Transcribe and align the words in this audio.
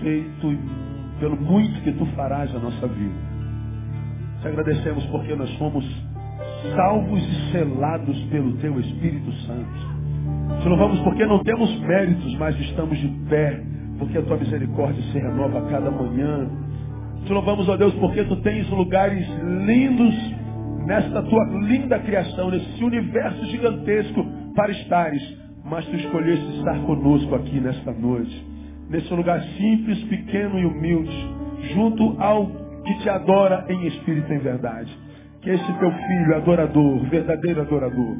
que 0.00 0.04
tens 0.04 0.24
feito 0.40 0.52
e 0.52 1.20
pelo 1.20 1.36
muito 1.36 1.80
que 1.82 1.92
tu 1.92 2.06
farás 2.16 2.52
na 2.52 2.60
nossa 2.60 2.86
vida. 2.86 3.30
Te 4.40 4.48
agradecemos 4.48 5.04
porque 5.06 5.34
nós 5.34 5.50
fomos 5.56 5.84
salvos 6.74 7.22
e 7.22 7.52
selados 7.52 8.18
pelo 8.24 8.52
teu 8.58 8.80
Espírito 8.80 9.32
Santo. 9.46 10.00
Te 10.62 10.68
louvamos 10.68 11.00
porque 11.00 11.24
não 11.26 11.42
temos 11.42 11.78
méritos, 11.80 12.34
mas 12.38 12.58
estamos 12.60 12.98
de 12.98 13.08
pé, 13.28 13.62
porque 13.98 14.18
a 14.18 14.22
tua 14.22 14.36
misericórdia 14.36 15.02
se 15.12 15.18
renova 15.18 15.58
a 15.58 15.70
cada 15.70 15.90
manhã. 15.90 16.48
Te 17.26 17.32
louvamos, 17.32 17.68
ó 17.68 17.76
Deus, 17.76 17.94
porque 17.94 18.24
tu 18.24 18.36
tens 18.36 18.68
lugares 18.70 19.26
lindos 19.66 20.14
nesta 20.86 21.22
tua 21.22 21.44
linda 21.62 21.98
criação, 22.00 22.50
nesse 22.50 22.82
universo 22.82 23.44
gigantesco 23.46 24.24
para 24.54 24.72
estares. 24.72 25.38
Mas 25.64 25.86
tu 25.86 25.96
escolheste 25.96 26.58
estar 26.58 26.78
conosco 26.80 27.34
aqui 27.34 27.60
nesta 27.60 27.92
noite, 27.92 28.49
nesse 28.90 29.14
lugar 29.14 29.40
simples, 29.56 30.02
pequeno 30.04 30.58
e 30.58 30.66
humilde, 30.66 31.34
junto 31.72 32.20
ao 32.20 32.46
que 32.84 32.94
te 32.98 33.08
adora 33.08 33.64
em 33.68 33.86
espírito 33.86 34.32
e 34.32 34.36
em 34.36 34.40
verdade. 34.40 34.98
Que 35.40 35.50
esse 35.50 35.72
teu 35.74 35.90
filho, 35.90 36.36
adorador, 36.36 36.98
verdadeiro 37.08 37.60
adorador, 37.62 38.16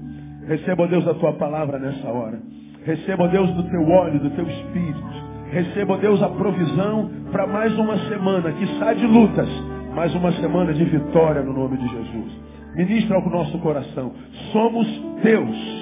receba, 0.47 0.87
Deus, 0.87 1.07
a 1.07 1.15
tua 1.15 1.33
palavra 1.35 1.79
nessa 1.79 2.09
hora. 2.09 2.41
Receba, 2.85 3.29
Deus, 3.29 3.53
do 3.53 3.65
teu 3.65 3.87
óleo, 3.89 4.21
do 4.21 4.31
teu 4.31 4.49
espírito. 4.49 5.05
Receba, 5.51 5.99
Deus, 5.99 6.23
a 6.23 6.29
provisão 6.29 7.11
para 7.31 7.47
mais 7.47 7.77
uma 7.77 7.99
semana, 8.09 8.53
que 8.53 8.67
sai 8.79 8.95
de 8.95 9.07
lutas, 9.07 9.49
mais 9.95 10.15
uma 10.15 10.33
semana 10.33 10.73
de 10.73 10.85
vitória 10.85 11.43
no 11.43 11.53
nome 11.53 11.77
de 11.77 11.89
Jesus. 11.89 12.33
Ministra 12.75 13.17
ao 13.17 13.29
nosso 13.29 13.59
coração. 13.59 14.13
Somos 14.53 14.87
Deus. 15.23 15.80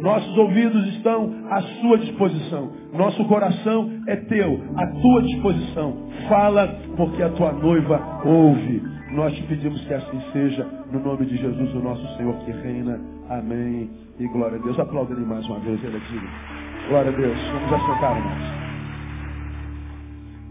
Nossos 0.00 0.36
ouvidos 0.36 0.86
estão 0.94 1.32
à 1.50 1.62
sua 1.62 1.98
disposição. 1.98 2.70
Nosso 2.92 3.24
coração 3.26 4.02
é 4.06 4.16
teu, 4.16 4.60
à 4.76 4.86
tua 4.86 5.22
disposição. 5.22 5.96
Fala, 6.28 6.68
porque 6.96 7.22
a 7.22 7.30
tua 7.30 7.52
noiva 7.52 8.20
ouve. 8.24 8.82
Nós 9.12 9.34
te 9.34 9.42
pedimos 9.44 9.80
que 9.84 9.94
assim 9.94 10.20
seja, 10.32 10.64
no 10.92 11.00
nome 11.00 11.26
de 11.26 11.36
Jesus, 11.36 11.74
o 11.74 11.78
nosso 11.78 12.06
Senhor 12.16 12.34
que 12.44 12.50
reina. 12.50 13.00
Amém. 13.30 13.90
E 14.18 14.28
glória 14.28 14.58
a 14.58 14.62
Deus. 14.62 14.78
Aplauda 14.78 15.12
ele 15.12 15.24
mais 15.24 15.46
uma 15.46 15.58
vez, 15.60 15.82
ele 15.82 15.96
é 15.96 16.88
Glória 16.88 17.10
a 17.10 17.16
Deus. 17.16 17.38
Vamos 17.52 17.72
assentar, 17.72 18.16
irmãos. 18.16 18.66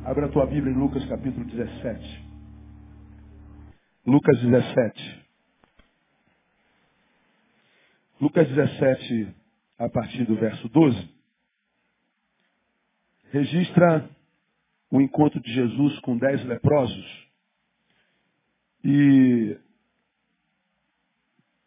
Abra 0.06 0.26
a 0.26 0.30
tua 0.30 0.46
Bíblia 0.46 0.74
em 0.74 0.78
Lucas 0.78 1.06
capítulo 1.06 1.46
17. 1.46 2.26
Lucas 4.06 4.40
17. 4.40 5.26
Lucas 8.22 8.48
17, 8.48 9.36
a 9.78 9.90
partir 9.90 10.26
do 10.26 10.36
verso 10.36 10.70
12, 10.70 11.10
registra 13.32 14.10
o 14.90 15.02
encontro 15.02 15.42
de 15.42 15.54
Jesus 15.54 16.00
com 16.00 16.18
dez 16.18 16.44
leprosos 16.46 17.28
e 18.84 19.58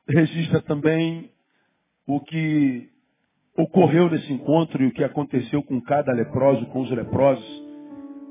registra 0.09 0.63
também 0.63 1.31
o 2.07 2.21
que 2.21 2.89
ocorreu 3.57 4.09
nesse 4.09 4.33
encontro 4.33 4.83
e 4.83 4.87
o 4.87 4.93
que 4.93 5.05
aconteceu 5.05 5.63
com 5.63 5.81
cada 5.81 6.13
leproso, 6.13 6.65
com 6.67 6.81
os 6.81 6.91
leprosos, 6.91 7.63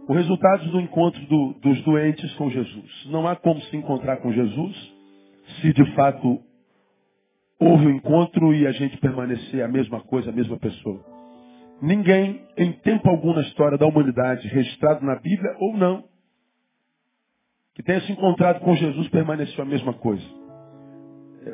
os 0.07 0.15
resultados 0.15 0.71
do 0.71 0.79
encontro 0.79 1.21
do, 1.27 1.53
dos 1.61 1.81
doentes 1.83 2.33
com 2.35 2.49
Jesus. 2.49 3.05
Não 3.07 3.27
há 3.27 3.35
como 3.35 3.61
se 3.63 3.75
encontrar 3.75 4.17
com 4.17 4.31
Jesus 4.31 4.97
se 5.61 5.73
de 5.73 5.95
fato 5.95 6.41
houve 7.59 7.85
o 7.85 7.89
um 7.89 7.91
encontro 7.91 8.53
e 8.53 8.67
a 8.67 8.71
gente 8.71 8.97
permanecer 8.97 9.63
a 9.63 9.67
mesma 9.67 10.01
coisa, 10.01 10.29
a 10.29 10.33
mesma 10.33 10.57
pessoa. 10.57 11.03
Ninguém, 11.81 12.41
em 12.57 12.71
tempo 12.73 13.09
algum 13.09 13.33
na 13.33 13.41
história 13.41 13.77
da 13.77 13.85
humanidade, 13.85 14.47
registrado 14.47 15.05
na 15.05 15.15
Bíblia 15.15 15.55
ou 15.59 15.77
não, 15.77 16.03
que 17.75 17.83
tenha 17.83 18.01
se 18.01 18.11
encontrado 18.11 18.59
com 18.61 18.75
Jesus, 18.75 19.07
permaneceu 19.09 19.63
a 19.63 19.67
mesma 19.67 19.93
coisa. 19.93 20.25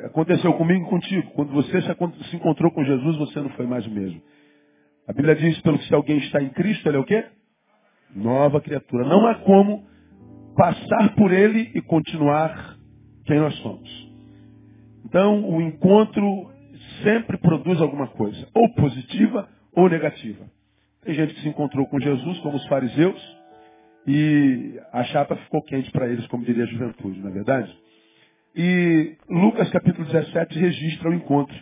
Aconteceu 0.06 0.52
comigo 0.54 0.86
e 0.86 0.88
contigo. 0.88 1.30
Quando 1.32 1.52
você 1.52 1.82
se 1.82 2.36
encontrou 2.36 2.72
com 2.72 2.82
Jesus, 2.82 3.16
você 3.16 3.40
não 3.40 3.50
foi 3.50 3.66
mais 3.66 3.86
o 3.86 3.90
mesmo. 3.90 4.20
A 5.06 5.12
Bíblia 5.12 5.36
diz, 5.36 5.60
pelo 5.60 5.78
que 5.78 5.86
se 5.86 5.94
alguém 5.94 6.16
está 6.18 6.42
em 6.42 6.48
Cristo, 6.48 6.88
ele 6.88 6.96
é 6.96 7.00
o 7.00 7.04
quê? 7.04 7.26
Nova 8.14 8.60
criatura. 8.60 9.06
Não 9.06 9.26
há 9.26 9.34
como 9.36 9.84
passar 10.56 11.14
por 11.14 11.30
ele 11.30 11.70
e 11.74 11.82
continuar 11.82 12.76
quem 13.26 13.38
nós 13.38 13.54
somos. 13.56 14.03
Então, 15.14 15.48
o 15.48 15.62
encontro 15.62 16.50
sempre 17.04 17.38
produz 17.38 17.80
alguma 17.80 18.08
coisa, 18.08 18.48
ou 18.52 18.68
positiva 18.74 19.48
ou 19.72 19.88
negativa. 19.88 20.44
Tem 21.04 21.14
gente 21.14 21.34
que 21.34 21.42
se 21.42 21.48
encontrou 21.48 21.86
com 21.86 22.00
Jesus, 22.00 22.40
como 22.40 22.56
os 22.56 22.66
fariseus, 22.66 23.38
e 24.08 24.76
a 24.92 25.04
chapa 25.04 25.36
ficou 25.36 25.62
quente 25.62 25.88
para 25.92 26.08
eles, 26.08 26.26
como 26.26 26.44
diria 26.44 26.64
a 26.64 26.66
juventude, 26.66 27.20
não 27.20 27.28
é 27.28 27.32
verdade? 27.32 27.78
E 28.56 29.16
Lucas 29.30 29.70
capítulo 29.70 30.04
17 30.04 30.58
registra 30.58 31.08
o 31.08 31.14
encontro, 31.14 31.56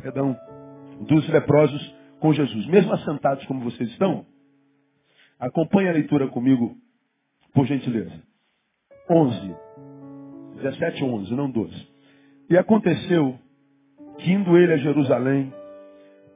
perdão, 0.00 0.34
dos 1.02 1.28
leprosos 1.28 1.94
com 2.20 2.32
Jesus. 2.32 2.66
Mesmo 2.68 2.94
assentados 2.94 3.44
como 3.44 3.60
vocês 3.60 3.90
estão, 3.90 4.24
acompanhe 5.38 5.90
a 5.90 5.92
leitura 5.92 6.26
comigo, 6.28 6.74
por 7.52 7.66
gentileza. 7.66 8.22
11. 9.10 9.65
17, 10.56 11.04
11, 11.04 11.34
não 11.34 11.50
12. 11.50 11.88
E 12.50 12.56
aconteceu 12.56 13.38
que 14.18 14.32
indo 14.32 14.56
ele 14.56 14.72
a 14.72 14.78
Jerusalém, 14.78 15.52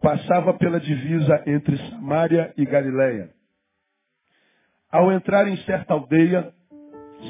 passava 0.00 0.54
pela 0.54 0.80
divisa 0.80 1.42
entre 1.46 1.76
Samaria 1.90 2.52
e 2.56 2.64
Galiléia. 2.64 3.30
Ao 4.90 5.12
entrar 5.12 5.46
em 5.46 5.56
certa 5.58 5.94
aldeia, 5.94 6.52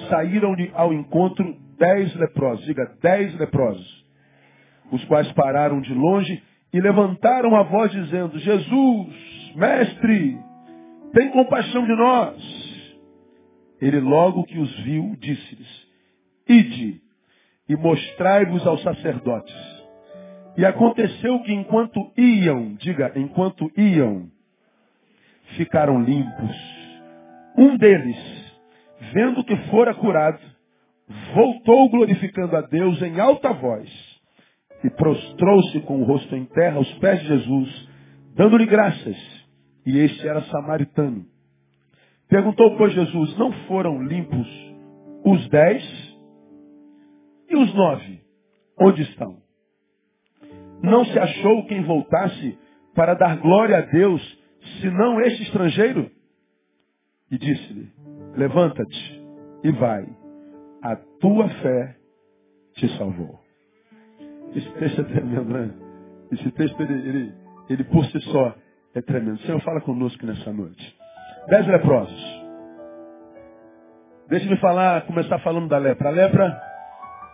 saíram-lhe 0.09 0.71
ao 0.75 0.93
encontro 0.93 1.57
dez 1.79 2.15
leprosos, 2.15 2.65
diga, 2.65 2.97
dez 3.03 3.37
leprosos, 3.39 4.07
os 4.93 5.05
quais 5.05 5.31
pararam 5.33 5.81
de 5.81 5.93
longe 5.93 6.43
e 6.73 6.81
levantaram 6.81 7.57
a 7.57 7.63
voz 7.65 7.91
dizendo, 7.91 8.39
Jesus, 8.39 9.53
mestre, 9.57 10.39
tem 11.13 11.31
compaixão 11.31 11.85
de 11.85 11.97
nós. 11.97 12.61
Ele 13.81 14.01
logo 14.01 14.45
que 14.45 14.59
os 14.59 14.81
viu, 14.81 15.17
disse-lhes, 15.19 15.90
Ide 16.51 17.01
e 17.69 17.77
mostrai-vos 17.77 18.67
aos 18.67 18.83
sacerdotes. 18.83 19.55
E 20.57 20.65
aconteceu 20.65 21.39
que 21.43 21.53
enquanto 21.53 22.13
iam, 22.17 22.75
diga, 22.75 23.13
enquanto 23.15 23.71
iam, 23.77 24.29
ficaram 25.57 26.03
limpos. 26.03 26.57
Um 27.57 27.77
deles, 27.77 28.19
vendo 29.13 29.45
que 29.45 29.57
fora 29.69 29.95
curado, 29.95 30.41
voltou 31.35 31.89
glorificando 31.89 32.57
a 32.57 32.63
Deus 32.63 33.01
em 33.01 33.21
alta 33.21 33.53
voz 33.53 33.89
e 34.83 34.91
prostrou-se 34.91 35.81
com 35.83 36.01
o 36.01 36.05
rosto 36.05 36.35
em 36.35 36.47
terra 36.47 36.77
aos 36.77 36.93
pés 36.95 37.21
de 37.21 37.29
Jesus, 37.29 37.89
dando-lhe 38.35 38.67
graças. 38.67 39.17
E 39.87 39.99
este 39.99 40.27
era 40.27 40.43
samaritano. 40.43 41.25
Perguntou, 42.29 42.77
pois, 42.77 42.93
Jesus, 42.93 43.37
não 43.39 43.53
foram 43.69 44.03
limpos 44.03 44.49
os 45.25 45.49
dez? 45.49 46.10
E 47.51 47.57
os 47.57 47.75
nove? 47.75 48.21
Onde 48.79 49.03
estão? 49.03 49.43
Não 50.83 51.05
se 51.05 51.19
achou 51.19 51.67
quem 51.67 51.83
voltasse 51.83 52.59
para 52.95 53.15
dar 53.15 53.37
glória 53.39 53.79
a 53.79 53.81
Deus, 53.83 54.23
senão 54.81 55.21
este 55.21 55.43
estrangeiro? 55.43 56.11
E 57.31 57.37
disse-lhe, 57.37 57.93
levanta-te 58.37 59.23
e 59.65 59.73
vai. 59.73 60.07
A 60.83 60.97
tua 61.21 61.49
fé 61.49 61.97
te 62.75 62.89
salvou. 62.97 63.39
Esse 64.55 64.71
texto 64.73 65.01
é 65.03 65.05
tremendo, 65.05 65.53
né? 65.53 65.75
Esse 66.33 66.51
texto, 66.53 66.81
ele, 66.81 67.09
ele, 67.09 67.35
ele 67.69 67.85
por 67.85 68.05
si 68.07 68.21
só 68.23 68.55
é 68.95 69.03
tremendo. 69.03 69.39
Senhor, 69.41 69.61
fala 69.61 69.81
conosco 69.81 70.25
nessa 70.25 70.53
noite. 70.53 70.97
Dez 71.49 71.67
leprosos. 71.67 72.41
Deixe-me 74.29 74.57
falar, 74.59 75.03
começar 75.07 75.39
falando 75.41 75.69
da 75.69 75.79
lepra. 75.79 76.09
A 76.09 76.13
lepra 76.13 76.70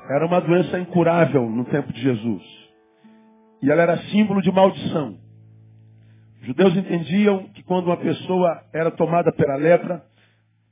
era 0.08 0.26
uma 0.26 0.40
doença 0.40 0.78
incurável 0.78 1.48
no 1.48 1.64
tempo 1.64 1.92
de 1.92 2.00
Jesus. 2.00 2.42
E 3.62 3.70
ela 3.70 3.82
era 3.82 3.98
símbolo 4.04 4.40
de 4.40 4.52
maldição. 4.52 5.16
Os 6.40 6.46
judeus 6.46 6.76
entendiam 6.76 7.48
que 7.54 7.62
quando 7.62 7.86
uma 7.86 7.96
pessoa 7.96 8.62
era 8.72 8.90
tomada 8.90 9.32
pela 9.32 9.56
lepra, 9.56 10.04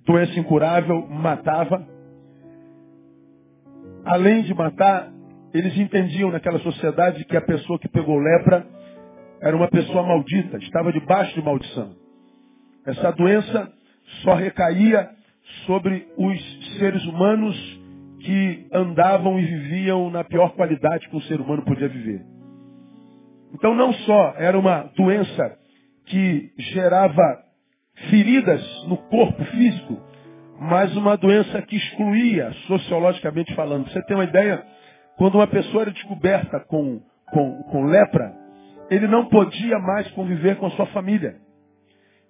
doença 0.07 0.39
incurável, 0.39 1.07
matava. 1.09 1.87
Além 4.05 4.43
de 4.43 4.55
matar, 4.55 5.11
eles 5.53 5.77
entendiam 5.77 6.31
naquela 6.31 6.59
sociedade 6.61 7.25
que 7.25 7.37
a 7.37 7.41
pessoa 7.41 7.79
que 7.79 7.89
pegou 7.89 8.19
lepra 8.19 8.67
era 9.41 9.57
uma 9.57 9.69
pessoa 9.69 10.03
maldita, 10.03 10.59
estava 10.59 10.93
debaixo 10.93 11.35
de 11.35 11.43
maldição. 11.43 11.95
Essa 12.87 13.11
doença 13.13 13.73
só 14.23 14.35
recaía 14.35 15.11
sobre 15.67 16.07
os 16.17 16.79
seres 16.79 17.05
humanos 17.05 17.74
que 18.25 18.67
andavam 18.73 19.39
e 19.39 19.45
viviam 19.45 20.11
na 20.11 20.25
pior 20.25 20.55
qualidade 20.55 21.09
que 21.09 21.17
um 21.17 21.21
ser 21.23 21.41
humano 21.41 21.63
podia 21.63 21.89
viver. 21.89 22.25
Então 23.53 23.75
não 23.75 23.93
só 23.93 24.35
era 24.39 24.59
uma 24.59 24.91
doença 24.97 25.59
que 26.07 26.51
gerava 26.59 27.23
feridas 28.09 28.63
no 28.89 28.97
corpo 28.97 29.45
físico, 29.45 30.01
mas 30.59 30.97
uma 30.97 31.17
doença 31.17 31.61
que 31.63 31.77
excluía, 31.77 32.51
sociologicamente 32.67 33.55
falando. 33.55 33.91
Você 33.91 34.03
tem 34.07 34.17
uma 34.17 34.25
ideia? 34.25 34.65
Quando 35.19 35.37
uma 35.37 35.47
pessoa 35.47 35.83
era 35.83 35.91
descoberta 35.91 36.61
com, 36.61 37.01
com, 37.31 37.63
com 37.65 37.85
lepra, 37.85 38.35
ele 38.91 39.07
não 39.07 39.27
podia 39.27 39.79
mais 39.79 40.11
conviver 40.13 40.57
com 40.57 40.67
a 40.67 40.71
sua 40.71 40.87
família. 40.87 41.37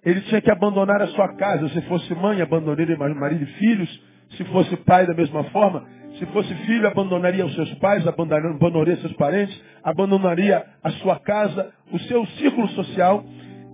Ele 0.03 0.21
tinha 0.21 0.41
que 0.41 0.51
abandonar 0.51 1.01
a 1.01 1.07
sua 1.07 1.35
casa. 1.35 1.67
Se 1.69 1.81
fosse 1.83 2.13
mãe, 2.13 2.41
abandonaria 2.41 2.95
marido 2.97 3.43
e 3.43 3.53
filhos. 3.57 4.14
Se 4.31 4.43
fosse 4.45 4.75
pai, 4.77 5.05
da 5.05 5.13
mesma 5.13 5.43
forma. 5.45 5.85
Se 6.19 6.25
fosse 6.27 6.53
filho, 6.65 6.87
abandonaria 6.87 7.45
os 7.45 7.53
seus 7.55 7.73
pais, 7.75 8.05
abandonaria 8.07 8.95
seus 8.97 9.13
parentes, 9.13 9.61
abandonaria 9.83 10.65
a 10.81 10.89
sua 10.91 11.19
casa, 11.19 11.73
o 11.91 11.99
seu 11.99 12.25
círculo 12.37 12.67
social. 12.69 13.23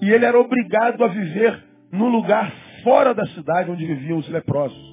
E 0.02 0.10
ele 0.10 0.26
era 0.26 0.40
obrigado 0.40 1.04
a 1.04 1.08
viver 1.08 1.64
num 1.92 2.10
lugar 2.10 2.52
fora 2.84 3.14
da 3.14 3.26
cidade 3.28 3.70
onde 3.70 3.86
viviam 3.86 4.18
os 4.18 4.28
leprosos. 4.30 4.92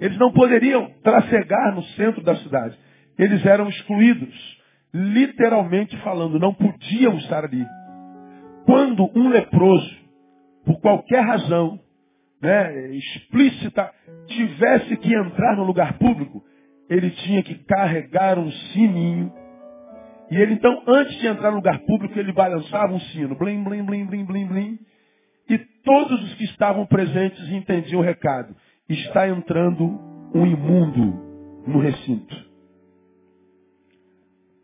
Eles 0.00 0.18
não 0.18 0.32
poderiam 0.32 0.90
trafegar 1.02 1.74
no 1.74 1.82
centro 1.82 2.22
da 2.22 2.36
cidade. 2.36 2.76
Eles 3.18 3.44
eram 3.44 3.68
excluídos. 3.68 4.58
Literalmente 4.94 5.96
falando, 5.98 6.38
não 6.38 6.54
podiam 6.54 7.16
estar 7.18 7.44
ali. 7.44 7.64
Quando 8.64 9.10
um 9.14 9.28
leproso, 9.28 9.96
por 10.64 10.80
qualquer 10.80 11.22
razão, 11.22 11.78
né, 12.40 12.90
explícita, 12.94 13.90
tivesse 14.26 14.96
que 14.96 15.14
entrar 15.14 15.56
no 15.56 15.64
lugar 15.64 15.98
público, 15.98 16.42
ele 16.88 17.10
tinha 17.10 17.42
que 17.42 17.54
carregar 17.64 18.38
um 18.38 18.50
sininho. 18.50 19.32
E 20.30 20.36
ele 20.36 20.54
então, 20.54 20.82
antes 20.86 21.18
de 21.20 21.26
entrar 21.26 21.50
no 21.50 21.56
lugar 21.56 21.78
público, 21.80 22.18
ele 22.18 22.32
balançava 22.32 22.92
um 22.92 23.00
sino. 23.00 23.34
Blim, 23.36 23.62
blim, 23.64 23.84
blim, 23.84 24.06
blim, 24.06 24.24
blim, 24.24 24.46
blim. 24.46 24.78
E 25.48 25.58
todos 25.82 26.22
os 26.22 26.34
que 26.34 26.44
estavam 26.44 26.86
presentes 26.86 27.48
entendiam 27.50 28.00
o 28.00 28.04
recado. 28.04 28.54
Está 28.88 29.28
entrando 29.28 29.84
um 30.34 30.46
imundo 30.46 31.64
no 31.66 31.80
recinto. 31.80 32.36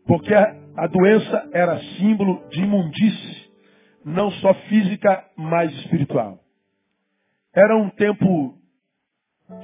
Porque 0.05 0.33
a, 0.33 0.55
a 0.77 0.87
doença 0.87 1.49
era 1.51 1.79
símbolo 1.97 2.47
de 2.49 2.61
imundície 2.61 3.45
não 4.05 4.29
só 4.33 4.53
física, 4.53 5.25
mas 5.35 5.73
espiritual. 5.79 6.39
Era 7.55 7.77
um 7.77 7.89
tempo 7.89 8.53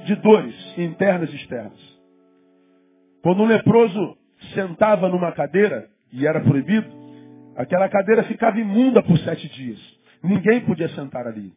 de 0.06 0.16
dores 0.16 0.78
internas 0.78 1.30
e 1.30 1.36
externas. 1.36 1.78
Quando 3.22 3.42
um 3.42 3.46
leproso 3.46 4.16
sentava 4.54 5.08
numa 5.10 5.30
cadeira, 5.32 5.90
e 6.10 6.26
era 6.26 6.40
proibido, 6.40 6.88
aquela 7.54 7.88
cadeira 7.90 8.24
ficava 8.24 8.58
imunda 8.58 9.02
por 9.02 9.18
sete 9.18 9.46
dias. 9.50 9.78
Ninguém 10.24 10.60
podia 10.64 10.88
sentar 10.90 11.26
ali. 11.26 11.52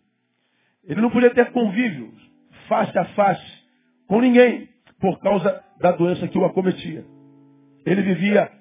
Ele 0.83 1.01
não 1.01 1.09
podia 1.09 1.33
ter 1.33 1.51
convívio, 1.51 2.13
face 2.67 2.97
a 2.97 3.05
face, 3.05 3.63
com 4.07 4.19
ninguém, 4.19 4.67
por 4.99 5.19
causa 5.19 5.63
da 5.79 5.91
doença 5.91 6.27
que 6.27 6.37
o 6.37 6.45
acometia. 6.45 7.05
Ele 7.85 8.01
vivia 8.01 8.51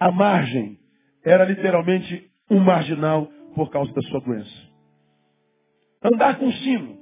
à 0.00 0.10
margem, 0.10 0.78
era 1.24 1.44
literalmente 1.44 2.30
um 2.50 2.58
marginal 2.58 3.26
por 3.54 3.70
causa 3.70 3.92
da 3.92 4.00
sua 4.02 4.20
doença. 4.20 4.72
Andar 6.02 6.38
com 6.38 6.50
sino. 6.50 7.01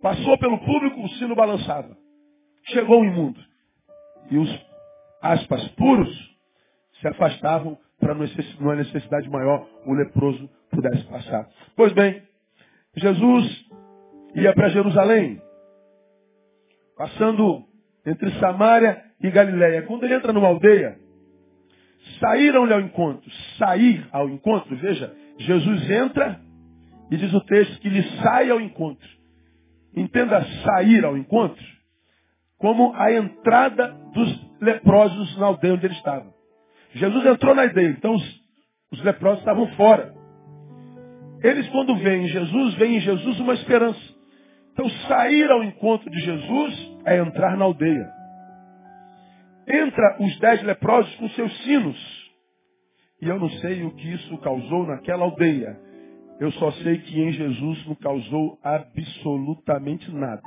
Passou 0.00 0.38
pelo 0.38 0.58
público, 0.58 1.02
o 1.02 1.08
sino 1.10 1.34
balançava. 1.34 1.96
Chegou 2.64 3.00
o 3.00 3.04
imundo. 3.04 3.40
E 4.30 4.38
os, 4.38 4.66
aspas, 5.20 5.66
puros 5.72 6.08
se 7.00 7.08
afastavam 7.08 7.78
para 7.98 8.14
numa 8.14 8.76
necessidade 8.76 9.28
maior 9.28 9.66
o 9.84 9.92
leproso 9.92 10.48
pudesse 10.70 11.04
passar. 11.04 11.48
Pois 11.76 11.92
bem, 11.92 12.22
Jesus 12.96 13.66
ia 14.34 14.54
para 14.54 14.70
Jerusalém, 14.70 15.40
passando 16.96 17.64
entre 18.06 18.30
Samaria 18.38 19.04
e 19.20 19.30
Galiléia. 19.30 19.82
Quando 19.82 20.04
ele 20.04 20.14
entra 20.14 20.32
numa 20.32 20.48
aldeia, 20.48 20.98
saíram-lhe 22.18 22.72
ao 22.72 22.80
encontro. 22.80 23.30
Sair 23.58 24.08
ao 24.12 24.28
encontro, 24.28 24.74
veja, 24.76 25.14
Jesus 25.38 25.90
entra 25.90 26.40
e 27.10 27.16
diz 27.16 27.32
o 27.34 27.40
texto 27.42 27.80
que 27.80 27.88
lhe 27.88 28.02
sai 28.22 28.50
ao 28.50 28.60
encontro. 28.60 29.19
Entenda 29.94 30.44
sair 30.64 31.04
ao 31.04 31.16
encontro 31.16 31.64
como 32.58 32.94
a 32.94 33.10
entrada 33.12 33.88
dos 34.12 34.50
leprosos 34.60 35.36
na 35.38 35.46
aldeia 35.46 35.74
onde 35.74 35.86
ele 35.86 35.94
estava. 35.94 36.26
Jesus 36.92 37.24
entrou 37.24 37.54
na 37.54 37.62
aldeia, 37.62 37.88
então 37.88 38.14
os, 38.14 38.40
os 38.92 39.02
leprosos 39.02 39.38
estavam 39.40 39.66
fora. 39.74 40.14
Eles, 41.42 41.66
quando 41.68 41.96
veem 41.96 42.28
Jesus, 42.28 42.74
veem 42.74 42.96
em 42.96 43.00
Jesus 43.00 43.40
uma 43.40 43.54
esperança. 43.54 44.00
Então, 44.72 44.88
sair 45.08 45.50
ao 45.50 45.64
encontro 45.64 46.10
de 46.10 46.20
Jesus 46.20 46.96
é 47.06 47.16
entrar 47.18 47.56
na 47.56 47.64
aldeia. 47.64 48.10
Entra 49.66 50.16
os 50.20 50.38
dez 50.38 50.62
leprosos 50.62 51.14
com 51.16 51.28
seus 51.30 51.56
sinos. 51.62 52.30
E 53.22 53.28
eu 53.28 53.38
não 53.38 53.48
sei 53.50 53.84
o 53.84 53.90
que 53.92 54.12
isso 54.12 54.36
causou 54.38 54.86
naquela 54.86 55.24
aldeia. 55.24 55.78
Eu 56.40 56.50
só 56.52 56.72
sei 56.72 56.96
que 56.98 57.20
em 57.20 57.32
Jesus 57.32 57.86
não 57.86 57.94
causou 57.94 58.58
absolutamente 58.64 60.10
nada. 60.10 60.42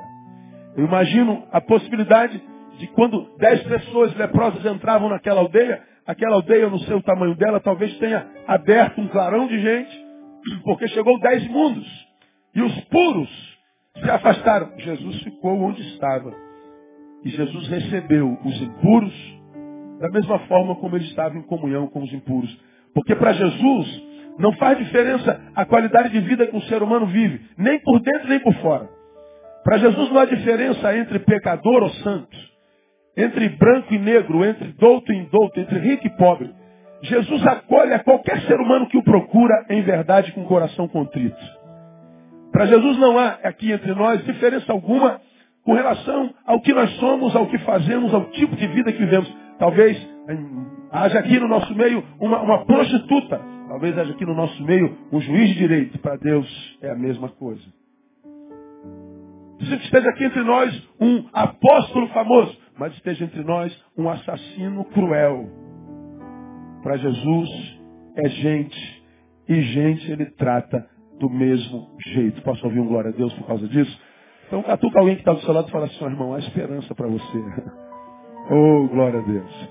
Eu 0.75 0.85
imagino 0.85 1.43
a 1.51 1.61
possibilidade 1.61 2.41
de 2.79 2.87
quando 2.87 3.37
dez 3.37 3.61
pessoas 3.61 4.15
leprosas 4.15 4.65
entravam 4.65 5.07
naquela 5.07 5.41
aldeia, 5.41 5.83
aquela 6.05 6.35
aldeia, 6.35 6.67
não 6.67 6.79
sei 6.79 6.95
o 6.95 7.03
tamanho 7.03 7.35
dela, 7.35 7.59
talvez 7.59 7.95
tenha 7.99 8.27
aberto 8.47 8.99
um 8.99 9.07
clarão 9.07 9.45
de 9.47 9.61
gente, 9.61 10.05
porque 10.63 10.87
chegou 10.87 11.19
dez 11.19 11.47
mundos. 11.47 11.87
E 12.55 12.61
os 12.61 12.81
puros 12.85 13.29
se 14.01 14.09
afastaram. 14.09 14.71
Jesus 14.79 15.21
ficou 15.21 15.59
onde 15.61 15.81
estava. 15.93 16.33
E 17.23 17.29
Jesus 17.29 17.67
recebeu 17.67 18.37
os 18.43 18.61
impuros 18.61 19.13
da 19.99 20.09
mesma 20.09 20.39
forma 20.39 20.75
como 20.75 20.95
ele 20.95 21.05
estava 21.05 21.37
em 21.37 21.43
comunhão 21.43 21.87
com 21.87 22.01
os 22.01 22.11
impuros. 22.11 22.59
Porque 22.93 23.15
para 23.15 23.33
Jesus 23.33 24.12
não 24.37 24.53
faz 24.53 24.77
diferença 24.77 25.39
a 25.55 25.65
qualidade 25.65 26.09
de 26.09 26.19
vida 26.19 26.47
que 26.47 26.55
um 26.55 26.61
ser 26.61 26.81
humano 26.81 27.05
vive, 27.05 27.41
nem 27.57 27.79
por 27.79 27.99
dentro 27.99 28.27
nem 28.27 28.39
por 28.39 28.53
fora. 28.55 28.89
Para 29.63 29.77
Jesus 29.77 30.09
não 30.09 30.19
há 30.19 30.25
diferença 30.25 30.95
entre 30.97 31.19
pecador 31.19 31.83
ou 31.83 31.89
santo, 31.89 32.37
entre 33.15 33.47
branco 33.49 33.93
e 33.93 33.99
negro, 33.99 34.43
entre 34.43 34.73
douto 34.73 35.11
e 35.13 35.17
indouto, 35.17 35.59
entre 35.59 35.79
rico 35.79 36.07
e 36.07 36.17
pobre. 36.17 36.49
Jesus 37.01 37.45
acolhe 37.45 37.93
a 37.93 37.99
qualquer 37.99 38.41
ser 38.41 38.59
humano 38.59 38.87
que 38.87 38.97
o 38.97 39.03
procura 39.03 39.65
em 39.69 39.81
verdade 39.81 40.31
com 40.31 40.41
o 40.41 40.47
coração 40.47 40.87
contrito. 40.87 41.37
Para 42.51 42.65
Jesus 42.65 42.97
não 42.97 43.17
há 43.17 43.39
aqui 43.43 43.71
entre 43.71 43.93
nós 43.93 44.23
diferença 44.23 44.71
alguma 44.71 45.19
com 45.65 45.73
relação 45.73 46.33
ao 46.45 46.61
que 46.61 46.73
nós 46.73 46.89
somos, 46.97 47.35
ao 47.35 47.47
que 47.47 47.57
fazemos, 47.59 48.13
ao 48.13 48.25
tipo 48.31 48.55
de 48.55 48.67
vida 48.67 48.91
que 48.91 48.99
vivemos. 48.99 49.31
Talvez 49.57 49.97
haja 50.91 51.19
aqui 51.19 51.39
no 51.39 51.47
nosso 51.47 51.73
meio 51.75 52.03
uma, 52.19 52.41
uma 52.41 52.65
prostituta. 52.65 53.41
Talvez 53.73 53.97
haja 53.97 54.13
aqui 54.13 54.23
no 54.23 54.35
nosso 54.35 54.63
meio 54.63 54.95
um 55.11 55.19
juiz 55.19 55.49
de 55.49 55.55
direito. 55.55 55.97
Para 55.97 56.15
Deus 56.17 56.77
é 56.79 56.91
a 56.91 56.95
mesma 56.95 57.27
coisa. 57.29 57.63
Se 59.61 59.75
esteja 59.77 60.09
aqui 60.09 60.25
entre 60.25 60.43
nós 60.43 60.89
um 61.01 61.27
apóstolo 61.33 62.07
famoso, 62.09 62.55
mas 62.77 62.93
esteja 62.93 63.25
entre 63.25 63.43
nós 63.43 63.75
um 63.97 64.07
assassino 64.07 64.85
cruel. 64.85 65.49
Para 66.83 66.97
Jesus 66.97 67.49
é 68.15 68.29
gente. 68.29 69.03
E 69.49 69.59
gente 69.59 70.11
ele 70.11 70.27
trata 70.27 70.87
do 71.19 71.27
mesmo 71.27 71.97
jeito. 72.13 72.43
Posso 72.43 72.63
ouvir 72.67 72.79
um 72.79 72.87
glória 72.87 73.09
a 73.09 73.13
Deus 73.13 73.33
por 73.33 73.47
causa 73.47 73.67
disso? 73.67 73.99
Então 74.45 74.61
catuca 74.61 74.99
alguém 74.99 75.15
que 75.15 75.21
está 75.21 75.33
do 75.33 75.41
seu 75.41 75.51
lado 75.51 75.69
e 75.69 75.71
fala 75.71 75.85
assim, 75.85 76.05
irmão, 76.05 76.35
há 76.35 76.37
esperança 76.37 76.93
para 76.93 77.07
você. 77.07 77.23
Oh, 78.51 78.89
glória 78.89 79.21
a 79.21 79.23
Deus. 79.23 79.69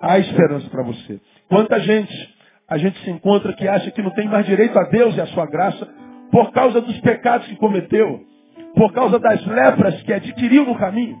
Há 0.00 0.18
esperança 0.18 0.70
para 0.70 0.82
você. 0.82 1.20
Quanta 1.50 1.78
gente 1.80 2.41
a 2.72 2.78
gente 2.78 2.98
se 3.04 3.10
encontra 3.10 3.52
que 3.52 3.68
acha 3.68 3.90
que 3.90 4.00
não 4.00 4.10
tem 4.12 4.26
mais 4.26 4.46
direito 4.46 4.78
a 4.78 4.84
Deus 4.84 5.14
e 5.14 5.20
a 5.20 5.26
sua 5.26 5.44
graça 5.44 5.86
por 6.30 6.50
causa 6.52 6.80
dos 6.80 6.98
pecados 7.00 7.46
que 7.46 7.56
cometeu, 7.56 8.20
por 8.74 8.94
causa 8.94 9.18
das 9.18 9.44
lepras 9.44 10.02
que 10.04 10.12
adquiriu 10.12 10.64
no 10.64 10.74
caminho, 10.76 11.18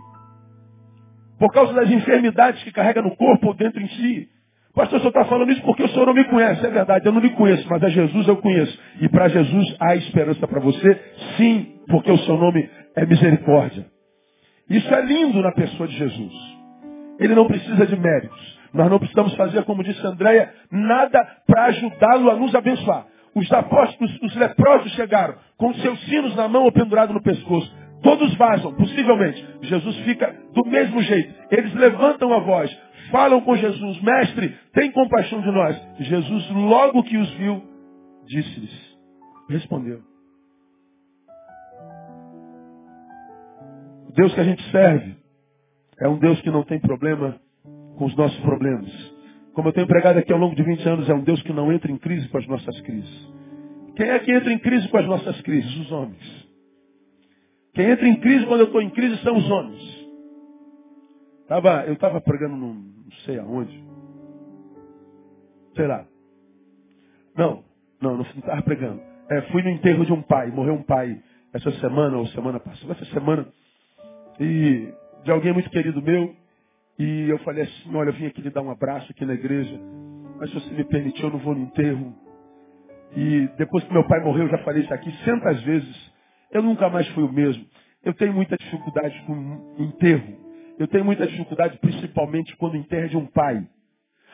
por 1.38 1.52
causa 1.52 1.74
das 1.74 1.90
enfermidades 1.90 2.62
que 2.64 2.72
carrega 2.72 3.02
no 3.02 3.14
corpo 3.16 3.48
ou 3.48 3.54
dentro 3.54 3.82
em 3.82 3.88
si. 3.88 4.28
Pastor, 4.74 4.96
o 4.96 5.00
senhor 5.02 5.10
está 5.10 5.26
falando 5.26 5.52
isso 5.52 5.60
porque 5.60 5.82
o 5.82 5.88
senhor 5.88 6.06
não 6.06 6.14
me 6.14 6.24
conhece. 6.24 6.64
É 6.64 6.70
verdade, 6.70 7.04
eu 7.04 7.12
não 7.12 7.20
lhe 7.20 7.28
conheço, 7.30 7.68
mas 7.68 7.84
a 7.84 7.90
Jesus 7.90 8.26
eu 8.26 8.38
conheço. 8.38 8.78
E 9.02 9.08
para 9.10 9.28
Jesus 9.28 9.76
há 9.78 9.94
esperança 9.94 10.48
para 10.48 10.60
você? 10.60 10.98
Sim, 11.36 11.80
porque 11.88 12.10
o 12.10 12.16
seu 12.20 12.38
nome 12.38 12.70
é 12.96 13.04
misericórdia. 13.04 13.84
Isso 14.70 14.94
é 14.94 15.02
lindo 15.02 15.42
na 15.42 15.52
pessoa 15.52 15.86
de 15.86 15.98
Jesus. 15.98 16.32
Ele 17.20 17.34
não 17.34 17.46
precisa 17.46 17.86
de 17.86 18.00
méritos. 18.00 18.51
Nós 18.72 18.90
não 18.90 18.98
precisamos 18.98 19.34
fazer, 19.34 19.64
como 19.64 19.84
disse 19.84 20.04
Andréia, 20.06 20.52
nada 20.70 21.24
para 21.46 21.66
ajudá-lo 21.66 22.30
a 22.30 22.36
nos 22.36 22.54
abençoar. 22.54 23.06
Os 23.34 23.50
apóstolos, 23.52 24.18
os 24.22 24.34
leprosos 24.36 24.92
chegaram 24.92 25.34
com 25.56 25.72
seus 25.74 25.98
sinos 26.04 26.34
na 26.36 26.48
mão 26.48 26.64
ou 26.64 26.72
pendurado 26.72 27.12
no 27.12 27.22
pescoço. 27.22 27.72
Todos 28.02 28.34
vazam, 28.34 28.74
possivelmente. 28.74 29.46
Jesus 29.62 29.96
fica 29.98 30.34
do 30.54 30.64
mesmo 30.66 31.00
jeito. 31.02 31.34
Eles 31.50 31.72
levantam 31.74 32.32
a 32.32 32.40
voz, 32.40 32.70
falam 33.10 33.40
com 33.42 33.56
Jesus, 33.56 34.02
mestre, 34.02 34.56
tem 34.72 34.90
compaixão 34.90 35.40
de 35.40 35.50
nós. 35.50 35.80
Jesus, 36.00 36.50
logo 36.50 37.02
que 37.04 37.16
os 37.16 37.30
viu, 37.34 37.62
disse-lhes. 38.26 38.92
Respondeu. 39.48 40.00
O 44.08 44.12
Deus 44.14 44.34
que 44.34 44.40
a 44.40 44.44
gente 44.44 44.62
serve 44.70 45.16
é 46.00 46.08
um 46.08 46.18
Deus 46.18 46.40
que 46.40 46.50
não 46.50 46.64
tem 46.64 46.80
problema 46.80 47.40
com 48.02 48.06
os 48.06 48.16
nossos 48.16 48.40
problemas. 48.40 48.90
Como 49.54 49.68
eu 49.68 49.72
tenho 49.72 49.86
pregado 49.86 50.18
aqui 50.18 50.32
ao 50.32 50.38
longo 50.38 50.56
de 50.56 50.62
20 50.64 50.88
anos, 50.88 51.08
é 51.08 51.14
um 51.14 51.22
Deus 51.22 51.40
que 51.42 51.52
não 51.52 51.72
entra 51.72 51.92
em 51.92 51.96
crise 51.96 52.26
com 52.28 52.38
as 52.38 52.46
nossas 52.48 52.80
crises. 52.80 53.32
Quem 53.94 54.08
é 54.10 54.18
que 54.18 54.32
entra 54.32 54.52
em 54.52 54.58
crise 54.58 54.88
com 54.88 54.96
as 54.96 55.06
nossas 55.06 55.40
crises? 55.42 55.72
Os 55.76 55.92
homens. 55.92 56.48
Quem 57.74 57.90
entra 57.90 58.08
em 58.08 58.18
crise 58.18 58.44
quando 58.46 58.60
eu 58.62 58.66
estou 58.66 58.82
em 58.82 58.90
crise 58.90 59.22
são 59.22 59.36
os 59.36 59.48
homens. 59.48 60.08
Tava, 61.46 61.84
eu 61.86 61.92
estava 61.92 62.20
pregando 62.20 62.56
num, 62.56 62.74
não 62.74 63.12
sei 63.24 63.38
aonde. 63.38 63.84
Sei 65.76 65.86
lá. 65.86 66.04
Não, 67.36 67.62
não, 68.00 68.16
não 68.16 68.22
estava 68.22 68.62
pregando. 68.62 69.00
É, 69.30 69.42
fui 69.52 69.62
no 69.62 69.68
enterro 69.68 70.04
de 70.04 70.12
um 70.12 70.22
pai, 70.22 70.50
morreu 70.50 70.74
um 70.74 70.82
pai 70.82 71.22
essa 71.52 71.70
semana 71.72 72.16
ou 72.16 72.26
semana 72.28 72.58
passada, 72.58 72.94
essa 72.94 73.04
semana, 73.12 73.46
e 74.40 74.92
de 75.22 75.30
alguém 75.30 75.52
muito 75.52 75.70
querido 75.70 76.02
meu, 76.02 76.41
e 76.98 77.28
eu 77.28 77.38
falei 77.38 77.64
assim, 77.64 77.94
olha, 77.94 78.10
eu 78.10 78.14
vim 78.14 78.26
aqui 78.26 78.40
lhe 78.40 78.50
dar 78.50 78.62
um 78.62 78.70
abraço 78.70 79.10
aqui 79.10 79.24
na 79.24 79.34
igreja, 79.34 79.78
mas 80.38 80.50
se 80.50 80.54
você 80.54 80.74
me 80.74 80.84
permitir, 80.84 81.22
eu 81.22 81.30
não 81.30 81.38
vou 81.38 81.54
no 81.54 81.62
enterro. 81.62 82.14
E 83.16 83.48
depois 83.58 83.84
que 83.84 83.92
meu 83.92 84.06
pai 84.06 84.20
morreu, 84.20 84.44
eu 84.44 84.50
já 84.50 84.58
falei 84.58 84.82
isso 84.82 84.94
aqui 84.94 85.10
centas 85.24 85.60
vezes, 85.62 86.12
eu 86.50 86.62
nunca 86.62 86.88
mais 86.88 87.06
fui 87.08 87.24
o 87.24 87.32
mesmo. 87.32 87.64
Eu 88.04 88.14
tenho 88.14 88.32
muita 88.32 88.56
dificuldade 88.56 89.20
com 89.26 89.74
enterro. 89.78 90.36
Eu 90.78 90.88
tenho 90.88 91.04
muita 91.04 91.26
dificuldade, 91.26 91.78
principalmente 91.78 92.56
quando 92.56 92.76
enterra 92.76 93.08
de 93.08 93.16
um 93.16 93.26
pai. 93.26 93.66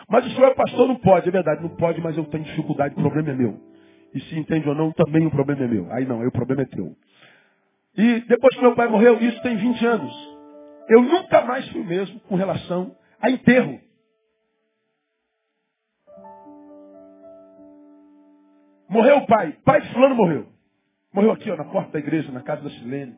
Mas 0.09 0.27
o 0.27 0.31
senhor 0.31 0.49
é 0.49 0.55
pastor, 0.55 0.89
não 0.89 0.97
pode, 0.97 1.29
é 1.29 1.33
verdade, 1.33 1.63
não 1.63 1.71
pode, 1.71 2.01
mas 2.01 2.17
eu 2.17 2.25
tenho 2.25 2.45
dificuldade, 2.45 2.95
o 2.95 3.01
problema 3.01 3.31
é 3.31 3.35
meu. 3.35 3.61
E 4.15 4.21
se 4.21 4.39
entende 4.39 4.69
ou 4.69 4.75
não, 4.75 4.93
também 4.93 5.27
o 5.27 5.31
problema 5.31 5.65
é 5.65 5.69
meu. 5.69 5.93
Aí 5.93 6.07
não, 6.07 6.21
aí 6.21 6.27
o 6.27 6.33
problema 6.33 6.63
é 6.63 6.65
teu. 6.65 6.97
E 7.97 8.21
depois 8.21 8.55
que 8.55 8.63
meu 8.63 8.75
pai 8.75 8.89
morreu, 8.89 9.19
isso 9.21 9.43
tem 9.43 9.57
20 9.57 9.87
anos. 9.87 10.28
Eu 10.89 11.03
nunca 11.03 11.43
mais 11.43 11.69
fui 11.69 11.81
o 11.81 11.85
mesmo 11.85 12.19
com 12.21 12.35
relação 12.35 12.97
a 13.21 13.31
enterro. 13.31 13.79
Morreu 18.89 19.19
o 19.19 19.27
pai. 19.27 19.53
Pai 19.65 19.83
fulano 19.93 20.15
morreu. 20.15 20.47
Morreu 21.13 21.33
aqui, 21.33 21.51
ó, 21.51 21.57
na 21.57 21.65
porta 21.65 21.93
da 21.93 21.99
igreja, 21.99 22.33
na 22.33 22.43
casa 22.43 22.63
da 22.63 22.71
Silene. 22.71 23.15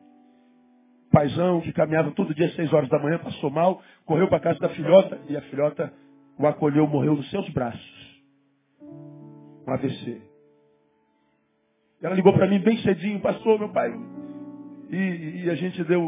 Paizão 1.11 1.61
que 1.61 1.73
caminhava 1.73 2.11
todo 2.11 2.33
dia 2.33 2.47
às 2.47 2.55
seis 2.55 2.71
horas 2.73 2.89
da 2.89 2.99
manhã, 2.99 3.19
passou 3.19 3.49
mal, 3.49 3.81
correu 4.05 4.27
para 4.27 4.37
a 4.37 4.41
casa 4.41 4.59
da 4.59 4.69
filhota 4.69 5.19
e 5.27 5.35
a 5.35 5.41
filhota 5.43 5.93
o 6.37 6.47
acolheu, 6.47 6.87
morreu 6.87 7.15
nos 7.15 7.29
seus 7.29 7.47
braços. 7.49 8.21
Um 8.81 9.73
AVC. 9.73 10.21
Ela 12.01 12.15
ligou 12.15 12.33
para 12.33 12.47
mim 12.47 12.59
bem 12.59 12.77
cedinho, 12.77 13.19
pastor, 13.19 13.59
meu 13.59 13.69
pai. 13.69 13.91
E, 14.89 15.43
e 15.43 15.49
a 15.49 15.55
gente 15.55 15.83
deu 15.83 16.01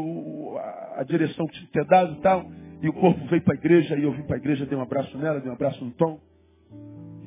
a, 0.96 1.04
direção 1.04 1.46
que 1.46 1.54
tinha 1.54 1.66
que 1.66 1.72
ter 1.72 1.84
dado 1.84 2.14
e 2.14 2.20
tal. 2.20 2.50
E 2.82 2.88
o 2.88 2.92
corpo 2.92 3.24
veio 3.26 3.42
para 3.42 3.54
a 3.54 3.56
igreja, 3.56 3.96
e 3.96 4.02
eu 4.02 4.12
vim 4.12 4.22
para 4.22 4.36
a 4.36 4.38
igreja, 4.38 4.66
dei 4.66 4.76
um 4.76 4.82
abraço 4.82 5.16
nela, 5.16 5.40
dei 5.40 5.50
um 5.50 5.54
abraço 5.54 5.84
no 5.84 5.90
Tom. 5.92 6.20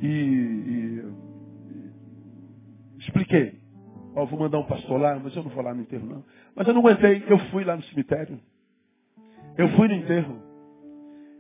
E, 0.01 0.08
e, 0.08 1.04
e 2.96 3.00
expliquei. 3.00 3.60
Ó, 4.16 4.25
vou 4.25 4.39
mandar 4.39 4.60
um 4.60 4.66
pastor 4.66 5.00
lá, 5.00 5.20
mas 5.20 5.36
eu 5.36 5.44
não 5.44 5.50
vou 5.50 5.63
lá 5.63 5.74
no 5.74 5.82
enterro, 5.82 6.06
não. 6.06 6.24
Mas 6.56 6.68
eu 6.68 6.74
não 6.74 6.82
aguentei, 6.82 7.24
eu 7.27 7.38
fui 7.51 7.63
lá 7.63 7.75
no 7.75 7.84
cemitério. 7.84 8.39
Eu 9.58 9.70
fui 9.70 9.88
no 9.88 9.96
enterro. 9.96 10.42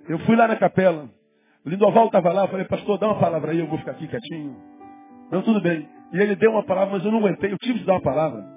Eu 0.07 0.19
fui 0.19 0.35
lá 0.35 0.47
na 0.47 0.55
capela. 0.55 1.09
O 1.65 1.69
Lindoval 1.69 2.05
estava 2.07 2.31
lá, 2.31 2.45
eu 2.45 2.47
falei, 2.47 2.65
pastor, 2.65 2.97
dá 2.97 3.07
uma 3.07 3.19
palavra 3.19 3.51
aí, 3.51 3.59
eu 3.59 3.67
vou 3.67 3.77
ficar 3.77 3.91
aqui 3.91 4.07
quietinho. 4.07 4.55
Não, 5.31 5.41
tudo 5.41 5.61
bem. 5.61 5.87
E 6.13 6.17
ele 6.17 6.35
deu 6.35 6.51
uma 6.51 6.63
palavra, 6.63 6.95
mas 6.95 7.05
eu 7.05 7.11
não 7.11 7.19
aguentei, 7.19 7.51
eu 7.51 7.57
tive 7.57 7.79
que 7.79 7.85
dar 7.85 7.93
uma 7.93 8.01
palavra. 8.01 8.56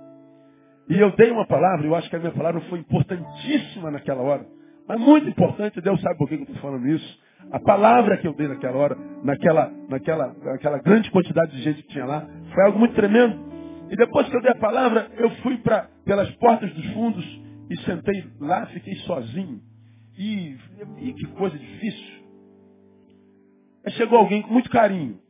E 0.90 0.99
eu 0.99 1.12
dei 1.12 1.30
uma 1.30 1.47
palavra, 1.47 1.87
eu 1.87 1.94
acho 1.94 2.11
que 2.11 2.16
a 2.16 2.18
minha 2.18 2.32
palavra 2.32 2.61
foi 2.62 2.80
importantíssima 2.80 3.92
naquela 3.92 4.23
hora. 4.23 4.44
Mas 4.88 4.99
muito 4.99 5.28
importante, 5.28 5.80
Deus 5.80 6.00
sabe 6.00 6.18
por 6.18 6.28
que 6.28 6.35
eu 6.35 6.42
estou 6.42 6.56
falando 6.56 6.85
isso. 6.88 7.20
A 7.52 7.61
palavra 7.61 8.16
que 8.16 8.26
eu 8.26 8.35
dei 8.35 8.49
naquela 8.49 8.76
hora, 8.76 8.99
naquela, 9.23 9.73
naquela, 9.88 10.35
naquela 10.42 10.78
grande 10.78 11.09
quantidade 11.12 11.52
de 11.52 11.62
gente 11.62 11.85
que 11.85 11.90
tinha 11.90 12.04
lá, 12.04 12.28
foi 12.52 12.64
algo 12.64 12.76
muito 12.76 12.97
tremendo. 12.97 13.38
E 13.88 13.94
depois 13.94 14.28
que 14.28 14.37
eu 14.37 14.42
dei 14.42 14.50
a 14.50 14.56
palavra, 14.56 15.09
eu 15.16 15.30
fui 15.42 15.59
pra, 15.59 15.88
pelas 16.04 16.28
portas 16.32 16.73
dos 16.75 16.87
fundos 16.92 17.25
e 17.70 17.76
sentei 17.82 18.25
lá, 18.40 18.66
fiquei 18.66 18.97
sozinho. 19.06 19.61
E, 20.18 20.56
e 20.99 21.12
que 21.12 21.26
coisa 21.37 21.56
difícil. 21.56 22.25
Aí 23.87 23.92
chegou 23.92 24.18
alguém 24.18 24.42
com 24.42 24.52
muito 24.52 24.68
carinho, 24.68 25.20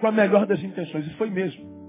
com 0.00 0.06
a 0.08 0.12
melhor 0.12 0.46
das 0.46 0.60
intenções, 0.60 1.06
e 1.06 1.10
foi 1.14 1.30
mesmo. 1.30 1.83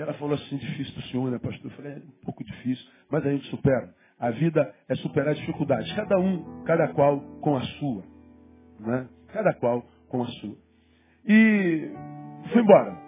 Ela 0.00 0.14
falou 0.14 0.34
assim, 0.34 0.56
difícil 0.56 0.94
para 0.94 1.00
o 1.02 1.06
senhor, 1.08 1.30
né, 1.30 1.38
pastor? 1.38 1.70
Eu 1.70 1.76
falei, 1.76 1.92
é 1.92 1.96
um 1.96 2.24
pouco 2.24 2.42
difícil, 2.42 2.90
mas 3.10 3.24
a 3.26 3.30
gente 3.30 3.46
supera. 3.50 3.94
A 4.18 4.30
vida 4.30 4.74
é 4.88 4.94
superar 4.96 5.34
dificuldades. 5.34 5.92
Cada 5.94 6.18
um, 6.18 6.64
cada 6.64 6.88
qual 6.88 7.20
com 7.40 7.56
a 7.56 7.62
sua. 7.62 8.04
Né? 8.78 9.08
Cada 9.32 9.54
qual 9.54 9.82
com 10.08 10.22
a 10.22 10.26
sua. 10.26 10.56
E 11.26 11.90
fui 12.52 12.62
embora. 12.62 12.98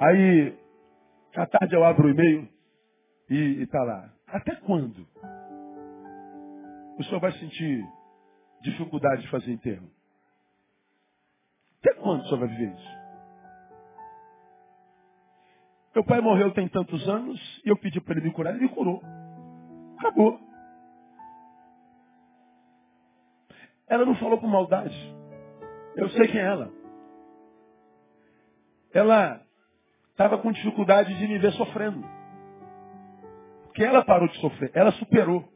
Aí, 0.00 0.58
à 1.36 1.46
tarde 1.46 1.74
eu 1.74 1.84
abro 1.84 2.08
o 2.08 2.10
e-mail 2.10 2.48
e 3.30 3.62
está 3.62 3.82
lá. 3.82 4.12
Até 4.26 4.54
quando? 4.56 5.06
O 6.98 7.04
senhor 7.04 7.20
vai 7.20 7.32
sentir 7.32 7.84
dificuldade 8.62 9.22
de 9.22 9.28
fazer 9.28 9.52
enterro? 9.52 9.88
Até 11.80 11.94
quando 11.94 12.20
o 12.20 12.24
senhor 12.24 12.40
vai 12.40 12.48
viver 12.48 12.72
isso? 12.72 13.01
Meu 15.94 16.04
pai 16.04 16.20
morreu 16.20 16.52
tem 16.52 16.68
tantos 16.68 17.06
anos 17.08 17.38
e 17.64 17.68
eu 17.68 17.76
pedi 17.76 18.00
para 18.00 18.14
ele 18.16 18.28
me 18.28 18.32
curar, 18.32 18.54
ele 18.54 18.62
me 18.62 18.68
curou. 18.68 19.02
Acabou. 19.98 20.40
Ela 23.86 24.06
não 24.06 24.14
falou 24.16 24.38
com 24.38 24.46
maldade. 24.46 24.96
Eu 25.94 26.08
sei 26.10 26.28
quem 26.28 26.40
é 26.40 26.44
ela. 26.44 26.70
Ela 28.94 29.42
estava 30.10 30.38
com 30.38 30.50
dificuldade 30.50 31.14
de 31.14 31.28
me 31.28 31.38
ver 31.38 31.52
sofrendo. 31.52 32.02
Porque 33.64 33.84
ela 33.84 34.04
parou 34.04 34.28
de 34.28 34.36
sofrer, 34.38 34.70
ela 34.74 34.92
superou. 34.92 35.48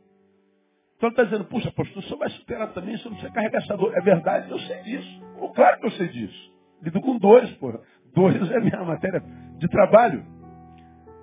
Então 0.97 1.09
ele 1.09 1.11
está 1.11 1.25
dizendo, 1.25 1.45
puxa, 1.45 1.71
pastor, 1.73 1.99
o 1.99 2.03
senhor 2.03 2.19
vai 2.19 2.31
superar 2.31 2.73
também, 2.73 2.95
o 2.95 2.99
senhor 2.99 3.11
não 3.11 3.19
precisa 3.19 3.35
carregar 3.35 3.63
essa 3.63 3.77
dor. 3.77 3.95
É 3.97 4.01
verdade, 4.01 4.51
eu 4.51 4.59
sei 4.61 4.83
disso. 4.83 5.21
Claro 5.55 5.81
que 5.81 5.87
eu 5.87 5.91
sei 5.93 6.09
disso. 6.09 6.55
Lido 6.83 7.01
com 7.01 7.19
dores, 7.19 7.51
porra. 7.57 7.81
Dores 8.15 8.49
é 8.53 8.61
minha 8.61 8.83
matéria 8.85 9.23
de 9.59 9.69
trabalho. 9.69 10.25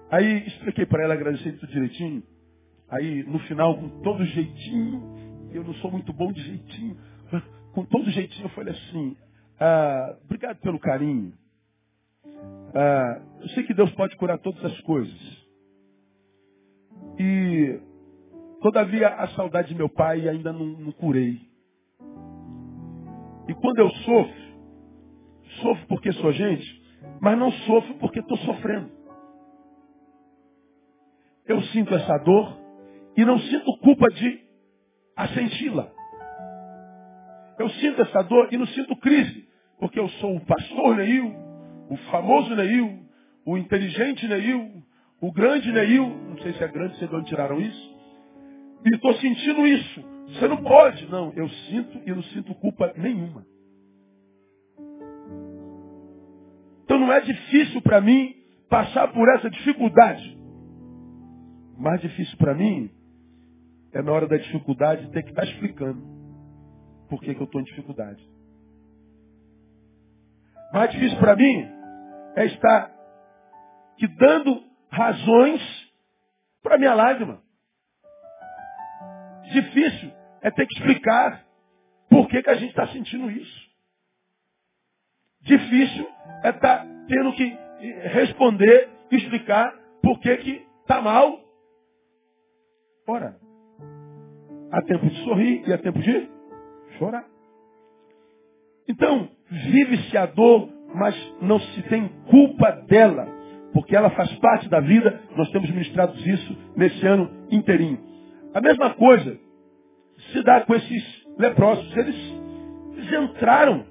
Aí 0.09 0.45
expliquei 0.47 0.85
para 0.85 1.03
ela, 1.03 1.13
agradeci 1.13 1.51
tudo 1.53 1.71
direitinho. 1.71 2.23
Aí 2.89 3.23
no 3.23 3.39
final, 3.39 3.75
com 3.77 3.89
todo 4.01 4.23
jeitinho, 4.25 5.49
eu 5.51 5.63
não 5.63 5.73
sou 5.75 5.91
muito 5.91 6.13
bom 6.13 6.31
de 6.31 6.41
jeitinho, 6.41 6.97
com 7.73 7.85
todo 7.85 8.09
jeitinho 8.11 8.45
eu 8.45 8.49
falei 8.49 8.73
assim, 8.73 9.17
ah, 9.59 10.17
obrigado 10.23 10.59
pelo 10.59 10.79
carinho. 10.79 11.33
Ah, 12.75 13.21
eu 13.41 13.49
sei 13.49 13.63
que 13.63 13.73
Deus 13.73 13.91
pode 13.93 14.15
curar 14.17 14.37
todas 14.37 14.63
as 14.63 14.79
coisas. 14.81 15.43
E 17.19 17.79
todavia 18.61 19.09
a 19.09 19.27
saudade 19.29 19.69
de 19.69 19.75
meu 19.75 19.89
pai 19.89 20.27
ainda 20.27 20.53
não, 20.53 20.65
não 20.65 20.91
curei. 20.91 21.39
E 23.47 23.53
quando 23.55 23.79
eu 23.79 23.89
sofro, 23.89 24.43
sofro 25.61 25.87
porque 25.87 26.11
sou 26.13 26.31
gente, 26.31 26.82
mas 27.23 27.39
não 27.39 27.49
sofro 27.49 27.93
porque 27.95 28.19
estou 28.19 28.37
sofrendo. 28.39 28.91
Eu 31.47 31.61
sinto 31.61 31.95
essa 31.95 32.17
dor 32.17 32.59
e 33.15 33.23
não 33.23 33.39
sinto 33.39 33.77
culpa 33.77 34.09
de 34.09 34.41
a 35.15 35.29
senti-la. 35.29 35.89
Eu 37.57 37.69
sinto 37.69 38.01
essa 38.01 38.23
dor 38.23 38.49
e 38.51 38.57
não 38.57 38.67
sinto 38.67 38.93
crise, 38.97 39.47
porque 39.79 39.97
eu 39.97 40.09
sou 40.09 40.35
o 40.35 40.45
pastor 40.45 40.97
Neil, 40.97 41.33
o 41.89 41.95
famoso 42.11 42.53
Neil, 42.57 42.99
o 43.45 43.57
inteligente 43.57 44.27
Neil, 44.27 44.83
o 45.21 45.31
grande 45.31 45.71
Neil, 45.71 46.05
não 46.05 46.37
sei 46.39 46.51
se 46.51 46.61
é 46.61 46.67
grande, 46.67 46.97
sei 46.97 47.07
de 47.07 47.15
onde 47.15 47.29
tiraram 47.29 47.61
isso, 47.61 47.95
e 48.85 48.95
estou 48.95 49.13
sentindo 49.13 49.65
isso. 49.65 50.03
Você 50.27 50.47
não 50.49 50.57
pode. 50.57 51.05
Não, 51.09 51.31
eu 51.37 51.47
sinto 51.47 52.01
e 52.05 52.11
não 52.11 52.23
sinto 52.23 52.53
culpa 52.55 52.93
nenhuma. 52.97 53.45
É 57.17 57.21
difícil 57.21 57.81
para 57.81 58.01
mim 58.01 58.35
passar 58.69 59.07
por 59.13 59.27
essa 59.35 59.49
dificuldade. 59.49 60.37
Mais 61.77 62.01
difícil 62.01 62.37
para 62.37 62.53
mim 62.53 62.89
é 63.91 64.01
na 64.01 64.11
hora 64.11 64.27
da 64.27 64.37
dificuldade 64.37 65.09
ter 65.11 65.23
que 65.23 65.29
estar 65.29 65.43
tá 65.43 65.47
explicando 65.47 66.01
por 67.09 67.21
que, 67.21 67.35
que 67.35 67.41
eu 67.41 67.45
estou 67.45 67.61
em 67.61 67.65
dificuldade. 67.65 68.27
Mais 70.73 70.91
difícil 70.91 71.19
para 71.19 71.35
mim 71.35 71.67
é 72.35 72.45
estar 72.45 72.91
te 73.97 74.07
dando 74.07 74.63
razões 74.91 75.61
para 76.63 76.77
minha 76.77 76.95
lágrima. 76.95 77.41
Difícil 79.51 80.11
é 80.41 80.49
ter 80.49 80.65
que 80.65 80.79
explicar 80.79 81.45
por 82.09 82.27
que, 82.27 82.41
que 82.41 82.49
a 82.49 82.55
gente 82.55 82.69
está 82.69 82.87
sentindo 82.87 83.29
isso. 83.29 83.63
Difícil 85.41 86.07
é 86.43 86.49
estar 86.49 86.85
tá 86.85 86.92
tendo 87.07 87.33
que 87.33 87.57
responder, 88.13 88.89
explicar 89.11 89.73
por 90.01 90.19
que 90.19 90.37
que 90.37 90.65
está 90.81 91.01
mal. 91.01 91.39
Ora, 93.07 93.37
há 94.71 94.81
tempo 94.81 95.05
de 95.07 95.23
sorrir 95.23 95.67
e 95.67 95.73
há 95.73 95.77
tempo 95.77 95.99
de 95.99 96.29
chorar. 96.97 97.25
Então, 98.87 99.29
vive-se 99.49 100.17
a 100.17 100.25
dor, 100.25 100.69
mas 100.93 101.15
não 101.41 101.59
se 101.59 101.81
tem 101.83 102.07
culpa 102.29 102.71
dela, 102.87 103.27
porque 103.73 103.95
ela 103.95 104.09
faz 104.11 104.31
parte 104.39 104.69
da 104.69 104.79
vida. 104.79 105.21
Nós 105.35 105.49
temos 105.51 105.69
ministrado 105.69 106.17
isso 106.17 106.57
nesse 106.75 107.05
ano 107.05 107.47
inteirinho. 107.49 107.99
A 108.53 108.61
mesma 108.61 108.93
coisa 108.93 109.39
se 110.31 110.43
dá 110.43 110.61
com 110.61 110.75
esses 110.75 111.25
leprosos. 111.37 111.95
Eles, 111.97 112.15
eles 112.95 113.13
entraram 113.13 113.85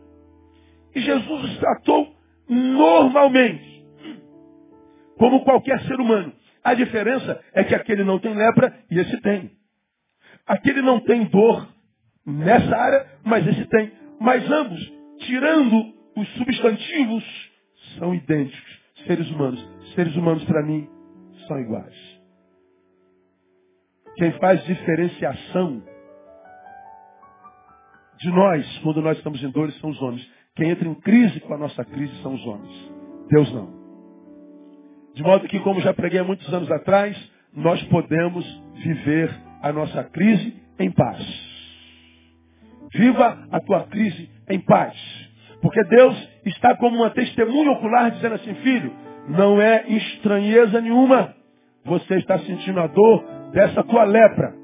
e 0.95 1.01
Jesus 1.01 1.45
os 1.45 1.59
tratou 1.59 2.22
normalmente, 2.49 3.85
como 5.19 5.45
qualquer 5.45 5.81
ser 5.83 6.01
humano. 6.01 6.33
A 6.65 6.75
diferença 6.75 7.43
é 7.53 7.65
que 7.65 7.75
aquele 7.75 8.05
não 8.05 8.19
tem 8.19 8.35
lepra 8.35 8.73
e 8.91 8.99
esse 8.99 9.21
tem. 9.21 9.51
Aquele 10.47 10.83
não 10.83 11.01
tem 11.01 11.25
dor 11.25 11.69
nessa 12.25 12.77
área, 12.77 13.07
mas 13.25 13.47
esse 13.47 13.65
tem. 13.67 13.93
Mas 14.21 14.49
ambos, 14.51 14.93
tirando 15.19 15.95
os 16.17 16.29
substantivos, 16.35 17.25
são 17.99 18.15
idênticos. 18.15 18.81
Seres 19.07 19.29
humanos. 19.31 19.69
Seres 19.95 20.15
humanos, 20.15 20.45
para 20.45 20.63
mim, 20.63 20.89
são 21.49 21.59
iguais. 21.61 22.21
Quem 24.17 24.33
faz 24.33 24.65
diferenciação 24.65 25.83
de 28.19 28.31
nós, 28.31 28.79
quando 28.79 29.03
nós 29.03 29.17
estamos 29.17 29.43
em 29.43 29.51
dores, 29.51 29.77
são 29.81 29.91
os 29.91 30.01
homens. 30.01 30.29
Quem 30.55 30.71
entra 30.71 30.87
em 30.87 30.95
crise 30.95 31.41
com 31.41 31.55
a 31.55 31.59
nossa 31.59 31.85
crise 31.85 32.15
são 32.23 32.35
os 32.35 32.47
homens. 32.47 32.93
Deus 33.31 33.53
não. 33.55 33.83
De 35.15 35.23
modo 35.23 35.49
que, 35.49 35.59
como 35.61 35.81
já 35.81 35.95
preguei 35.95 36.21
há 36.21 36.25
muitos 36.25 36.53
anos 36.53 36.71
atrás, 36.71 37.17
nós 37.55 37.83
podemos 37.85 38.45
viver 38.75 39.31
a 39.63 39.73
nossa 39.73 40.05
crise 40.05 40.55
em 40.79 40.91
paz. 40.91 41.19
Viva 42.95 43.47
a 43.51 43.61
tua 43.61 43.85
crise 43.85 44.29
em 44.49 44.61
paz. 44.61 44.95
Porque 45.63 45.83
Deus 45.85 46.29
está 46.45 46.77
como 46.77 46.97
uma 46.97 47.11
testemunha 47.11 47.71
ocular 47.71 48.11
dizendo 48.11 48.35
assim, 48.35 48.55
filho, 48.57 48.93
não 49.29 49.61
é 49.61 49.85
estranheza 49.89 50.81
nenhuma. 50.81 51.35
Você 51.85 52.17
está 52.17 52.39
sentindo 52.41 52.81
a 52.81 52.87
dor 52.87 53.25
dessa 53.53 53.83
tua 53.85 54.05
lepra. 54.05 54.55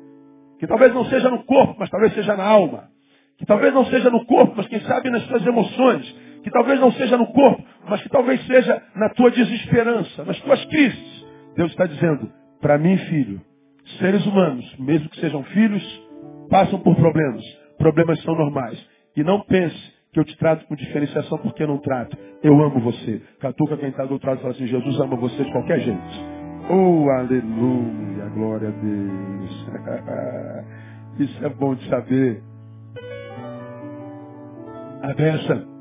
Que 0.59 0.66
talvez 0.66 0.92
não 0.92 1.05
seja 1.07 1.31
no 1.31 1.44
corpo, 1.44 1.77
mas 1.79 1.88
talvez 1.88 2.12
seja 2.14 2.37
na 2.37 2.44
alma. 2.44 2.90
Que 3.38 3.46
talvez 3.46 3.72
não 3.72 3.85
seja 3.87 4.11
no 4.11 4.24
corpo, 4.27 4.55
mas 4.57 4.66
quem 4.66 4.81
sabe 4.81 5.11
nas 5.11 5.22
suas 5.24 5.46
emoções. 5.46 6.16
Que 6.42 6.51
talvez 6.51 6.81
não 6.81 6.92
seja 6.92 7.16
no 7.16 7.27
corpo, 7.33 7.62
mas 7.88 8.03
que 8.03 8.09
talvez 8.09 8.44
seja 8.46 8.83
na 8.94 9.09
tua 9.11 9.31
desesperança, 9.31 10.24
nas 10.24 10.38
tuas 10.40 10.64
crises. 10.66 11.27
Deus 11.57 11.70
está 11.70 11.87
dizendo, 11.87 12.31
para 12.61 12.79
mim, 12.79 12.96
filho, 12.96 13.40
seres 13.98 14.24
humanos, 14.27 14.64
mesmo 14.79 15.09
que 15.09 15.20
sejam 15.20 15.42
filhos, 15.44 15.83
passam 16.51 16.79
por 16.81 16.94
problemas. 16.96 17.44
Problemas 17.79 18.20
são 18.22 18.35
normais. 18.35 18.79
E 19.16 19.22
não 19.22 19.40
pense 19.42 19.98
que 20.12 20.18
eu 20.18 20.24
te 20.24 20.37
trato 20.37 20.66
com 20.66 20.74
diferenciação 20.74 21.38
porque 21.38 21.62
eu 21.62 21.68
não 21.68 21.79
trato. 21.79 22.16
Eu 22.42 22.61
amo 22.62 22.81
você. 22.81 23.22
Catuca 23.40 23.77
quem 23.77 23.90
está 23.90 24.05
do 24.05 24.14
outro 24.14 24.29
lado 24.29 24.40
fala 24.40 24.53
assim, 24.53 24.66
Jesus 24.66 24.98
ama 25.01 25.16
você 25.16 25.44
de 25.44 25.53
qualquer 25.53 25.81
jeito. 25.81 26.01
Oh, 26.70 27.09
aleluia, 27.11 28.29
glória 28.35 28.68
a 28.68 28.72
Deus. 28.72 29.68
Isso 31.18 31.44
é 31.44 31.48
bom 31.48 31.74
de 31.74 31.88
saber. 31.88 32.42
A 35.02 35.14
benção. 35.14 35.78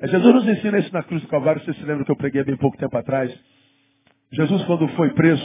É, 0.00 0.08
Jesus 0.08 0.34
nos 0.34 0.48
ensina 0.48 0.78
isso 0.78 0.92
na 0.92 1.02
cruz 1.02 1.22
do 1.22 1.28
Calvário. 1.28 1.62
Você 1.62 1.72
se 1.74 1.84
lembra 1.84 2.04
que 2.04 2.10
eu 2.10 2.16
preguei 2.16 2.44
bem 2.44 2.56
pouco 2.56 2.76
tempo 2.76 2.96
atrás. 2.96 3.32
Jesus, 4.30 4.62
quando 4.64 4.86
foi 4.88 5.10
preso, 5.10 5.44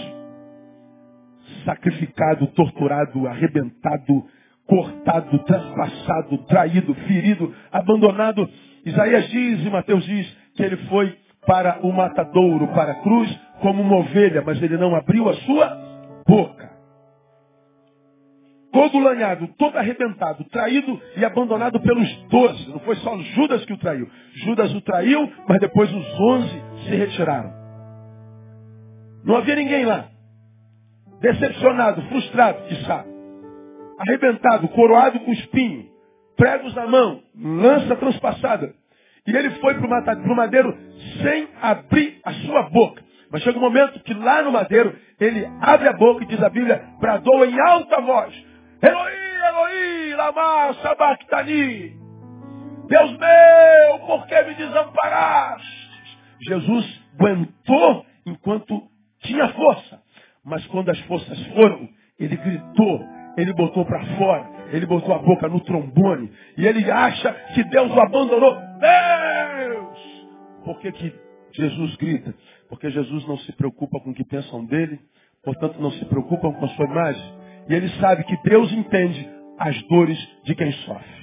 sacrificado, 1.63 2.47
torturado, 2.47 3.27
arrebentado, 3.27 4.25
cortado, 4.65 5.39
traspassado, 5.39 6.37
traído, 6.39 6.93
ferido, 6.93 7.53
abandonado. 7.71 8.49
Isaías 8.85 9.29
diz 9.29 9.65
e 9.65 9.69
Mateus 9.69 10.03
diz 10.03 10.37
que 10.55 10.63
ele 10.63 10.77
foi 10.87 11.15
para 11.45 11.79
o 11.81 11.91
matadouro, 11.93 12.67
para 12.69 12.91
a 12.91 13.01
cruz, 13.01 13.39
como 13.61 13.81
uma 13.81 13.97
ovelha, 13.97 14.43
mas 14.45 14.61
ele 14.61 14.77
não 14.77 14.95
abriu 14.95 15.29
a 15.29 15.33
sua 15.35 15.77
boca 16.27 16.80
todo 18.71 18.99
lanhado, 18.99 19.47
todo 19.57 19.77
arrebentado, 19.77 20.43
traído 20.45 20.99
e 21.17 21.25
abandonado 21.25 21.79
pelos 21.79 22.09
doze. 22.29 22.69
Não 22.69 22.79
foi 22.79 22.95
só 22.97 23.17
Judas 23.17 23.65
que 23.65 23.73
o 23.73 23.77
traiu. 23.77 24.09
Judas 24.45 24.73
o 24.73 24.81
traiu, 24.81 25.31
mas 25.47 25.59
depois 25.59 25.91
os 25.93 26.19
onze 26.19 26.63
se 26.85 26.95
retiraram. 26.95 27.53
Não 29.23 29.35
havia 29.35 29.55
ninguém 29.55 29.85
lá. 29.85 30.07
Decepcionado, 31.19 32.01
frustrado, 32.03 32.59
sabe. 32.85 33.09
Arrebentado, 33.99 34.67
coroado 34.69 35.19
com 35.19 35.31
espinho, 35.31 35.85
pregos 36.35 36.73
na 36.73 36.87
mão, 36.87 37.21
lança 37.35 37.95
transpassada. 37.95 38.73
E 39.27 39.35
ele 39.35 39.51
foi 39.51 39.75
para 39.75 39.85
o 39.85 40.35
madeiro 40.35 40.75
sem 41.21 41.47
abrir 41.61 42.19
a 42.25 42.33
sua 42.33 42.63
boca. 42.69 43.03
Mas 43.31 43.43
chega 43.43 43.57
um 43.57 43.61
momento 43.61 43.99
que 44.01 44.13
lá 44.13 44.41
no 44.41 44.51
madeiro, 44.51 44.93
ele 45.19 45.47
abre 45.61 45.87
a 45.87 45.93
boca 45.93 46.23
e 46.23 46.27
diz 46.27 46.41
a 46.41 46.49
Bíblia, 46.49 46.83
bradou 46.99 47.45
em 47.45 47.59
alta 47.59 48.01
voz, 48.01 48.33
Eloí, 48.81 49.13
Eloí, 49.47 50.15
lama 50.15 50.73
sabachthani. 50.81 51.95
Deus 52.87 53.11
meu, 53.11 53.99
por 54.07 54.25
que 54.27 54.41
me 54.41 54.55
desamparaste? 54.55 55.81
Jesus 56.41 57.01
aguentou 57.13 58.05
enquanto 58.25 58.89
tinha 59.19 59.47
força. 59.49 60.01
Mas 60.43 60.65
quando 60.67 60.89
as 60.89 60.99
forças 61.01 61.39
foram, 61.53 61.87
ele 62.19 62.35
gritou, 62.35 63.05
ele 63.37 63.53
botou 63.53 63.85
para 63.85 64.03
fora, 64.17 64.49
ele 64.71 64.85
botou 64.87 65.13
a 65.13 65.19
boca 65.19 65.47
no 65.47 65.59
trombone. 65.61 66.31
E 66.57 66.65
ele 66.65 66.89
acha 66.89 67.31
que 67.53 67.63
Deus 67.65 67.91
o 67.91 67.99
abandonou. 67.99 68.55
Deus! 68.79 69.99
Por 70.65 70.79
que, 70.79 70.91
que 70.91 71.13
Jesus 71.53 71.95
grita? 71.97 72.33
Porque 72.67 72.89
Jesus 72.89 73.27
não 73.27 73.37
se 73.37 73.51
preocupa 73.53 73.99
com 73.99 74.09
o 74.09 74.13
que 74.13 74.23
pensam 74.23 74.65
dele, 74.65 74.99
portanto 75.43 75.79
não 75.79 75.91
se 75.91 76.05
preocupam 76.05 76.51
com 76.53 76.65
a 76.65 76.69
sua 76.69 76.85
imagem. 76.85 77.40
E 77.67 77.73
ele 77.73 77.89
sabe 77.99 78.23
que 78.23 78.37
Deus 78.43 78.71
entende 78.71 79.29
as 79.57 79.81
dores 79.83 80.17
de 80.43 80.55
quem 80.55 80.71
sofre. 80.71 81.21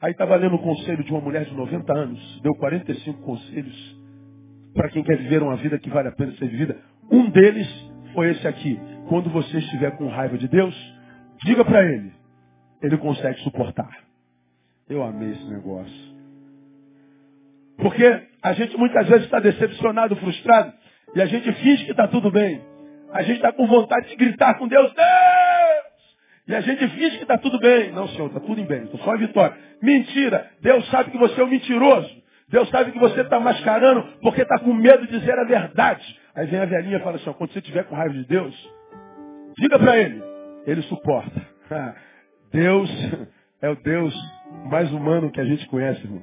Aí 0.00 0.12
estava 0.12 0.36
lendo 0.36 0.56
o 0.56 0.62
conselho 0.62 1.02
de 1.02 1.10
uma 1.10 1.20
mulher 1.20 1.44
de 1.44 1.54
90 1.54 1.92
anos, 1.92 2.40
deu 2.42 2.54
45 2.54 3.22
conselhos 3.22 3.96
para 4.74 4.90
quem 4.90 5.02
quer 5.02 5.16
viver 5.16 5.42
uma 5.42 5.56
vida 5.56 5.78
que 5.78 5.88
vale 5.88 6.08
a 6.08 6.12
pena 6.12 6.32
ser 6.32 6.48
vivida. 6.48 6.76
Um 7.10 7.30
deles 7.30 7.66
foi 8.12 8.30
esse 8.30 8.46
aqui. 8.46 8.78
Quando 9.08 9.30
você 9.30 9.58
estiver 9.58 9.96
com 9.96 10.06
raiva 10.08 10.36
de 10.36 10.46
Deus, 10.48 10.74
diga 11.44 11.64
para 11.64 11.82
ele. 11.82 12.12
Ele 12.82 12.98
consegue 12.98 13.40
suportar. 13.40 13.90
Eu 14.88 15.02
amei 15.02 15.32
esse 15.32 15.44
negócio. 15.46 16.16
Porque 17.78 18.04
a 18.42 18.52
gente 18.52 18.76
muitas 18.76 19.08
vezes 19.08 19.24
está 19.24 19.40
decepcionado, 19.40 20.14
frustrado, 20.16 20.72
e 21.14 21.22
a 21.22 21.26
gente 21.26 21.50
finge 21.52 21.84
que 21.84 21.90
está 21.90 22.06
tudo 22.06 22.30
bem. 22.30 22.60
A 23.12 23.22
gente 23.22 23.36
está 23.36 23.52
com 23.52 23.66
vontade 23.66 24.08
de 24.08 24.16
gritar 24.16 24.54
com 24.54 24.68
Deus, 24.68 24.92
Deus! 24.92 25.06
E 26.48 26.54
a 26.54 26.60
gente 26.60 26.86
finge 26.88 27.16
que 27.16 27.22
está 27.22 27.38
tudo 27.38 27.58
bem. 27.58 27.90
Não, 27.92 28.08
Senhor, 28.08 28.26
está 28.26 28.40
tudo 28.40 28.60
em 28.60 28.66
bem, 28.66 28.84
estou 28.84 29.00
só 29.00 29.14
em 29.14 29.18
vitória. 29.18 29.56
Mentira! 29.82 30.50
Deus 30.60 30.88
sabe 30.90 31.10
que 31.10 31.18
você 31.18 31.40
é 31.40 31.44
um 31.44 31.48
mentiroso. 31.48 32.10
Deus 32.48 32.68
sabe 32.70 32.92
que 32.92 32.98
você 32.98 33.22
está 33.22 33.40
mascarando 33.40 34.06
porque 34.22 34.42
está 34.42 34.58
com 34.60 34.72
medo 34.72 35.06
de 35.06 35.18
dizer 35.18 35.36
a 35.36 35.44
verdade. 35.44 36.20
Aí 36.34 36.46
vem 36.46 36.60
a 36.60 36.64
velhinha 36.64 36.98
e 36.98 37.02
fala 37.02 37.16
assim, 37.16 37.32
quando 37.32 37.52
você 37.52 37.58
estiver 37.58 37.84
com 37.84 37.96
raiva 37.96 38.14
de 38.14 38.24
Deus, 38.26 38.54
diga 39.58 39.78
para 39.78 39.96
ele. 39.98 40.22
Ele 40.66 40.82
suporta. 40.82 41.42
Deus 42.52 42.90
é 43.60 43.68
o 43.68 43.76
Deus 43.76 44.14
mais 44.70 44.92
humano 44.92 45.30
que 45.30 45.40
a 45.40 45.44
gente 45.44 45.66
conhece, 45.66 46.00
irmão. 46.04 46.22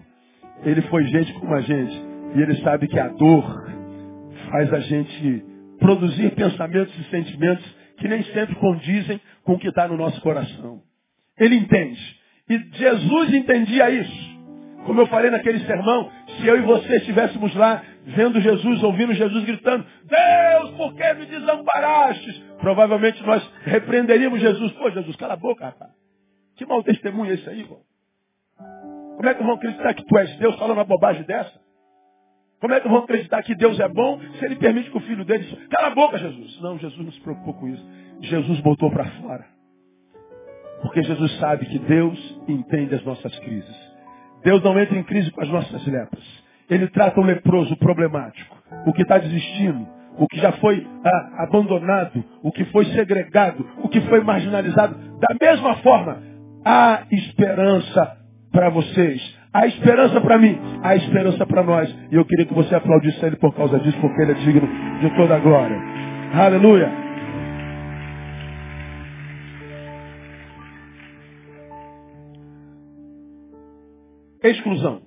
Ele 0.64 0.82
foi 0.84 1.04
gente 1.06 1.34
como 1.34 1.54
a 1.54 1.62
gente. 1.62 2.02
E 2.36 2.42
ele 2.42 2.56
sabe 2.62 2.88
que 2.88 3.00
a 3.00 3.10
dor 3.10 3.68
faz 4.50 4.74
a 4.74 4.80
gente 4.80 5.46
produzir 5.84 6.34
pensamentos 6.34 6.98
e 6.98 7.04
sentimentos 7.10 7.66
que 7.98 8.08
nem 8.08 8.24
sempre 8.24 8.56
condizem 8.56 9.20
com 9.44 9.54
o 9.54 9.60
que 9.60 9.68
está 9.68 9.86
no 9.86 9.98
nosso 9.98 10.20
coração. 10.22 10.82
Ele 11.38 11.56
entende. 11.56 12.00
E 12.50 12.58
Jesus 12.78 13.34
entendia 13.34 13.90
isso. 13.90 14.34
Como 14.86 15.02
eu 15.02 15.08
falei 15.08 15.30
naquele 15.30 15.60
sermão, 15.66 16.10
se 16.38 16.48
eu 16.48 16.58
e 16.58 16.62
você 16.62 16.96
estivéssemos 16.98 17.54
lá, 17.56 17.84
vendo 18.06 18.40
Jesus, 18.40 18.82
ouvindo 18.82 19.14
Jesus 19.14 19.44
gritando, 19.44 19.86
Deus, 20.06 20.72
por 20.78 20.96
que 20.96 21.14
me 21.16 21.26
desamparaste? 21.26 22.44
Provavelmente 22.60 23.22
nós 23.24 23.46
repreenderíamos 23.64 24.40
Jesus. 24.40 24.72
Pô, 24.74 24.90
Jesus, 24.90 25.16
cala 25.18 25.34
a 25.34 25.38
boca, 25.38 25.66
rapaz. 25.66 25.92
Que 26.56 26.66
mau 26.66 26.82
testemunho 26.82 27.32
é 27.32 27.34
esse 27.36 27.50
aí, 27.50 27.60
irmão? 27.60 27.82
Como 29.18 29.28
é 29.28 29.34
que 29.34 29.44
vão 29.44 29.56
acreditar 29.56 29.94
que 29.94 30.06
tu 30.06 30.18
és 30.18 30.38
Deus 30.38 30.56
falando 30.56 30.78
uma 30.78 30.86
bobagem 30.86 31.24
dessa? 31.24 31.63
Como 32.64 32.74
é 32.74 32.80
que 32.80 32.88
vão 32.88 33.00
acreditar 33.00 33.44
que 33.44 33.54
Deus 33.56 33.78
é 33.78 33.90
bom 33.90 34.22
se 34.40 34.46
ele 34.46 34.56
permite 34.56 34.90
que 34.90 34.96
o 34.96 35.02
filho 35.02 35.26
dele... 35.26 35.46
Cala 35.70 35.90
a 35.90 35.94
boca, 35.94 36.18
Jesus. 36.18 36.62
Não, 36.62 36.80
Jesus 36.80 37.06
não 37.06 37.12
se 37.12 37.20
preocupou 37.20 37.56
com 37.56 37.68
isso. 37.68 37.86
Jesus 38.22 38.62
botou 38.62 38.90
para 38.90 39.04
fora. 39.04 39.46
Porque 40.82 41.04
Jesus 41.04 41.38
sabe 41.40 41.66
que 41.66 41.78
Deus 41.78 42.40
entende 42.48 42.96
as 42.96 43.04
nossas 43.04 43.38
crises. 43.40 43.94
Deus 44.46 44.64
não 44.64 44.80
entra 44.80 44.98
em 44.98 45.04
crise 45.04 45.30
com 45.32 45.42
as 45.42 45.50
nossas 45.50 45.86
lepras. 45.86 46.24
Ele 46.70 46.88
trata 46.88 47.20
o 47.20 47.24
leproso, 47.26 47.74
o 47.74 47.78
problemático, 47.78 48.58
o 48.86 48.94
que 48.94 49.02
está 49.02 49.18
desistindo, 49.18 49.86
o 50.18 50.26
que 50.26 50.40
já 50.40 50.54
foi 50.54 50.88
ah, 51.04 51.44
abandonado, 51.44 52.24
o 52.42 52.50
que 52.50 52.64
foi 52.68 52.86
segregado, 52.94 53.68
o 53.84 53.90
que 53.90 54.00
foi 54.08 54.24
marginalizado. 54.24 54.96
Da 55.20 55.36
mesma 55.38 55.76
forma, 55.80 56.24
há 56.64 57.04
esperança 57.12 58.20
para 58.54 58.70
vocês. 58.70 59.43
Há 59.54 59.68
esperança 59.68 60.20
para 60.20 60.40
mim, 60.40 60.58
há 60.82 60.96
esperança 60.96 61.46
para 61.46 61.62
nós. 61.62 61.88
E 62.12 62.16
eu 62.16 62.26
queria 62.26 62.46
que 62.46 62.54
você 62.56 62.74
aplaudisse 62.74 63.24
ele 63.24 63.36
por 63.36 63.54
causa 63.54 63.80
disso, 63.80 64.00
porque 64.02 64.22
ele 64.22 64.32
é 64.32 64.36
digno 64.36 64.68
de 65.00 65.16
toda 65.16 65.36
a 65.36 65.40
glória. 65.40 65.80
Aleluia. 66.34 66.92
Exclusão. 74.44 75.04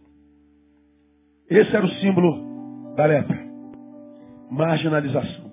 Esse 1.50 1.76
era 1.76 1.84
o 1.84 1.90
símbolo 1.90 2.94
da 2.94 3.04
lepra. 3.04 3.38
Marginalização. 4.50 5.52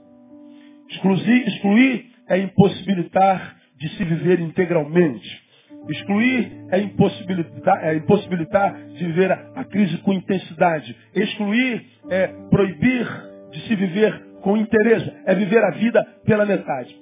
Excluir, 0.89 1.47
excluir 1.47 2.05
é 2.29 2.37
impossibilitar 2.37 3.57
de 3.77 3.89
se 3.89 4.03
viver 4.03 4.39
integralmente. 4.39 5.42
Excluir 5.89 6.65
é 6.71 6.79
impossibilitar, 6.79 7.83
é 7.83 7.95
impossibilitar 7.95 8.73
de 8.87 9.05
viver 9.05 9.31
a, 9.31 9.63
crise 9.65 9.97
com 9.97 10.13
intensidade. 10.13 10.95
Excluir 11.13 11.85
é 12.09 12.27
proibir 12.49 13.05
de 13.51 13.61
se 13.67 13.75
viver 13.75 14.33
com 14.41 14.55
interesse. 14.55 15.11
É 15.25 15.35
viver 15.35 15.63
a 15.63 15.71
vida 15.71 16.03
pela 16.25 16.45
metade. 16.45 16.95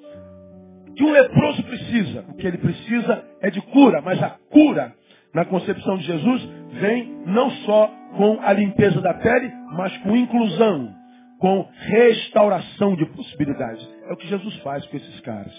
O 0.89 0.93
que 0.93 1.03
um 1.03 1.11
leproso 1.11 1.63
precisa? 1.63 2.25
O 2.29 2.33
que 2.33 2.47
ele 2.47 2.57
precisa 2.57 3.23
é 3.41 3.49
de 3.49 3.61
cura, 3.61 4.01
mas 4.01 4.21
a 4.21 4.31
cura, 4.49 4.93
na 5.33 5.45
concepção 5.45 5.97
de 5.97 6.03
Jesus, 6.03 6.49
vem 6.79 7.23
não 7.25 7.49
só 7.51 7.87
com 8.17 8.39
a 8.41 8.51
limpeza 8.51 8.99
da 8.99 9.13
pele, 9.13 9.51
mas 9.73 9.95
com 9.99 10.15
inclusão, 10.15 10.93
com 11.39 11.67
restauração 11.71 12.95
de 12.95 13.05
possibilidades. 13.05 13.87
É 14.07 14.13
o 14.13 14.17
que 14.17 14.27
Jesus 14.27 14.55
faz 14.57 14.85
com 14.87 14.97
esses 14.97 15.19
caras. 15.21 15.53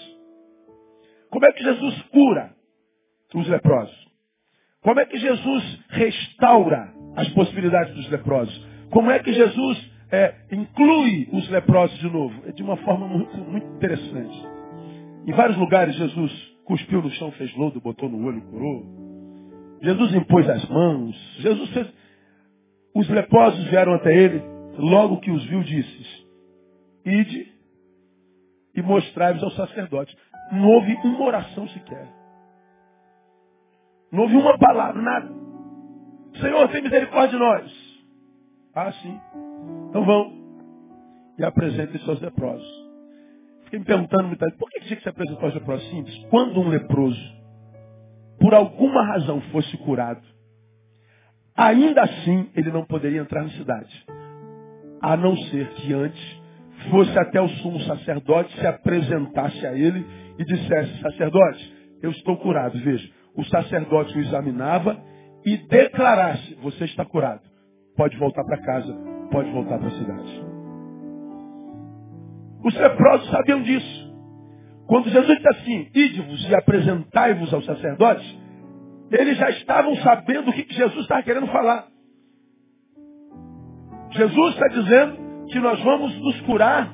Como 1.29 1.45
é 1.45 1.51
que 1.51 1.63
Jesus 1.63 2.01
cura? 2.11 2.51
Os 3.33 3.47
leprosos? 3.47 4.03
Como 4.81 4.99
é 4.99 5.05
que 5.05 5.17
Jesus 5.17 5.79
restaura 5.89 6.93
as 7.15 7.29
possibilidades 7.29 7.95
dos 7.95 8.09
leprosos? 8.09 8.67
Como 8.91 9.09
é 9.09 9.19
que 9.19 9.33
Jesus 9.33 9.91
é, 10.11 10.35
inclui 10.51 11.29
os 11.31 11.49
leprosos 11.49 11.97
de 11.99 12.09
novo? 12.09 12.43
É 12.47 12.51
de 12.51 12.61
uma 12.61 12.77
forma 12.77 13.07
muito, 13.07 13.35
muito 13.37 13.67
interessante. 13.75 14.45
Em 15.25 15.31
vários 15.31 15.57
lugares 15.57 15.95
Jesus 15.95 16.31
cuspiu 16.65 17.01
no 17.01 17.09
chão, 17.11 17.31
fez 17.33 17.55
lodo, 17.55 17.79
botou 17.79 18.09
no 18.09 18.25
olho 18.25 18.41
curou. 18.41 18.85
Jesus 19.81 20.13
impôs 20.15 20.47
as 20.49 20.67
mãos. 20.69 21.15
Jesus 21.39 21.69
fez. 21.71 21.87
Os 22.95 23.09
leprosos 23.09 23.63
vieram 23.69 23.93
até 23.93 24.13
ele, 24.15 24.41
logo 24.77 25.19
que 25.19 25.31
os 25.31 25.43
viu, 25.45 25.63
disse: 25.63 26.25
Ide 27.05 27.51
e 28.75 28.81
mostrai-vos 28.81 29.43
ao 29.43 29.51
sacerdote. 29.51 30.15
Não 30.51 30.67
houve 30.67 30.93
uma 31.03 31.25
oração 31.25 31.67
sequer. 31.69 32.22
Não 34.13 34.23
ouvi 34.23 34.37
uma 34.37 34.59
palavra, 34.59 35.01
nada. 35.01 35.27
Senhor, 36.39 36.69
tem 36.69 36.83
misericórdia 36.83 37.31
de 37.31 37.43
nós. 37.43 38.03
Ah, 38.75 38.91
sim. 38.91 39.19
Então 39.89 40.05
vão 40.05 40.31
e 41.39 41.43
apresentem 41.43 41.99
seus 42.01 42.21
leprosos. 42.21 42.67
Fiquei 43.63 43.79
me 43.79 43.85
perguntando 43.85 44.37
por 44.59 44.69
que 44.69 44.81
tinha 44.81 44.97
que 44.97 45.01
se 45.01 45.09
apresentar 45.09 45.45
aos 45.45 45.55
leprosos? 45.55 45.89
Simples. 45.89 46.15
Quando 46.29 46.61
um 46.61 46.69
leproso, 46.69 47.19
por 48.39 48.53
alguma 48.53 49.03
razão, 49.03 49.41
fosse 49.51 49.75
curado, 49.77 50.21
ainda 51.57 52.03
assim 52.03 52.51
ele 52.55 52.71
não 52.71 52.85
poderia 52.85 53.21
entrar 53.21 53.41
na 53.41 53.49
cidade. 53.49 54.05
A 55.01 55.17
não 55.17 55.35
ser 55.35 55.67
que 55.69 55.91
antes 55.91 56.41
fosse 56.91 57.17
até 57.17 57.41
o 57.41 57.49
sumo 57.49 57.79
sacerdote, 57.81 58.55
se 58.59 58.67
apresentasse 58.67 59.65
a 59.65 59.73
ele 59.73 60.05
e 60.37 60.45
dissesse, 60.45 61.01
sacerdote, 61.01 61.97
eu 62.03 62.11
estou 62.11 62.37
curado, 62.37 62.77
veja 62.77 63.22
o 63.35 63.43
sacerdote 63.45 64.17
o 64.17 64.21
examinava 64.21 64.97
e 65.45 65.57
declarasse, 65.57 66.55
você 66.61 66.85
está 66.85 67.05
curado. 67.05 67.41
Pode 67.95 68.17
voltar 68.17 68.43
para 68.43 68.61
casa, 68.61 68.93
pode 69.31 69.51
voltar 69.51 69.77
para 69.77 69.87
a 69.87 69.91
cidade. 69.91 70.43
Os 72.63 72.73
leprosos 72.75 73.29
sabiam 73.29 73.61
disso. 73.61 74.13
Quando 74.87 75.09
Jesus 75.09 75.37
disse 75.37 75.47
assim, 75.49 75.87
ide-vos 75.93 76.49
e 76.49 76.55
apresentai-vos 76.55 77.53
aos 77.53 77.65
sacerdotes, 77.65 78.39
eles 79.11 79.37
já 79.37 79.49
estavam 79.49 79.95
sabendo 79.97 80.49
o 80.49 80.53
que 80.53 80.73
Jesus 80.73 81.01
estava 81.01 81.23
querendo 81.23 81.47
falar. 81.47 81.87
Jesus 84.11 84.53
está 84.53 84.67
dizendo 84.67 85.47
que 85.47 85.59
nós 85.59 85.81
vamos 85.83 86.15
nos 86.19 86.41
curar 86.41 86.93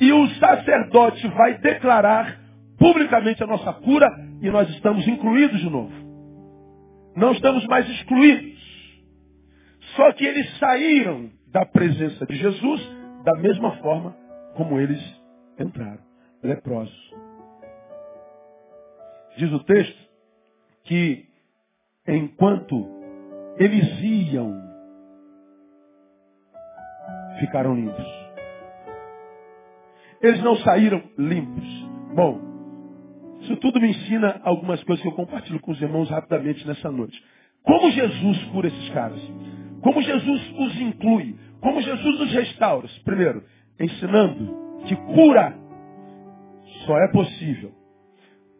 e 0.00 0.12
o 0.12 0.26
sacerdote 0.34 1.26
vai 1.28 1.58
declarar 1.58 2.38
publicamente 2.78 3.42
a 3.42 3.46
nossa 3.46 3.72
cura 3.74 4.08
e 4.40 4.50
nós 4.50 4.68
estamos 4.70 5.06
incluídos 5.06 5.60
de 5.60 5.68
novo. 5.70 5.92
Não 7.16 7.32
estamos 7.32 7.66
mais 7.66 7.88
excluídos. 7.88 8.58
Só 9.96 10.12
que 10.12 10.24
eles 10.24 10.58
saíram 10.58 11.30
da 11.48 11.66
presença 11.66 12.24
de 12.26 12.36
Jesus 12.36 12.80
da 13.24 13.34
mesma 13.36 13.76
forma 13.78 14.16
como 14.54 14.78
eles 14.78 15.00
entraram, 15.58 16.00
leprosos. 16.42 17.14
Diz 19.36 19.52
o 19.52 19.64
texto 19.64 20.08
que 20.84 21.26
enquanto 22.06 22.86
eles 23.58 24.00
iam, 24.00 24.54
ficaram 27.38 27.74
limpos. 27.74 28.20
Eles 30.22 30.42
não 30.42 30.56
saíram 30.56 31.02
limpos. 31.16 31.64
Bom, 32.14 32.49
isso 33.40 33.56
tudo 33.56 33.80
me 33.80 33.90
ensina 33.90 34.40
algumas 34.44 34.82
coisas 34.84 35.02
que 35.02 35.08
eu 35.08 35.14
compartilho 35.14 35.60
com 35.60 35.72
os 35.72 35.80
irmãos 35.80 36.10
rapidamente 36.10 36.66
nessa 36.66 36.90
noite. 36.90 37.20
Como 37.62 37.90
Jesus 37.90 38.44
cura 38.44 38.68
esses 38.68 38.88
caras? 38.90 39.20
Como 39.82 40.02
Jesus 40.02 40.52
os 40.58 40.80
inclui? 40.80 41.36
Como 41.60 41.80
Jesus 41.80 42.20
os 42.20 42.32
restaura? 42.32 42.88
Primeiro, 43.04 43.42
ensinando 43.78 44.82
que 44.86 44.96
cura 44.96 45.54
só 46.86 46.98
é 46.98 47.08
possível 47.08 47.72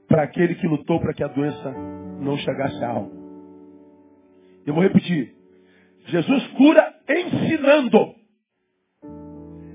para 0.09 0.23
aquele 0.23 0.55
que 0.57 0.67
lutou 0.67 0.99
para 1.01 1.15
que 1.15 1.23
a 1.23 1.29
doença 1.29 1.71
não 2.21 2.37
chegasse 2.39 2.83
à 2.85 2.89
alma. 2.91 3.13
Eu 4.67 4.75
vou 4.75 4.83
repetir. 4.83 5.35
Jesus 6.07 6.47
cura 6.49 6.95
ensinando. 7.09 8.15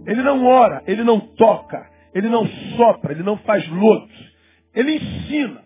Ele 0.05 0.21
não 0.21 0.45
ora, 0.45 0.83
ele 0.85 1.03
não 1.03 1.19
toca, 1.19 1.89
ele 2.13 2.29
não 2.29 2.45
sopra, 2.75 3.11
ele 3.11 3.23
não 3.23 3.37
faz 3.37 3.67
lotos. 3.69 4.34
Ele 4.75 4.97
ensina 4.97 5.63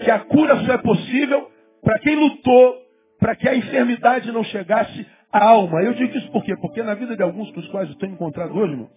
que 0.00 0.10
a 0.10 0.20
cura 0.20 0.64
só 0.64 0.72
é 0.74 0.78
possível 0.78 1.50
para 1.82 1.98
quem 1.98 2.14
lutou, 2.14 2.76
para 3.18 3.34
que 3.34 3.48
a 3.48 3.56
enfermidade 3.56 4.30
não 4.30 4.44
chegasse 4.44 5.06
à 5.32 5.44
alma. 5.44 5.82
Eu 5.82 5.94
digo 5.94 6.16
isso 6.16 6.30
por 6.30 6.44
quê? 6.44 6.56
Porque 6.56 6.82
na 6.82 6.94
vida 6.94 7.16
de 7.16 7.22
alguns 7.22 7.50
com 7.50 7.60
os 7.60 7.68
quais 7.68 7.88
eu 7.90 7.96
tenho 7.96 8.12
encontrado 8.12 8.56
hoje, 8.56 8.72
irmão, 8.72 8.90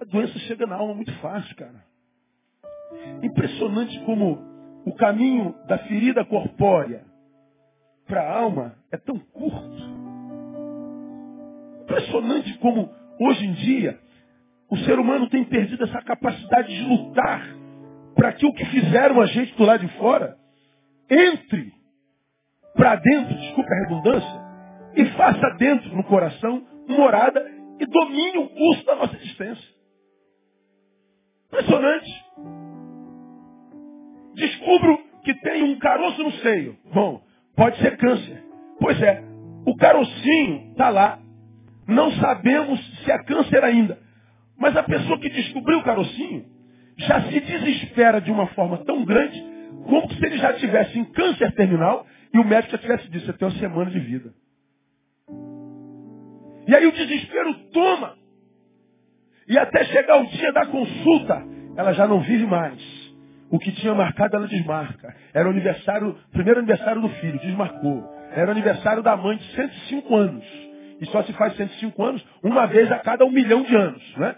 a 0.00 0.04
doença 0.04 0.38
chega 0.40 0.66
na 0.66 0.76
alma 0.76 0.94
muito 0.94 1.12
fácil, 1.20 1.54
cara. 1.56 1.84
Impressionante 3.22 3.98
como 4.00 4.38
o 4.84 4.94
caminho 4.94 5.54
da 5.66 5.78
ferida 5.78 6.24
corpórea 6.24 7.04
para 8.06 8.22
a 8.22 8.38
alma 8.38 8.74
é 8.90 8.96
tão 8.96 9.18
curto. 9.18 9.96
Impressionante 11.82 12.56
como 12.58 12.90
hoje 13.20 13.44
em 13.44 13.52
dia 13.52 13.98
o 14.70 14.76
ser 14.78 14.98
humano 14.98 15.28
tem 15.28 15.44
perdido 15.44 15.84
essa 15.84 16.02
capacidade 16.02 16.68
de 16.74 16.82
lutar 16.82 17.65
para 18.16 18.32
que 18.32 18.46
o 18.46 18.52
que 18.52 18.64
fizeram 18.64 19.20
a 19.20 19.26
gente 19.26 19.54
do 19.54 19.64
lado 19.64 19.86
de 19.86 19.98
fora 19.98 20.36
entre 21.08 21.72
para 22.74 22.96
dentro, 22.96 23.34
desculpa 23.36 23.70
a 23.70 23.78
redundância, 23.80 24.46
e 24.96 25.04
faça 25.16 25.50
dentro 25.58 25.94
no 25.94 26.02
coração 26.04 26.66
morada 26.88 27.40
e 27.78 27.86
domine 27.86 28.38
o 28.38 28.48
curso 28.48 28.84
da 28.84 28.96
nossa 28.96 29.16
existência. 29.16 29.76
Impressionante. 31.46 32.24
Descubro 34.34 34.98
que 35.22 35.34
tem 35.34 35.62
um 35.62 35.78
caroço 35.78 36.22
no 36.22 36.32
seio. 36.32 36.76
Bom, 36.92 37.22
pode 37.54 37.78
ser 37.78 37.96
câncer. 37.96 38.42
Pois 38.80 39.00
é, 39.02 39.22
o 39.66 39.76
carocinho 39.76 40.70
está 40.70 40.88
lá. 40.88 41.18
Não 41.86 42.10
sabemos 42.12 42.80
se 43.04 43.12
é 43.12 43.22
câncer 43.24 43.62
ainda. 43.62 43.98
Mas 44.58 44.76
a 44.76 44.82
pessoa 44.82 45.18
que 45.18 45.28
descobriu 45.28 45.78
o 45.78 45.84
carocinho 45.84 46.55
já 46.96 47.22
se 47.22 47.40
desespera 47.40 48.20
de 48.20 48.30
uma 48.30 48.46
forma 48.48 48.78
tão 48.78 49.04
grande 49.04 49.56
como 49.84 50.12
se 50.12 50.24
ele 50.24 50.38
já 50.38 50.52
tivesse 50.54 50.98
em 50.98 51.04
câncer 51.04 51.52
terminal 51.52 52.06
e 52.32 52.38
o 52.38 52.44
médico 52.44 52.72
já 52.72 52.78
tivesse 52.78 53.08
dito, 53.08 53.26
você 53.26 53.32
tem 53.32 53.48
uma 53.48 53.58
semana 53.58 53.90
de 53.90 54.00
vida. 54.00 54.32
E 56.66 56.74
aí 56.74 56.86
o 56.86 56.92
desespero 56.92 57.54
toma. 57.72 58.14
E 59.48 59.56
até 59.56 59.84
chegar 59.84 60.20
o 60.20 60.26
dia 60.26 60.52
da 60.52 60.66
consulta, 60.66 61.44
ela 61.76 61.92
já 61.92 62.06
não 62.06 62.20
vive 62.20 62.46
mais. 62.46 62.82
O 63.48 63.60
que 63.60 63.70
tinha 63.70 63.94
marcado, 63.94 64.36
ela 64.36 64.48
desmarca. 64.48 65.14
Era 65.32 65.46
o 65.46 65.52
aniversário, 65.52 66.18
primeiro 66.32 66.58
aniversário 66.58 67.00
do 67.00 67.08
filho, 67.08 67.38
desmarcou. 67.38 68.04
Era 68.32 68.48
o 68.48 68.50
aniversário 68.50 69.02
da 69.04 69.16
mãe 69.16 69.36
de 69.36 69.44
105 69.54 70.16
anos. 70.16 70.44
E 71.00 71.06
só 71.06 71.22
se 71.22 71.32
faz 71.34 71.54
105 71.56 72.02
anos 72.02 72.26
uma 72.42 72.66
vez 72.66 72.90
a 72.90 72.98
cada 72.98 73.24
um 73.24 73.30
milhão 73.30 73.62
de 73.62 73.76
anos, 73.76 74.16
né? 74.16 74.34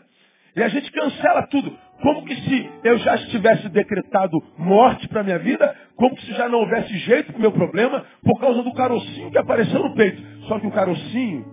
E 0.55 0.63
a 0.63 0.69
gente 0.69 0.91
cancela 0.93 1.47
tudo. 1.47 1.75
Como 2.03 2.25
que 2.25 2.35
se 2.37 2.71
eu 2.85 2.99
já 2.99 3.17
estivesse 3.17 3.69
decretado 3.71 4.43
morte 4.57 5.09
para 5.09 5.23
minha 5.23 5.39
vida, 5.39 5.75
como 5.97 6.15
que 6.15 6.25
se 6.27 6.33
já 6.33 6.49
não 6.49 6.61
houvesse 6.61 6.97
jeito 6.99 7.33
para 7.33 7.39
o 7.39 7.43
meu 7.43 7.53
problema, 7.53 8.05
por 8.23 8.41
causa 8.41 8.63
do 8.63 8.73
carocinho 8.73 9.31
que 9.31 9.39
apareceu 9.39 9.83
no 9.83 9.95
peito. 9.95 10.23
Só 10.47 10.61
que 10.61 10.67
o 10.67 10.71
carocinho 10.71 11.45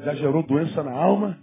já 0.00 0.14
gerou 0.14 0.42
doença 0.42 0.82
na 0.82 0.92
alma, 0.92 1.38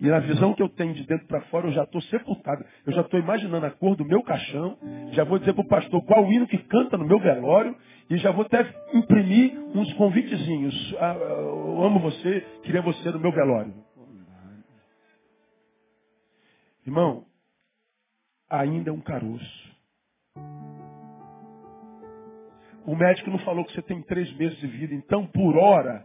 e 0.00 0.08
na 0.08 0.18
visão 0.18 0.52
que 0.52 0.62
eu 0.62 0.68
tenho 0.68 0.92
de 0.92 1.06
dentro 1.06 1.26
para 1.26 1.40
fora, 1.42 1.68
eu 1.68 1.72
já 1.72 1.82
estou 1.84 2.02
sepultado. 2.02 2.64
Eu 2.86 2.92
já 2.92 3.00
estou 3.00 3.18
imaginando 3.18 3.64
a 3.64 3.70
cor 3.70 3.96
do 3.96 4.04
meu 4.04 4.22
caixão. 4.22 4.76
Já 5.12 5.24
vou 5.24 5.38
dizer 5.38 5.54
para 5.54 5.64
o 5.64 5.68
pastor 5.68 6.04
qual 6.04 6.24
o 6.24 6.32
hino 6.32 6.46
que 6.46 6.58
canta 6.58 6.98
no 6.98 7.06
meu 7.06 7.18
velório. 7.18 7.74
E 8.10 8.16
já 8.18 8.30
vou 8.30 8.44
até 8.44 8.66
imprimir 8.92 9.58
uns 9.74 9.92
convitezinhos. 9.94 10.94
Ah, 10.98 11.12
ah, 11.12 11.16
eu 11.18 11.82
amo 11.82 11.98
você, 11.98 12.40
queria 12.62 12.82
você 12.82 13.10
no 13.10 13.18
meu 13.18 13.32
velório. 13.32 13.72
Irmão, 16.86 17.24
ainda 18.50 18.90
é 18.90 18.92
um 18.92 19.00
caroço. 19.00 19.66
O 22.86 22.94
médico 22.94 23.30
não 23.30 23.38
falou 23.40 23.64
que 23.64 23.72
você 23.72 23.82
tem 23.82 24.00
três 24.02 24.32
meses 24.36 24.56
de 24.58 24.66
vida, 24.66 24.94
então 24.94 25.26
por 25.26 25.56
hora 25.56 26.04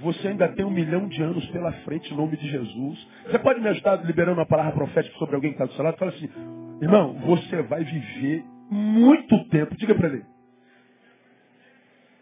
você 0.00 0.28
ainda 0.28 0.48
tem 0.48 0.64
um 0.64 0.70
milhão 0.70 1.08
de 1.08 1.22
anos 1.22 1.44
pela 1.50 1.72
frente 1.84 2.12
em 2.12 2.16
nome 2.16 2.36
de 2.36 2.48
Jesus. 2.48 3.08
Você 3.26 3.38
pode 3.38 3.60
me 3.60 3.68
ajudar 3.68 3.96
liberando 4.04 4.38
uma 4.38 4.46
palavra 4.46 4.72
profética 4.72 5.16
sobre 5.18 5.34
alguém 5.34 5.50
que 5.50 5.56
está 5.56 5.66
do 5.66 5.72
seu 5.74 5.84
lado? 5.84 5.98
Fala 5.98 6.12
assim, 6.12 6.30
irmão, 6.80 7.14
você 7.26 7.62
vai 7.62 7.84
viver 7.84 8.44
muito 8.70 9.44
tempo. 9.48 9.76
Diga 9.76 9.94
para 9.94 10.08
ele. 10.08 10.24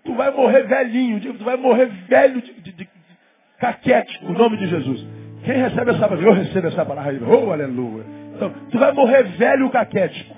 Tu 0.05 0.15
vai 0.15 0.31
morrer 0.35 0.63
velhinho, 0.67 1.21
tu 1.21 1.45
vai 1.45 1.57
morrer 1.57 1.87
velho 2.09 2.41
de, 2.41 2.55
de, 2.55 2.73
de, 2.73 2.89
caquete, 3.59 4.25
no 4.25 4.33
nome 4.33 4.57
de 4.57 4.67
Jesus. 4.67 5.07
Quem 5.45 5.57
recebe 5.57 5.91
essa 5.91 6.09
palavra? 6.09 6.27
Eu 6.27 6.33
recebo 6.33 6.67
essa 6.69 6.85
palavra. 6.85 7.29
Oh, 7.29 7.53
aleluia. 7.53 8.20
Então, 8.41 8.55
tu 8.71 8.79
vai 8.79 8.91
morrer 8.93 9.25
velho 9.37 9.69
caquético. 9.69 10.35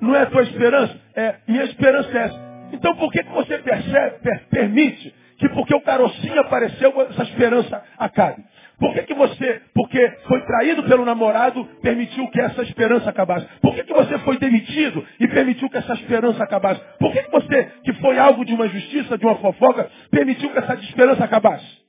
Não 0.00 0.14
é 0.14 0.22
a 0.22 0.26
tua 0.26 0.42
esperança? 0.42 1.00
É, 1.16 1.34
minha 1.48 1.64
esperança 1.64 2.16
é 2.16 2.22
essa. 2.22 2.52
Então 2.72 2.94
por 2.96 3.10
que, 3.12 3.22
que 3.22 3.30
você 3.32 3.58
percebe, 3.58 4.18
per, 4.20 4.48
permite 4.48 5.14
que 5.38 5.48
porque 5.48 5.74
o 5.74 5.80
carocinho 5.80 6.40
apareceu, 6.40 6.92
essa 7.10 7.24
esperança 7.24 7.82
acabe. 7.98 8.44
Por 8.78 8.94
que, 8.94 9.02
que 9.02 9.14
você, 9.14 9.62
porque 9.74 10.08
foi 10.26 10.40
traído 10.46 10.84
pelo 10.84 11.04
namorado, 11.04 11.64
permitiu 11.82 12.28
que 12.30 12.40
essa 12.40 12.62
esperança 12.62 13.10
acabasse? 13.10 13.46
Por 13.60 13.74
que, 13.74 13.84
que 13.84 13.92
você 13.92 14.18
foi 14.18 14.38
demitido 14.38 15.04
e 15.18 15.28
permitiu 15.28 15.68
que 15.68 15.76
essa 15.76 15.94
esperança 15.94 16.42
acabasse? 16.42 16.80
Por 16.98 17.12
que, 17.12 17.22
que 17.22 17.30
você, 17.30 17.64
que 17.84 17.92
foi 17.94 18.18
alvo 18.18 18.44
de 18.44 18.54
uma 18.54 18.68
justiça, 18.68 19.18
de 19.18 19.24
uma 19.24 19.36
fofoca, 19.36 19.90
permitiu 20.10 20.50
que 20.50 20.58
essa 20.58 20.74
esperança 20.74 21.24
acabasse? 21.24 21.82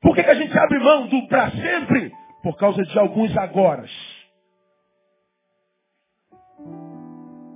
Por 0.00 0.14
que, 0.14 0.22
que 0.22 0.30
a 0.30 0.34
gente 0.34 0.56
abre 0.58 0.78
mão 0.80 1.06
do 1.06 1.26
para 1.28 1.50
sempre? 1.50 2.12
Por 2.46 2.56
causa 2.56 2.80
de 2.80 2.96
alguns 2.96 3.36
agoras. 3.36 3.90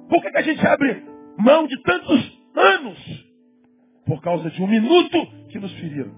Por 0.08 0.20
que, 0.20 0.32
que 0.32 0.36
a 0.36 0.42
gente 0.42 0.66
abre 0.66 1.06
mão 1.38 1.64
de 1.68 1.80
tantos 1.80 2.40
anos 2.56 3.30
por 4.04 4.20
causa 4.20 4.50
de 4.50 4.60
um 4.60 4.66
minuto 4.66 5.46
que 5.48 5.60
nos 5.60 5.72
feriram. 5.74 6.12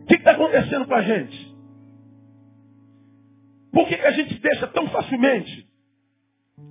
O 0.00 0.06
que 0.06 0.14
está 0.14 0.30
acontecendo 0.30 0.86
com 0.86 0.94
a 0.94 1.02
gente? 1.02 1.54
Por 3.70 3.86
que, 3.86 3.98
que 3.98 4.06
a 4.06 4.12
gente 4.12 4.38
deixa 4.38 4.66
tão 4.68 4.88
facilmente 4.88 5.68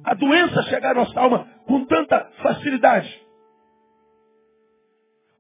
a 0.04 0.16
doença 0.16 0.64
chegar 0.64 0.94
à 0.94 0.96
nossa 0.96 1.20
alma 1.20 1.48
com 1.68 1.86
tanta 1.86 2.26
facilidade? 2.42 3.24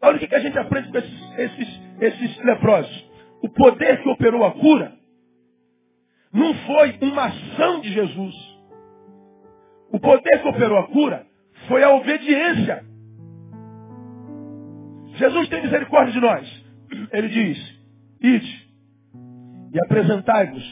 Olha 0.03 0.17
o 0.17 0.19
que, 0.19 0.27
que 0.27 0.35
a 0.35 0.39
gente 0.39 0.59
aprende 0.59 0.91
com 0.91 0.99
esses, 0.99 1.39
esses, 1.39 1.81
esses 1.99 2.45
leprosos. 2.45 3.09
O 3.41 3.49
poder 3.49 4.03
que 4.03 4.09
operou 4.09 4.45
a 4.45 4.51
cura 4.51 4.94
não 6.35 6.53
foi 6.53 6.97
uma 7.01 7.25
ação 7.25 7.81
de 7.81 7.91
Jesus. 7.91 8.35
O 9.91 9.99
poder 9.99 10.41
que 10.41 10.47
operou 10.47 10.77
a 10.77 10.87
cura 10.87 11.25
foi 11.67 11.83
a 11.83 11.95
obediência 11.95 12.85
Jesus 15.17 15.47
tem 15.47 15.61
misericórdia 15.61 16.13
de 16.13 16.19
nós. 16.19 16.65
Ele 17.11 17.29
diz, 17.29 17.79
ide 18.21 18.65
e 19.73 19.79
apresentai-vos 19.85 20.63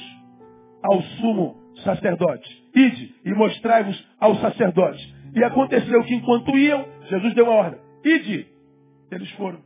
ao 0.83 1.01
sumo 1.01 1.55
sacerdote. 1.83 2.63
Ide 2.75 3.15
e 3.25 3.33
mostrai-vos 3.33 4.07
ao 4.19 4.35
sacerdote. 4.35 5.15
E 5.35 5.43
aconteceu 5.43 6.03
que 6.03 6.13
enquanto 6.13 6.55
iam, 6.57 6.85
Jesus 7.09 7.33
deu 7.33 7.47
a 7.47 7.55
ordem. 7.55 7.79
Ide. 8.05 8.47
Eles 9.11 9.29
foram. 9.31 9.59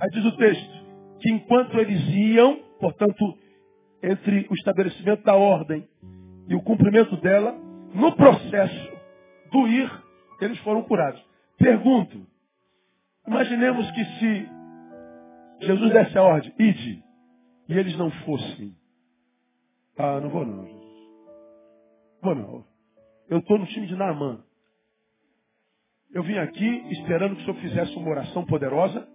Aí 0.00 0.08
diz 0.12 0.24
o 0.24 0.36
texto, 0.36 0.84
que 1.20 1.30
enquanto 1.30 1.78
eles 1.78 2.00
iam, 2.08 2.56
portanto, 2.80 3.38
entre 4.02 4.46
o 4.50 4.54
estabelecimento 4.54 5.22
da 5.24 5.34
ordem 5.34 5.86
e 6.48 6.54
o 6.54 6.62
cumprimento 6.62 7.16
dela, 7.18 7.52
no 7.94 8.12
processo 8.16 8.92
do 9.52 9.66
ir, 9.66 9.90
eles 10.40 10.58
foram 10.60 10.82
curados. 10.82 11.22
Pergunto, 11.58 12.26
Imaginemos 13.26 13.90
que 13.92 14.04
se 14.04 14.48
Jesus 15.60 15.92
desse 15.92 16.18
a 16.18 16.22
ordem, 16.22 16.52
ide, 16.58 17.04
e 17.68 17.78
eles 17.78 17.96
não 17.96 18.10
fossem. 18.10 18.74
Ah, 19.96 20.18
não 20.20 20.30
vou 20.30 20.46
não, 20.46 20.66
Jesus. 20.66 20.90
Vou 22.22 22.34
não. 22.34 22.64
Eu 23.28 23.38
estou 23.38 23.58
no 23.58 23.66
time 23.66 23.86
de 23.86 23.94
Naamã. 23.94 24.42
Eu 26.12 26.24
vim 26.24 26.38
aqui 26.38 26.66
esperando 26.90 27.36
que 27.36 27.42
o 27.42 27.44
Senhor 27.44 27.60
fizesse 27.60 27.96
uma 27.96 28.10
oração 28.10 28.44
poderosa, 28.46 29.06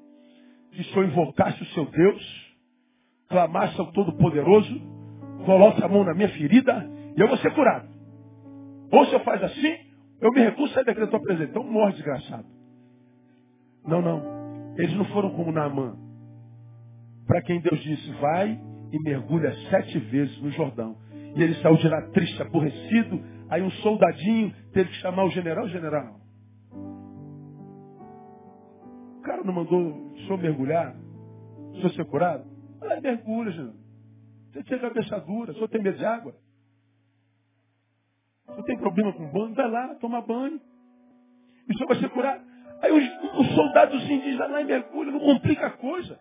que 0.72 0.82
o 0.82 0.86
Senhor 0.86 1.06
invocasse 1.06 1.62
o 1.62 1.68
seu 1.74 1.86
Deus, 1.86 2.45
clamasse 3.30 3.80
ao 3.80 3.92
Todo-Poderoso, 3.92 4.82
coloque 5.46 5.84
a 5.84 5.88
mão 5.88 6.04
na 6.04 6.14
minha 6.14 6.30
ferida 6.30 6.90
e 7.16 7.22
eu 7.22 7.28
vou 7.28 7.38
ser 7.38 7.54
curado. 7.54 7.88
Ou 8.92 9.06
se 9.06 9.14
eu 9.14 9.20
faz 9.22 9.44
assim, 9.44 9.76
eu 10.22 10.32
me 10.32 10.42
recuso 10.42 10.72
a 10.72 10.76
sair 10.76 10.86
daqui 10.86 11.00
da 11.00 11.08
tua 11.08 11.22
presença. 11.22 11.50
Então 11.50 11.64
morre, 11.64 11.94
desgraçado. 11.94 12.46
Não, 13.86 14.02
não. 14.02 14.76
Eles 14.78 14.96
não 14.96 15.06
foram 15.06 15.32
como 15.32 15.52
Naamã. 15.52 15.96
Para 17.28 17.42
quem 17.42 17.60
Deus 17.62 17.80
disse, 17.82 18.12
vai 18.14 18.60
e 18.92 19.00
mergulha 19.04 19.54
sete 19.70 19.98
vezes 20.00 20.40
no 20.42 20.52
Jordão. 20.52 20.96
E 21.36 21.44
ele 21.44 21.56
saiu 21.56 21.76
de 21.78 21.88
lá 21.88 22.02
triste, 22.10 22.42
aborrecido. 22.42 23.22
Aí 23.50 23.62
um 23.62 23.72
soldadinho 23.72 24.54
teve 24.74 24.90
que 24.90 24.96
chamar 24.98 25.26
o 25.26 25.30
general, 25.30 25.68
general. 25.68 26.20
O 29.18 29.22
cara 29.22 29.44
não 29.44 29.54
mandou 29.54 29.80
o 29.80 30.18
senhor 30.20 30.38
mergulhar? 30.38 30.96
O 31.72 31.76
senhor 31.76 31.92
ser 31.92 32.06
curado? 32.06 32.55
Ah, 32.90 33.02
mergulha, 33.02 33.52
general. 33.52 33.76
Você 34.54 34.64
tem 34.64 34.80
cabeça 34.80 35.20
dura, 35.20 35.52
o 35.52 35.54
senhor 35.56 35.68
tem 35.68 35.82
medo 35.82 35.98
de 35.98 36.06
água? 36.06 36.34
O 38.48 38.52
senhor 38.52 38.64
tem 38.64 38.78
problema 38.78 39.12
com 39.12 39.28
banho? 39.28 39.54
Vai 39.54 39.70
lá, 39.70 39.96
toma 39.96 40.22
banho. 40.22 40.62
E 41.68 41.74
o 41.74 41.78
senhor 41.78 41.88
vai 41.88 42.00
ser 42.00 42.10
curado. 42.10 42.42
Aí 42.82 42.92
os, 42.92 43.40
os 43.40 43.56
soldados 43.56 44.04
indígenas 44.04 44.50
lá 44.50 44.62
em 44.62 44.66
mergulho, 44.66 45.12
não 45.12 45.20
complica 45.20 45.68
a 45.68 45.72
coisa. 45.72 46.20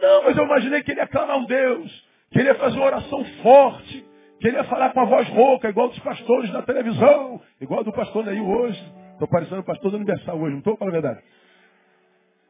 Não, 0.00 0.24
mas 0.24 0.36
eu 0.36 0.44
imaginei 0.44 0.82
que 0.82 0.90
ele 0.92 1.00
ia 1.00 1.06
clamar 1.06 1.38
um 1.38 1.44
Deus, 1.46 2.08
que 2.30 2.38
ele 2.38 2.48
ia 2.48 2.54
fazer 2.54 2.76
uma 2.76 2.86
oração 2.86 3.24
forte, 3.42 4.06
que 4.40 4.48
ele 4.48 4.56
ia 4.56 4.64
falar 4.64 4.90
com 4.92 5.00
a 5.00 5.04
voz 5.04 5.28
rouca, 5.28 5.68
igual 5.68 5.88
dos 5.88 5.98
pastores 6.00 6.50
da 6.52 6.62
televisão, 6.62 7.40
igual 7.60 7.82
do 7.82 7.92
pastor 7.92 8.24
Neil 8.24 8.46
hoje. 8.46 8.94
Estou 9.12 9.28
parecendo 9.28 9.64
pastor 9.64 9.90
do 9.90 9.96
Universal 9.96 10.38
hoje, 10.38 10.52
não 10.52 10.58
estou 10.58 10.76
falando 10.76 10.96
a 10.96 11.00
verdade. 11.00 11.24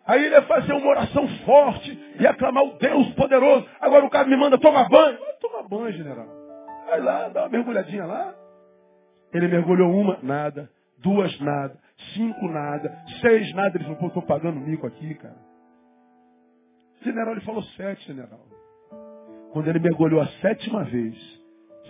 Aí 0.06 0.24
ele 0.24 0.34
ia 0.34 0.42
fazer 0.42 0.72
uma 0.72 0.88
oração 0.88 1.26
forte, 1.44 2.16
ia 2.20 2.32
clamar 2.34 2.62
o 2.62 2.78
Deus 2.78 3.08
poderoso. 3.14 3.66
Agora 3.80 4.04
o 4.04 4.10
cara 4.10 4.28
me 4.28 4.36
manda 4.36 4.56
tomar 4.56 4.88
banho. 4.88 5.18
Toma 5.40 5.68
banho, 5.68 5.92
general. 5.92 6.28
Vai 6.86 7.00
lá, 7.00 7.28
dá 7.28 7.42
uma 7.42 7.48
mergulhadinha 7.48 8.04
lá. 8.06 8.34
Ele 9.34 9.48
mergulhou 9.48 9.90
uma, 9.90 10.18
nada. 10.22 10.70
Duas, 10.98 11.38
nada. 11.40 11.76
Cinco, 12.14 12.46
nada. 12.48 12.96
Seis, 13.20 13.52
nada. 13.54 13.76
Eles 13.76 13.88
não 13.88 14.06
estou 14.06 14.22
pagando 14.22 14.60
mico 14.60 14.86
aqui, 14.86 15.14
cara. 15.16 15.36
General, 17.02 17.32
ele 17.32 17.40
falou 17.40 17.62
sete, 17.62 18.06
general. 18.06 18.46
Quando 19.52 19.68
ele 19.68 19.78
mergulhou 19.80 20.20
a 20.20 20.26
sétima 20.40 20.84
vez, 20.84 21.16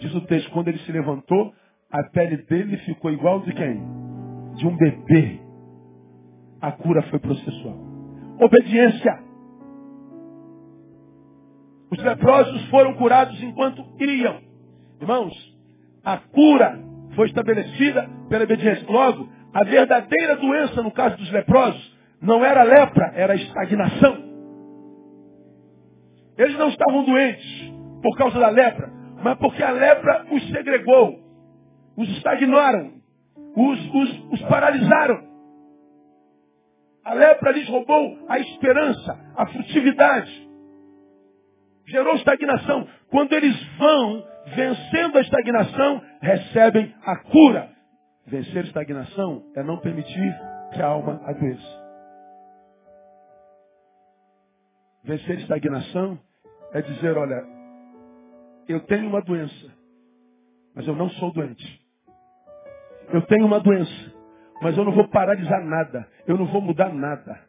diz 0.00 0.14
o 0.14 0.22
texto, 0.22 0.50
quando 0.52 0.68
ele 0.68 0.78
se 0.78 0.92
levantou, 0.92 1.54
a 1.90 2.02
pele 2.04 2.38
dele 2.38 2.78
ficou 2.78 3.10
igual 3.10 3.40
de 3.40 3.52
quem? 3.52 3.80
De 4.54 4.66
um 4.66 4.76
bebê. 4.76 5.40
A 6.60 6.72
cura 6.72 7.02
foi 7.02 7.18
processual. 7.18 7.85
Obediência. 8.40 9.18
Os 11.90 12.02
leprosos 12.02 12.66
foram 12.68 12.94
curados 12.94 13.40
enquanto 13.42 13.84
iriam. 13.98 14.40
Irmãos, 15.00 15.32
a 16.04 16.18
cura 16.18 16.78
foi 17.14 17.26
estabelecida 17.26 18.08
pela 18.28 18.44
obediência. 18.44 18.86
Logo, 18.88 19.28
a 19.52 19.64
verdadeira 19.64 20.36
doença 20.36 20.82
no 20.82 20.90
caso 20.90 21.16
dos 21.16 21.30
leprosos 21.30 21.96
não 22.20 22.44
era 22.44 22.62
lepra, 22.62 23.12
era 23.14 23.34
estagnação. 23.34 24.26
Eles 26.36 26.58
não 26.58 26.68
estavam 26.68 27.04
doentes 27.04 27.72
por 28.02 28.16
causa 28.18 28.38
da 28.38 28.48
lepra, 28.48 28.92
mas 29.22 29.38
porque 29.38 29.62
a 29.62 29.70
lepra 29.70 30.26
os 30.30 30.46
segregou, 30.50 31.18
os 31.96 32.08
estagnaram, 32.10 32.92
os, 33.56 33.94
os, 33.94 34.32
os 34.32 34.42
paralisaram. 34.42 35.25
A 37.06 37.14
lepra 37.14 37.52
lhes 37.52 37.68
roubou 37.68 38.18
a 38.28 38.36
esperança, 38.40 39.16
a 39.36 39.46
frutividade. 39.46 40.50
Gerou 41.86 42.16
estagnação. 42.16 42.88
Quando 43.10 43.32
eles 43.32 43.56
vão 43.78 44.26
vencendo 44.56 45.16
a 45.16 45.20
estagnação, 45.20 46.02
recebem 46.20 46.92
a 47.04 47.16
cura. 47.18 47.70
Vencer 48.26 48.64
a 48.64 48.66
estagnação 48.66 49.44
é 49.54 49.62
não 49.62 49.78
permitir 49.78 50.36
que 50.74 50.82
a 50.82 50.86
alma 50.86 51.20
adoeça. 51.24 51.86
Vencer 55.04 55.36
a 55.36 55.40
estagnação 55.42 56.18
é 56.72 56.82
dizer, 56.82 57.16
olha, 57.16 57.44
eu 58.66 58.80
tenho 58.80 59.08
uma 59.08 59.22
doença, 59.22 59.72
mas 60.74 60.84
eu 60.88 60.96
não 60.96 61.08
sou 61.10 61.32
doente. 61.32 61.80
Eu 63.12 63.22
tenho 63.22 63.46
uma 63.46 63.60
doença, 63.60 64.12
mas 64.60 64.76
eu 64.76 64.84
não 64.84 64.92
vou 64.92 65.08
paralisar 65.08 65.64
nada. 65.64 66.06
Eu 66.26 66.36
não 66.36 66.46
vou 66.46 66.60
mudar 66.60 66.92
nada. 66.92 67.40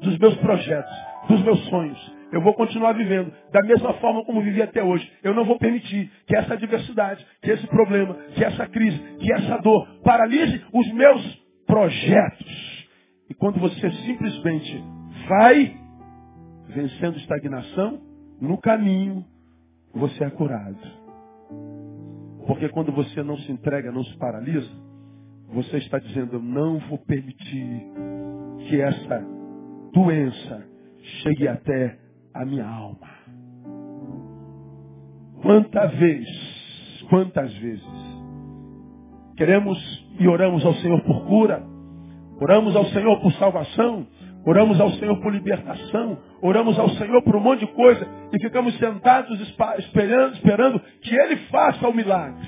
Dos 0.00 0.18
meus 0.18 0.36
projetos, 0.36 0.92
dos 1.28 1.42
meus 1.42 1.64
sonhos. 1.68 2.18
Eu 2.30 2.42
vou 2.42 2.54
continuar 2.54 2.92
vivendo 2.92 3.32
da 3.50 3.62
mesma 3.62 3.94
forma 3.94 4.24
como 4.24 4.42
vivi 4.42 4.60
até 4.60 4.82
hoje. 4.82 5.10
Eu 5.22 5.34
não 5.34 5.44
vou 5.44 5.58
permitir 5.58 6.10
que 6.26 6.36
essa 6.36 6.54
adversidade, 6.54 7.26
que 7.40 7.50
esse 7.50 7.66
problema, 7.68 8.14
que 8.34 8.44
essa 8.44 8.66
crise, 8.66 8.98
que 9.18 9.32
essa 9.32 9.56
dor 9.58 9.86
paralise 10.04 10.62
os 10.72 10.92
meus 10.92 11.42
projetos. 11.66 12.86
E 13.30 13.34
quando 13.34 13.58
você 13.58 13.90
simplesmente 13.90 14.84
vai 15.28 15.76
vencendo 16.68 17.18
estagnação, 17.18 18.00
no 18.40 18.58
caminho 18.58 19.24
você 19.92 20.24
é 20.24 20.30
curado. 20.30 20.98
Porque 22.46 22.68
quando 22.68 22.92
você 22.92 23.22
não 23.22 23.36
se 23.38 23.52
entrega, 23.52 23.90
não 23.90 24.04
se 24.04 24.16
paralisa, 24.16 24.70
você 25.52 25.78
está 25.78 25.98
dizendo, 25.98 26.34
eu 26.34 26.42
não 26.42 26.78
vou 26.80 26.98
permitir 26.98 27.82
que 28.68 28.80
essa 28.80 29.26
doença 29.92 30.66
chegue 31.22 31.48
até 31.48 31.98
a 32.34 32.44
minha 32.44 32.66
alma. 32.66 33.08
Quantas 35.40 35.94
vezes, 35.94 37.06
quantas 37.08 37.52
vezes, 37.54 37.86
queremos 39.36 39.78
e 40.18 40.28
oramos 40.28 40.64
ao 40.64 40.74
Senhor 40.74 41.00
por 41.02 41.24
cura, 41.26 41.62
oramos 42.40 42.76
ao 42.76 42.84
Senhor 42.86 43.20
por 43.20 43.32
salvação, 43.34 44.06
oramos 44.44 44.78
ao 44.80 44.90
Senhor 44.92 45.18
por 45.20 45.32
libertação, 45.32 46.18
oramos 46.42 46.78
ao 46.78 46.90
Senhor 46.90 47.22
por 47.22 47.36
um 47.36 47.40
monte 47.40 47.60
de 47.60 47.72
coisa 47.72 48.06
e 48.32 48.42
ficamos 48.42 48.76
sentados 48.78 49.40
esperando, 49.78 50.34
esperando 50.34 50.80
que 51.00 51.14
Ele 51.14 51.36
faça 51.50 51.88
o 51.88 51.94
milagre. 51.94 52.46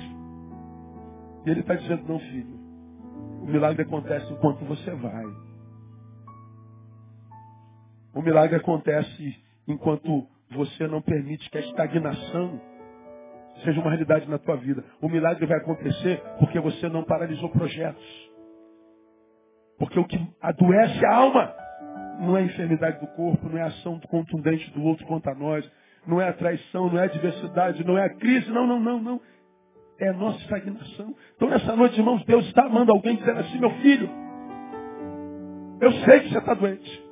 E 1.45 1.49
Ele 1.49 1.61
está 1.61 1.73
dizendo, 1.73 2.03
não 2.07 2.19
filho, 2.19 2.60
o 3.41 3.45
milagre 3.45 3.81
acontece 3.81 4.31
enquanto 4.31 4.63
você 4.65 4.91
vai. 4.91 5.25
O 8.13 8.21
milagre 8.21 8.55
acontece 8.55 9.35
enquanto 9.67 10.27
você 10.51 10.87
não 10.87 11.01
permite 11.01 11.49
que 11.49 11.57
a 11.57 11.61
estagnação 11.61 12.61
seja 13.63 13.81
uma 13.81 13.89
realidade 13.89 14.29
na 14.29 14.37
tua 14.37 14.57
vida. 14.57 14.83
O 15.01 15.09
milagre 15.09 15.45
vai 15.47 15.57
acontecer 15.57 16.21
porque 16.37 16.59
você 16.59 16.87
não 16.87 17.03
paralisou 17.03 17.49
projetos. 17.49 18.31
Porque 19.79 19.99
o 19.99 20.05
que 20.05 20.19
adoece 20.39 21.03
a 21.03 21.15
alma 21.15 21.55
não 22.19 22.37
é 22.37 22.41
a 22.41 22.45
enfermidade 22.45 22.99
do 22.99 23.07
corpo, 23.07 23.49
não 23.49 23.57
é 23.57 23.63
a 23.63 23.67
ação 23.67 23.99
contundente 24.01 24.69
do 24.71 24.83
outro 24.83 25.05
contra 25.07 25.33
nós, 25.33 25.67
não 26.05 26.21
é 26.21 26.29
a 26.29 26.33
traição, 26.33 26.91
não 26.91 26.99
é 26.99 27.01
a 27.01 27.05
adversidade, 27.05 27.83
não 27.83 27.97
é 27.97 28.05
a 28.05 28.13
crise, 28.13 28.51
não, 28.51 28.67
não, 28.67 28.79
não, 28.79 29.01
não 29.01 29.21
é 30.01 30.09
a 30.09 30.13
nossa 30.13 30.39
estagnação. 30.39 31.15
Então, 31.35 31.47
nessa 31.47 31.75
noite, 31.75 31.97
irmãos, 31.99 32.25
Deus 32.25 32.43
está 32.47 32.65
amando 32.65 32.91
alguém 32.91 33.15
dizendo 33.15 33.39
assim, 33.39 33.59
meu 33.59 33.69
filho, 33.75 34.09
eu 35.79 35.91
sei 35.91 36.21
que 36.21 36.29
você 36.29 36.39
está 36.39 36.55
doente. 36.55 37.03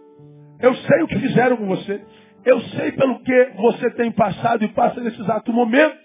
Eu 0.60 0.76
sei 0.76 1.04
o 1.04 1.08
que 1.08 1.20
fizeram 1.20 1.58
com 1.58 1.68
você. 1.68 2.02
Eu 2.44 2.60
sei 2.62 2.92
pelo 2.94 3.20
que 3.20 3.52
você 3.58 3.92
tem 3.92 4.12
passado 4.12 4.64
e 4.64 4.68
passa 4.70 5.00
nesse 5.02 5.22
exato 5.22 5.54
momento. 5.54 5.98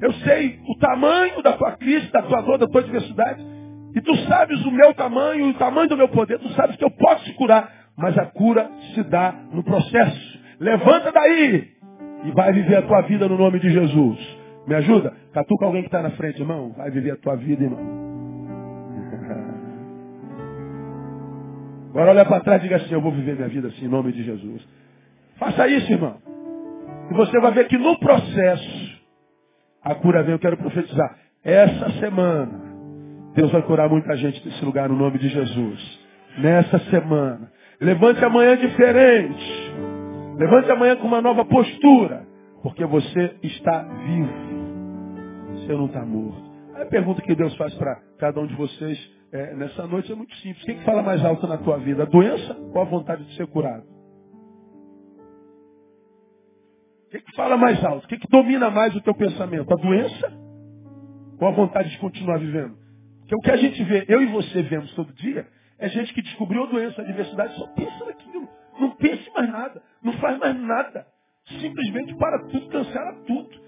Eu 0.00 0.12
sei 0.14 0.60
o 0.68 0.78
tamanho 0.78 1.42
da 1.42 1.52
tua 1.54 1.72
crise, 1.72 2.10
da 2.12 2.22
tua 2.22 2.40
dor, 2.42 2.58
da 2.58 2.68
tua 2.68 2.80
adversidade. 2.80 3.44
E 3.94 4.00
tu 4.00 4.16
sabes 4.28 4.64
o 4.64 4.70
meu 4.70 4.94
tamanho, 4.94 5.48
o 5.48 5.54
tamanho 5.54 5.88
do 5.88 5.96
meu 5.96 6.08
poder. 6.08 6.38
Tu 6.38 6.48
sabes 6.50 6.76
que 6.76 6.84
eu 6.84 6.90
posso 6.90 7.24
te 7.24 7.34
curar. 7.34 7.70
Mas 7.96 8.16
a 8.16 8.26
cura 8.26 8.70
se 8.94 9.02
dá 9.04 9.34
no 9.52 9.62
processo. 9.64 10.40
Levanta 10.60 11.10
daí 11.10 11.68
e 12.24 12.30
vai 12.30 12.52
viver 12.52 12.76
a 12.76 12.82
tua 12.82 13.02
vida 13.02 13.28
no 13.28 13.36
nome 13.36 13.58
de 13.58 13.70
Jesus. 13.70 14.41
Me 14.66 14.74
ajuda? 14.76 15.12
Catuca 15.32 15.66
alguém 15.66 15.82
que 15.82 15.88
está 15.88 16.02
na 16.02 16.10
frente, 16.10 16.40
irmão. 16.40 16.72
Vai 16.76 16.90
viver 16.90 17.12
a 17.12 17.16
tua 17.16 17.36
vida, 17.36 17.64
irmão. 17.64 18.02
Agora 21.90 22.10
olha 22.10 22.24
para 22.24 22.40
trás 22.40 22.60
e 22.60 22.62
diga 22.62 22.76
assim, 22.76 22.94
eu 22.94 23.02
vou 23.02 23.12
viver 23.12 23.36
minha 23.36 23.48
vida 23.48 23.68
assim, 23.68 23.84
em 23.84 23.88
nome 23.88 24.12
de 24.12 24.22
Jesus. 24.22 24.66
Faça 25.36 25.68
isso, 25.68 25.92
irmão. 25.92 26.16
E 27.10 27.14
você 27.14 27.38
vai 27.38 27.52
ver 27.52 27.68
que 27.68 27.76
no 27.76 27.98
processo, 27.98 29.00
a 29.84 29.94
cura 29.96 30.22
vem, 30.22 30.32
eu 30.32 30.38
quero 30.38 30.56
profetizar. 30.56 31.18
Essa 31.44 31.90
semana, 32.00 32.58
Deus 33.34 33.52
vai 33.52 33.60
curar 33.62 33.90
muita 33.90 34.16
gente 34.16 34.42
desse 34.42 34.64
lugar 34.64 34.88
no 34.88 34.96
nome 34.96 35.18
de 35.18 35.28
Jesus. 35.28 36.00
Nessa 36.38 36.78
semana. 36.90 37.50
Levante 37.78 38.24
amanhã 38.24 38.56
diferente. 38.56 39.74
Levante 40.38 40.70
amanhã 40.70 40.96
com 40.96 41.06
uma 41.06 41.20
nova 41.20 41.44
postura. 41.44 42.22
Porque 42.62 42.86
você 42.86 43.36
está 43.42 43.82
vivo 43.82 44.51
você 45.62 45.72
não 45.74 45.86
está 45.86 46.04
morto. 46.04 46.50
A 46.74 46.86
pergunta 46.86 47.22
que 47.22 47.34
Deus 47.34 47.54
faz 47.56 47.74
para 47.74 48.00
cada 48.18 48.40
um 48.40 48.46
de 48.46 48.54
vocês 48.54 48.98
é, 49.32 49.54
nessa 49.54 49.86
noite 49.86 50.10
é 50.10 50.14
muito 50.14 50.34
simples. 50.36 50.62
O 50.62 50.66
que, 50.66 50.84
fala 50.84 51.02
mais 51.02 51.24
alto 51.24 51.46
na 51.46 51.58
tua 51.58 51.78
vida? 51.78 52.02
A 52.02 52.06
doença 52.06 52.56
ou 52.74 52.80
a 52.80 52.84
vontade 52.84 53.24
de 53.24 53.34
ser 53.36 53.46
curado? 53.46 53.84
O 57.06 57.10
que, 57.10 57.36
fala 57.36 57.56
mais 57.56 57.82
alto? 57.84 58.04
O 58.04 58.08
que, 58.08 58.18
que 58.18 58.28
domina 58.28 58.70
mais 58.70 58.94
o 58.96 59.00
teu 59.00 59.14
pensamento? 59.14 59.72
A 59.72 59.76
doença 59.76 60.32
ou 61.40 61.48
a 61.48 61.50
vontade 61.50 61.90
de 61.90 61.98
continuar 61.98 62.38
vivendo? 62.38 62.76
Porque 63.20 63.34
o 63.34 63.40
que 63.40 63.50
a 63.50 63.56
gente 63.56 63.82
vê, 63.84 64.04
eu 64.08 64.22
e 64.22 64.26
você 64.26 64.62
vemos 64.62 64.92
todo 64.94 65.12
dia, 65.14 65.46
é 65.78 65.88
gente 65.88 66.12
que 66.14 66.22
descobriu 66.22 66.64
a 66.64 66.66
doença, 66.66 67.00
a 67.00 67.04
adversidade, 67.04 67.54
só 67.54 67.66
pensa 67.68 68.04
naquilo. 68.04 68.48
Não 68.80 68.90
pensa 68.96 69.30
mais 69.34 69.50
nada. 69.50 69.82
Não 70.02 70.12
faz 70.14 70.38
mais 70.38 70.58
nada. 70.58 71.06
Simplesmente 71.60 72.14
para 72.16 72.38
tudo, 72.48 72.68
cancela 72.68 73.12
tudo 73.26 73.61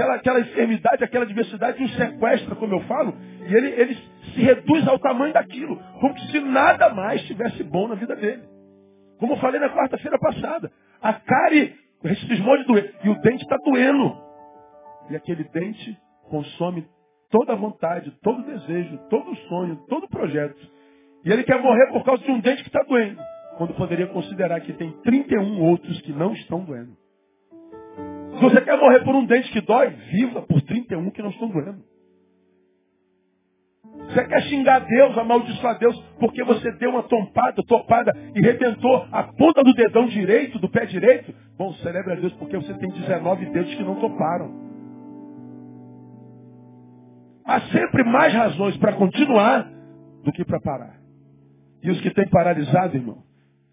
aquela, 0.00 0.14
aquela 0.14 0.40
enfermidade, 0.40 1.04
aquela 1.04 1.24
adversidade, 1.24 1.82
o 1.82 1.88
sequestra, 1.90 2.54
como 2.56 2.74
eu 2.74 2.80
falo, 2.80 3.14
e 3.46 3.54
ele, 3.54 3.68
ele 3.68 3.94
se 4.34 4.40
reduz 4.40 4.86
ao 4.88 4.98
tamanho 4.98 5.32
daquilo, 5.34 5.76
como 6.00 6.18
se 6.18 6.40
nada 6.40 6.88
mais 6.90 7.22
tivesse 7.26 7.62
bom 7.64 7.88
na 7.88 7.94
vida 7.94 8.16
dele. 8.16 8.42
Como 9.18 9.34
eu 9.34 9.36
falei 9.38 9.60
na 9.60 9.68
quarta-feira 9.68 10.18
passada, 10.18 10.70
a 11.02 11.12
cárie 11.12 11.74
cismou 12.26 12.56
de 12.58 12.64
doer, 12.64 12.94
e 13.04 13.10
o 13.10 13.20
dente 13.20 13.42
está 13.42 13.56
doendo. 13.64 14.16
E 15.10 15.16
aquele 15.16 15.44
dente 15.44 15.98
consome 16.30 16.86
toda 17.30 17.52
a 17.52 17.56
vontade, 17.56 18.10
todo 18.22 18.40
o 18.40 18.46
desejo, 18.46 18.98
todo 19.10 19.30
o 19.30 19.36
sonho, 19.48 19.76
todo 19.88 20.04
o 20.04 20.08
projeto. 20.08 20.58
E 21.24 21.30
ele 21.30 21.44
quer 21.44 21.60
morrer 21.60 21.88
por 21.92 22.02
causa 22.04 22.22
de 22.24 22.30
um 22.30 22.40
dente 22.40 22.62
que 22.62 22.68
está 22.68 22.82
doendo, 22.82 23.20
quando 23.58 23.74
poderia 23.74 24.06
considerar 24.06 24.60
que 24.60 24.72
tem 24.72 24.90
31 25.02 25.60
outros 25.60 26.00
que 26.00 26.12
não 26.12 26.32
estão 26.32 26.64
doendo. 26.64 26.96
Se 28.40 28.44
você 28.44 28.60
quer 28.62 28.78
morrer 28.78 29.04
por 29.04 29.14
um 29.14 29.26
dente 29.26 29.52
que 29.52 29.60
dói, 29.60 29.90
viva 30.10 30.40
por 30.40 30.62
31 30.62 31.10
que 31.10 31.20
não 31.20 31.28
estão 31.28 31.48
doendo. 31.48 31.84
Você 34.08 34.24
quer 34.26 34.42
xingar 34.44 34.78
Deus, 34.80 35.18
amaldiçoar 35.18 35.78
Deus, 35.78 35.94
porque 36.18 36.42
você 36.42 36.72
deu 36.72 36.90
uma 36.90 37.02
tompada, 37.02 37.62
topada 37.68 38.12
e 38.34 38.40
rebentou 38.40 39.06
a 39.12 39.24
ponta 39.24 39.62
do 39.62 39.74
dedão 39.74 40.06
direito, 40.06 40.58
do 40.58 40.70
pé 40.70 40.86
direito? 40.86 41.34
Bom, 41.58 41.74
celebre 41.74 42.14
a 42.14 42.16
Deus 42.16 42.32
porque 42.34 42.56
você 42.56 42.72
tem 42.78 42.90
19 42.90 43.44
dedos 43.46 43.74
que 43.74 43.82
não 43.82 43.96
toparam. 43.96 44.70
Há 47.44 47.60
sempre 47.72 48.04
mais 48.04 48.32
razões 48.32 48.74
para 48.78 48.94
continuar 48.94 49.70
do 50.24 50.32
que 50.32 50.46
para 50.46 50.60
parar. 50.60 50.98
E 51.82 51.90
os 51.90 52.00
que 52.00 52.10
têm 52.10 52.28
paralisado, 52.28 52.96
irmão, 52.96 53.18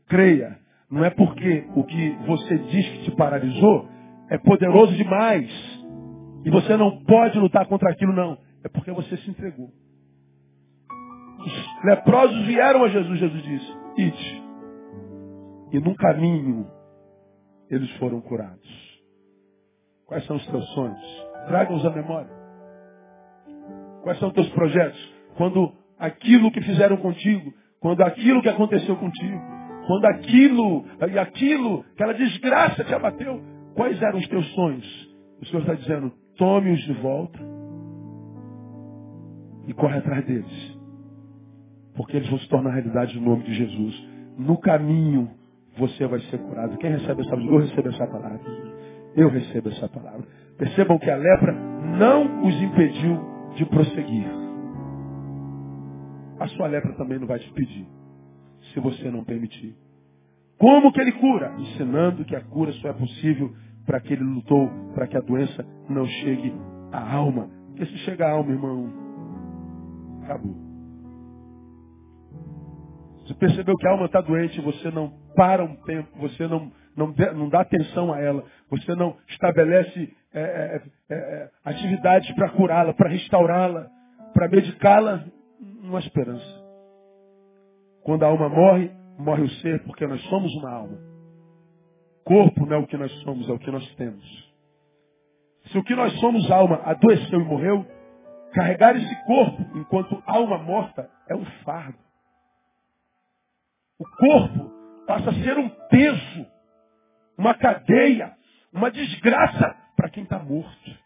creia, 0.09 0.57
não 0.91 1.05
é 1.05 1.09
porque 1.09 1.65
o 1.73 1.85
que 1.85 2.17
você 2.25 2.57
diz 2.57 2.89
que 2.89 3.03
te 3.05 3.11
paralisou 3.11 3.96
é 4.29 4.37
poderoso 4.37 4.93
demais. 4.95 5.49
E 6.45 6.49
você 6.49 6.77
não 6.77 7.03
pode 7.03 7.37
lutar 7.39 7.65
contra 7.67 7.91
aquilo, 7.91 8.13
não. 8.13 8.37
É 8.63 8.69
porque 8.69 8.91
você 8.91 9.17
se 9.17 9.29
entregou. 9.29 9.69
Os 11.39 11.83
leprosos 11.85 12.45
vieram 12.45 12.83
a 12.83 12.89
Jesus, 12.89 13.19
Jesus 13.19 13.43
disse, 13.43 13.73
ide. 13.97 14.43
E 15.71 15.79
num 15.79 15.93
caminho 15.95 16.67
eles 17.69 17.89
foram 17.97 18.21
curados. 18.21 18.87
Quais 20.05 20.25
são 20.25 20.37
os 20.37 20.47
teus 20.47 20.65
sonhos? 20.69 21.27
Tragam-os 21.47 21.85
à 21.85 21.89
memória. 21.89 22.31
Quais 24.03 24.17
são 24.19 24.29
os 24.29 24.33
teus 24.33 24.49
projetos? 24.49 25.13
Quando 25.35 25.73
aquilo 25.99 26.51
que 26.51 26.61
fizeram 26.61 26.97
contigo, 26.97 27.53
quando 27.79 28.01
aquilo 28.01 28.41
que 28.41 28.49
aconteceu 28.49 28.95
contigo, 28.95 29.41
quando 29.85 30.05
aquilo, 30.05 30.85
e 31.11 31.19
aquilo, 31.19 31.85
aquela 31.93 32.13
desgraça 32.13 32.83
te 32.83 32.93
abateu, 32.93 33.41
Quais 33.77 34.01
eram 34.01 34.17
os 34.17 34.27
teus 34.27 34.45
sonhos? 34.55 35.15
O 35.39 35.45
Senhor 35.45 35.61
está 35.61 35.75
dizendo, 35.75 36.11
tome-os 36.35 36.79
de 36.79 36.93
volta 36.93 37.39
e 39.67 39.73
corre 39.73 39.99
atrás 39.99 40.25
deles. 40.25 40.77
Porque 41.95 42.17
eles 42.17 42.27
vão 42.27 42.39
se 42.39 42.49
tornar 42.49 42.71
realidade 42.71 43.19
no 43.19 43.29
nome 43.29 43.43
de 43.43 43.53
Jesus. 43.53 44.07
No 44.35 44.57
caminho, 44.57 45.29
você 45.77 46.07
vai 46.07 46.19
ser 46.21 46.39
curado. 46.39 46.75
Quem 46.79 46.89
recebe 46.89 47.21
essa 47.21 47.29
palavra? 47.29 47.53
Eu 47.53 47.59
recebo 47.59 47.89
essa 47.89 48.07
palavra. 48.07 48.41
Eu 49.15 49.29
recebo 49.29 49.69
essa 49.69 49.89
palavra. 49.89 50.27
Percebam 50.57 50.97
que 50.97 51.11
a 51.11 51.15
lepra 51.15 51.53
não 51.99 52.47
os 52.47 52.55
impediu 52.59 53.19
de 53.57 53.65
prosseguir. 53.65 54.27
A 56.39 56.47
sua 56.47 56.65
lepra 56.67 56.93
também 56.93 57.19
não 57.19 57.27
vai 57.27 57.37
te 57.37 57.51
pedir, 57.53 57.85
se 58.73 58.79
você 58.79 59.11
não 59.11 59.23
permitir. 59.23 59.75
Como 60.57 60.91
que 60.91 60.99
ele 60.99 61.11
cura? 61.13 61.55
Ensinando 61.59 62.25
que 62.25 62.35
a 62.35 62.41
cura 62.41 62.71
só 62.73 62.89
é 62.89 62.93
possível 62.93 63.53
para 63.87 64.01
que 64.01 64.13
ele 64.13 64.23
lutou, 64.23 64.69
para 64.93 65.07
que 65.07 65.17
a 65.17 65.21
doença 65.21 65.65
não 65.89 66.05
chegue 66.05 66.53
à 66.91 67.15
alma. 67.15 67.49
Porque 67.69 67.85
se 67.85 67.97
chega 67.99 68.27
à 68.27 68.31
alma, 68.31 68.51
irmão, 68.51 68.93
acabou. 70.23 70.55
Você 73.19 73.33
percebeu 73.33 73.75
que 73.75 73.87
a 73.87 73.91
alma 73.91 74.05
está 74.05 74.21
doente, 74.21 74.59
você 74.61 74.91
não 74.91 75.13
para 75.35 75.63
um 75.63 75.75
tempo, 75.83 76.09
você 76.19 76.47
não, 76.47 76.71
não, 76.95 77.13
não 77.35 77.49
dá 77.49 77.61
atenção 77.61 78.13
a 78.13 78.19
ela, 78.19 78.43
você 78.69 78.93
não 78.95 79.15
estabelece 79.29 80.13
é, 80.33 80.41
é, 80.41 80.81
é, 81.09 81.15
é 81.15 81.49
atividades 81.63 82.29
para 82.35 82.49
curá-la, 82.49 82.93
para 82.93 83.09
restaurá-la, 83.09 83.87
para 84.33 84.49
medicá-la, 84.49 85.23
não 85.81 85.95
há 85.95 85.99
esperança. 85.99 86.67
Quando 88.03 88.23
a 88.23 88.27
alma 88.27 88.49
morre, 88.49 88.91
morre 89.17 89.43
o 89.43 89.49
ser, 89.61 89.83
porque 89.83 90.05
nós 90.07 90.21
somos 90.23 90.53
uma 90.55 90.71
alma. 90.71 91.16
Corpo 92.27 92.65
não 92.65 92.75
é 92.75 92.79
o 92.79 92.85
que 92.85 92.97
nós 92.97 93.11
somos, 93.21 93.47
é 93.47 93.53
o 93.53 93.59
que 93.59 93.71
nós 93.71 93.95
temos. 93.95 94.53
Se 95.71 95.77
o 95.77 95.83
que 95.83 95.95
nós 95.95 96.11
somos, 96.19 96.51
alma, 96.51 96.81
adoeceu 96.83 97.39
e 97.39 97.43
morreu, 97.45 97.85
carregar 98.53 98.97
esse 98.97 99.25
corpo 99.25 99.77
enquanto 99.77 100.21
alma 100.25 100.57
morta 100.57 101.09
é 101.29 101.35
um 101.35 101.45
fardo. 101.63 101.97
O 103.97 104.05
corpo 104.05 104.71
passa 105.07 105.29
a 105.29 105.33
ser 105.35 105.57
um 105.57 105.69
peso, 105.89 106.45
uma 107.37 107.53
cadeia, 107.53 108.35
uma 108.73 108.91
desgraça 108.91 109.73
para 109.95 110.09
quem 110.09 110.23
está 110.23 110.37
morto. 110.37 110.97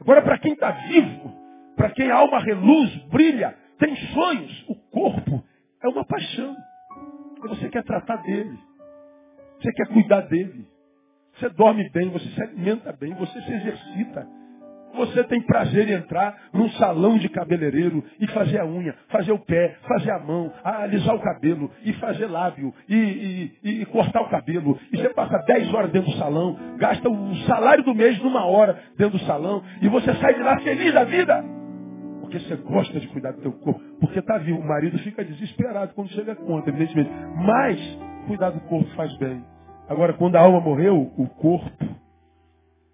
Agora, 0.00 0.22
para 0.22 0.38
quem 0.38 0.54
está 0.54 0.70
vivo, 0.70 1.36
para 1.76 1.90
quem 1.90 2.10
a 2.10 2.16
alma 2.16 2.40
reluz, 2.40 2.96
brilha, 3.08 3.54
tem 3.78 3.94
sonhos, 4.14 4.64
o 4.68 4.74
corpo 4.90 5.44
é 5.82 5.88
uma 5.88 6.04
paixão. 6.06 6.56
E 7.44 7.48
você 7.48 7.68
quer 7.68 7.84
tratar 7.84 8.16
dele. 8.22 8.69
Você 9.60 9.72
quer 9.72 9.86
cuidar 9.88 10.22
dele. 10.22 10.66
Você 11.38 11.48
dorme 11.50 11.88
bem, 11.90 12.10
você 12.10 12.28
se 12.28 12.42
alimenta 12.42 12.92
bem, 12.92 13.14
você 13.14 13.40
se 13.40 13.52
exercita. 13.52 14.26
Você 14.94 15.22
tem 15.24 15.40
prazer 15.42 15.88
em 15.88 15.92
entrar 15.92 16.36
num 16.52 16.68
salão 16.70 17.16
de 17.16 17.28
cabeleireiro 17.28 18.04
e 18.18 18.26
fazer 18.26 18.58
a 18.58 18.66
unha, 18.66 18.94
fazer 19.08 19.30
o 19.30 19.38
pé, 19.38 19.76
fazer 19.86 20.10
a 20.10 20.18
mão, 20.18 20.52
alisar 20.64 21.14
o 21.14 21.20
cabelo 21.20 21.70
e 21.84 21.92
fazer 21.94 22.26
lábio 22.26 22.74
e, 22.88 23.52
e, 23.62 23.82
e 23.82 23.86
cortar 23.86 24.20
o 24.22 24.28
cabelo. 24.28 24.78
E 24.92 24.96
você 24.96 25.08
passa 25.10 25.38
10 25.46 25.72
horas 25.72 25.92
dentro 25.92 26.10
do 26.10 26.18
salão, 26.18 26.58
gasta 26.76 27.08
o 27.08 27.36
salário 27.46 27.84
do 27.84 27.94
mês 27.94 28.18
numa 28.18 28.44
hora 28.44 28.78
dentro 28.96 29.16
do 29.16 29.24
salão 29.24 29.62
e 29.80 29.88
você 29.88 30.12
sai 30.14 30.34
de 30.34 30.42
lá 30.42 30.58
feliz 30.58 30.92
da 30.92 31.04
vida. 31.04 31.44
Porque 32.20 32.40
você 32.40 32.56
gosta 32.56 32.98
de 32.98 33.06
cuidar 33.08 33.32
do 33.32 33.42
teu 33.42 33.52
corpo. 33.52 33.80
Porque 34.00 34.18
está 34.18 34.38
vivo. 34.38 34.58
O 34.58 34.66
marido 34.66 34.98
fica 34.98 35.24
desesperado 35.24 35.94
quando 35.94 36.10
chega 36.10 36.32
a 36.32 36.36
conta, 36.36 36.68
evidentemente. 36.68 37.10
Mas 37.36 38.09
cuidar 38.30 38.50
do 38.50 38.60
corpo 38.60 38.88
faz 38.94 39.12
bem. 39.16 39.44
Agora, 39.88 40.12
quando 40.14 40.36
a 40.36 40.40
alma 40.40 40.60
morreu, 40.60 41.12
o 41.18 41.28
corpo 41.30 41.84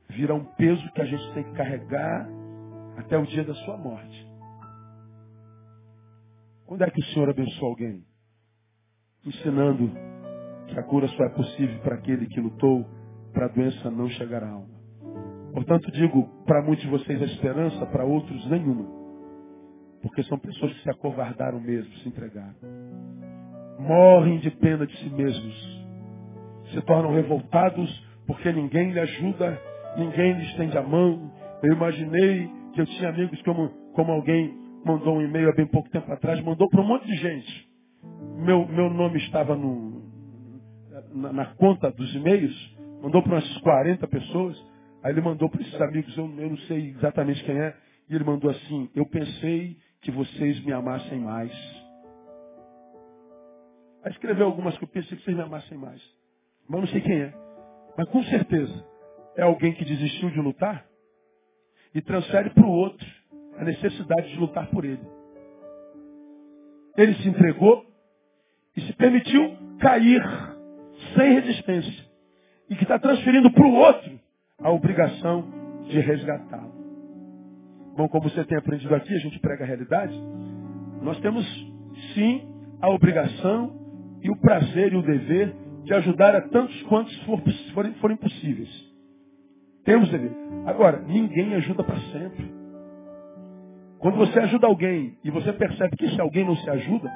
vira 0.08 0.34
um 0.34 0.42
peso 0.54 0.90
que 0.92 1.02
a 1.02 1.04
gente 1.04 1.34
tem 1.34 1.44
que 1.44 1.52
carregar 1.52 2.26
até 2.96 3.18
o 3.18 3.26
dia 3.26 3.44
da 3.44 3.52
sua 3.52 3.76
morte. 3.76 4.26
Quando 6.64 6.82
é 6.82 6.90
que 6.90 6.98
o 7.02 7.04
Senhor 7.12 7.28
abençoa 7.28 7.68
alguém? 7.68 8.02
Ensinando 9.26 9.92
que 10.68 10.78
a 10.78 10.82
cura 10.84 11.06
só 11.08 11.24
é 11.24 11.28
possível 11.28 11.80
para 11.80 11.96
aquele 11.96 12.26
que 12.28 12.40
lutou 12.40 12.86
para 13.34 13.44
a 13.44 13.48
doença 13.48 13.90
não 13.90 14.08
chegar 14.08 14.42
à 14.42 14.48
alma. 14.48 14.74
Portanto, 15.52 15.92
digo, 15.92 16.44
para 16.46 16.62
muitos 16.62 16.82
de 16.82 16.90
vocês 16.90 17.20
a 17.20 17.26
esperança, 17.26 17.84
para 17.86 18.06
outros 18.06 18.48
nenhuma. 18.48 18.86
Porque 20.00 20.22
são 20.22 20.38
pessoas 20.38 20.72
que 20.72 20.82
se 20.82 20.90
acovardaram 20.90 21.60
mesmo, 21.60 21.92
se 21.96 22.08
entregaram. 22.08 22.54
Morrem 23.78 24.38
de 24.38 24.50
pena 24.50 24.86
de 24.86 24.96
si 24.98 25.10
mesmos. 25.10 25.86
Se 26.72 26.80
tornam 26.82 27.12
revoltados 27.12 28.06
porque 28.26 28.50
ninguém 28.52 28.92
lhe 28.92 29.00
ajuda 29.00 29.60
ninguém 29.96 30.34
lhe 30.34 30.44
estende 30.44 30.76
a 30.76 30.82
mão. 30.82 31.32
Eu 31.62 31.72
imaginei 31.72 32.48
que 32.74 32.80
eu 32.80 32.86
tinha 32.86 33.08
amigos 33.08 33.40
como, 33.42 33.68
como 33.94 34.12
alguém 34.12 34.54
mandou 34.84 35.16
um 35.16 35.22
e-mail 35.22 35.48
há 35.50 35.52
bem 35.52 35.66
pouco 35.66 35.90
tempo 35.90 36.10
atrás, 36.12 36.40
mandou 36.42 36.68
para 36.68 36.80
um 36.80 36.86
monte 36.86 37.06
de 37.06 37.16
gente. 37.16 37.68
Meu, 38.36 38.66
meu 38.68 38.90
nome 38.90 39.18
estava 39.18 39.56
no, 39.56 40.02
na, 41.12 41.32
na 41.32 41.46
conta 41.54 41.90
dos 41.90 42.14
e-mails, 42.14 42.76
mandou 43.02 43.22
para 43.22 43.32
umas 43.32 43.58
40 43.58 44.06
pessoas. 44.06 44.64
Aí 45.02 45.12
ele 45.12 45.20
mandou 45.20 45.48
para 45.48 45.60
esses 45.60 45.80
amigos, 45.80 46.16
eu, 46.16 46.24
eu 46.38 46.50
não 46.50 46.58
sei 46.58 46.90
exatamente 46.90 47.42
quem 47.44 47.56
é, 47.56 47.74
e 48.08 48.14
ele 48.14 48.24
mandou 48.24 48.50
assim, 48.50 48.88
eu 48.94 49.06
pensei 49.06 49.76
que 50.02 50.10
vocês 50.10 50.64
me 50.64 50.72
amassem 50.72 51.20
mais. 51.20 51.52
Aí 54.06 54.12
escreveu 54.12 54.46
algumas 54.46 54.78
que 54.78 54.84
eu 54.84 54.88
pensei 54.88 55.18
que 55.18 55.24
vocês 55.24 55.36
me 55.36 55.42
amassem 55.42 55.76
mais. 55.76 56.00
Mas 56.68 56.80
não 56.80 56.86
sei 56.86 57.00
quem 57.00 57.22
é. 57.22 57.34
Mas 57.98 58.08
com 58.08 58.22
certeza, 58.22 58.86
é 59.36 59.42
alguém 59.42 59.72
que 59.72 59.84
desistiu 59.84 60.30
de 60.30 60.40
lutar 60.40 60.86
e 61.92 62.00
transfere 62.00 62.50
para 62.50 62.64
o 62.64 62.70
outro 62.70 63.04
a 63.58 63.64
necessidade 63.64 64.30
de 64.30 64.38
lutar 64.38 64.68
por 64.68 64.84
ele. 64.84 65.02
Ele 66.96 67.14
se 67.14 67.28
entregou 67.28 67.84
e 68.76 68.80
se 68.82 68.92
permitiu 68.92 69.56
cair 69.80 70.22
sem 71.16 71.32
resistência. 71.40 72.06
E 72.70 72.76
que 72.76 72.84
está 72.84 73.00
transferindo 73.00 73.50
para 73.50 73.66
o 73.66 73.74
outro 73.74 74.20
a 74.62 74.70
obrigação 74.70 75.82
de 75.88 75.98
resgatá-lo. 75.98 76.72
Bom, 77.96 78.08
como 78.08 78.30
você 78.30 78.44
tem 78.44 78.56
aprendido 78.56 78.94
aqui, 78.94 79.12
a 79.12 79.18
gente 79.18 79.40
prega 79.40 79.64
a 79.64 79.66
realidade. 79.66 80.16
Nós 81.02 81.18
temos 81.18 81.44
sim 82.14 82.48
a 82.80 82.88
obrigação 82.88 83.85
e 84.26 84.30
o 84.30 84.36
prazer 84.36 84.92
e 84.92 84.96
o 84.96 85.02
dever 85.02 85.54
de 85.84 85.94
ajudar 85.94 86.34
a 86.34 86.40
tantos 86.40 86.82
quantos 86.82 87.16
forem, 87.70 87.94
forem 87.94 88.16
possíveis. 88.16 88.68
Temos 89.84 90.10
dever. 90.10 90.32
Agora, 90.66 91.00
ninguém 91.06 91.54
ajuda 91.54 91.84
para 91.84 92.00
sempre. 92.10 92.52
Quando 94.00 94.16
você 94.16 94.36
ajuda 94.40 94.66
alguém 94.66 95.16
e 95.22 95.30
você 95.30 95.52
percebe 95.52 95.96
que 95.96 96.10
se 96.10 96.20
alguém 96.20 96.44
não 96.44 96.56
se 96.56 96.68
ajuda, 96.68 97.08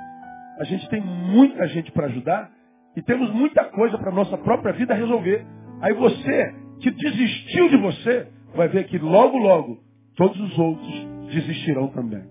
a 0.61 0.65
gente 0.65 0.89
tem 0.89 1.01
muita 1.01 1.67
gente 1.67 1.91
para 1.91 2.07
ajudar 2.07 2.49
e 2.97 3.03
temos 3.03 3.29
muita 3.33 3.65
coisa 3.65 3.99
para 3.99 4.11
a 4.11 4.15
nossa 4.15 4.39
própria 4.39 4.73
vida 4.73 4.95
resolver. 4.95 5.45
Aí 5.81 5.93
você, 5.95 6.55
que 6.79 6.93
desistiu 6.93 7.71
de 7.71 7.77
você, 7.77 8.29
vai 8.55 8.69
ver 8.69 8.85
que 8.85 8.99
logo, 8.99 9.37
logo, 9.37 9.81
todos 10.17 10.41
os 10.41 10.57
outros 10.57 11.09
desistirão 11.33 11.89
também. 11.89 12.23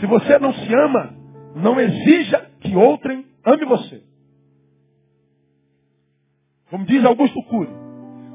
Se 0.00 0.06
você 0.06 0.38
não 0.38 0.54
se 0.54 0.74
ama, 0.74 1.14
não 1.56 1.78
exija 1.78 2.50
que 2.62 2.74
outrem 2.74 3.31
ame 3.44 3.64
você. 3.64 4.02
Como 6.70 6.86
diz 6.86 7.04
Augusto 7.04 7.42
Cury, 7.44 7.70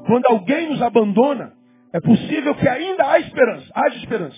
quando 0.06 0.24
alguém 0.30 0.70
nos 0.70 0.80
abandona, 0.80 1.52
é 1.92 2.00
possível 2.00 2.54
que 2.54 2.68
ainda 2.68 3.10
há 3.10 3.18
esperança, 3.18 3.66
haja 3.74 3.96
esperança. 3.96 4.36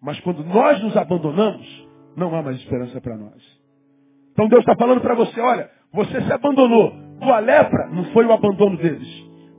Mas 0.00 0.18
quando 0.20 0.44
nós 0.44 0.80
nos 0.82 0.96
abandonamos, 0.96 1.88
não 2.16 2.34
há 2.34 2.42
mais 2.42 2.56
esperança 2.58 3.00
para 3.00 3.16
nós. 3.16 3.60
Então 4.32 4.48
Deus 4.48 4.60
está 4.60 4.76
falando 4.76 5.00
para 5.00 5.14
você, 5.14 5.40
olha, 5.40 5.70
você 5.92 6.20
se 6.22 6.32
abandonou. 6.32 6.92
Tua 7.20 7.38
lepra 7.40 7.88
não 7.88 8.04
foi 8.12 8.24
o 8.24 8.32
abandono 8.32 8.76
deles. 8.76 9.08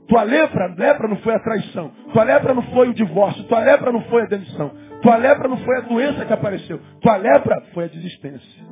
Tua 0.08 0.24
lepra, 0.24 0.74
lepra 0.76 1.08
não 1.08 1.16
foi 1.18 1.34
a 1.34 1.38
traição. 1.38 1.90
Tua 2.12 2.24
lepra 2.24 2.54
não 2.54 2.62
foi 2.62 2.88
o 2.88 2.94
divórcio. 2.94 3.44
Tua 3.44 3.60
lepra 3.60 3.92
não 3.92 4.02
foi 4.02 4.22
a 4.22 4.26
demissão. 4.26 4.72
Tua 5.00 5.16
lepra 5.16 5.48
não 5.48 5.58
foi 5.58 5.76
a 5.78 5.80
doença 5.80 6.24
que 6.24 6.32
apareceu. 6.32 6.80
Tua 7.00 7.16
lepra 7.16 7.62
foi 7.72 7.84
a 7.84 7.88
desistência. 7.88 8.62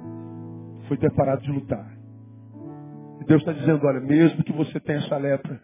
Foi 0.91 0.97
ter 0.97 1.13
parado 1.13 1.41
de 1.43 1.53
lutar. 1.53 1.87
E 3.21 3.25
Deus 3.25 3.43
está 3.43 3.53
dizendo, 3.53 3.87
olha, 3.87 4.01
mesmo 4.01 4.43
que 4.43 4.53
você 4.53 4.81
tenha 4.81 4.99
essa 4.99 5.17
lepra, 5.17 5.61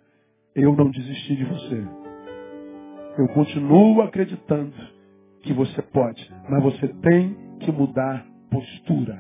eu 0.55 0.73
não 0.77 0.89
desisti 0.89 1.35
de 1.35 1.45
você. 1.45 1.85
Eu 3.19 3.27
continuo 3.31 4.03
acreditando 4.03 4.73
que 5.43 5.53
você 5.53 5.83
pode, 5.83 6.33
mas 6.49 6.63
você 6.63 6.87
tem 7.03 7.37
que 7.59 7.73
mudar 7.73 8.25
postura. 8.53 9.19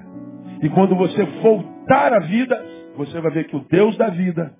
E 0.62 0.68
quando 0.68 0.94
você 0.94 1.24
voltar 1.42 2.12
à 2.12 2.20
vida, 2.20 2.64
você 2.96 3.20
vai 3.20 3.32
ver 3.32 3.48
que 3.48 3.56
o 3.56 3.66
Deus 3.68 3.96
da 3.96 4.08
vida 4.08 4.54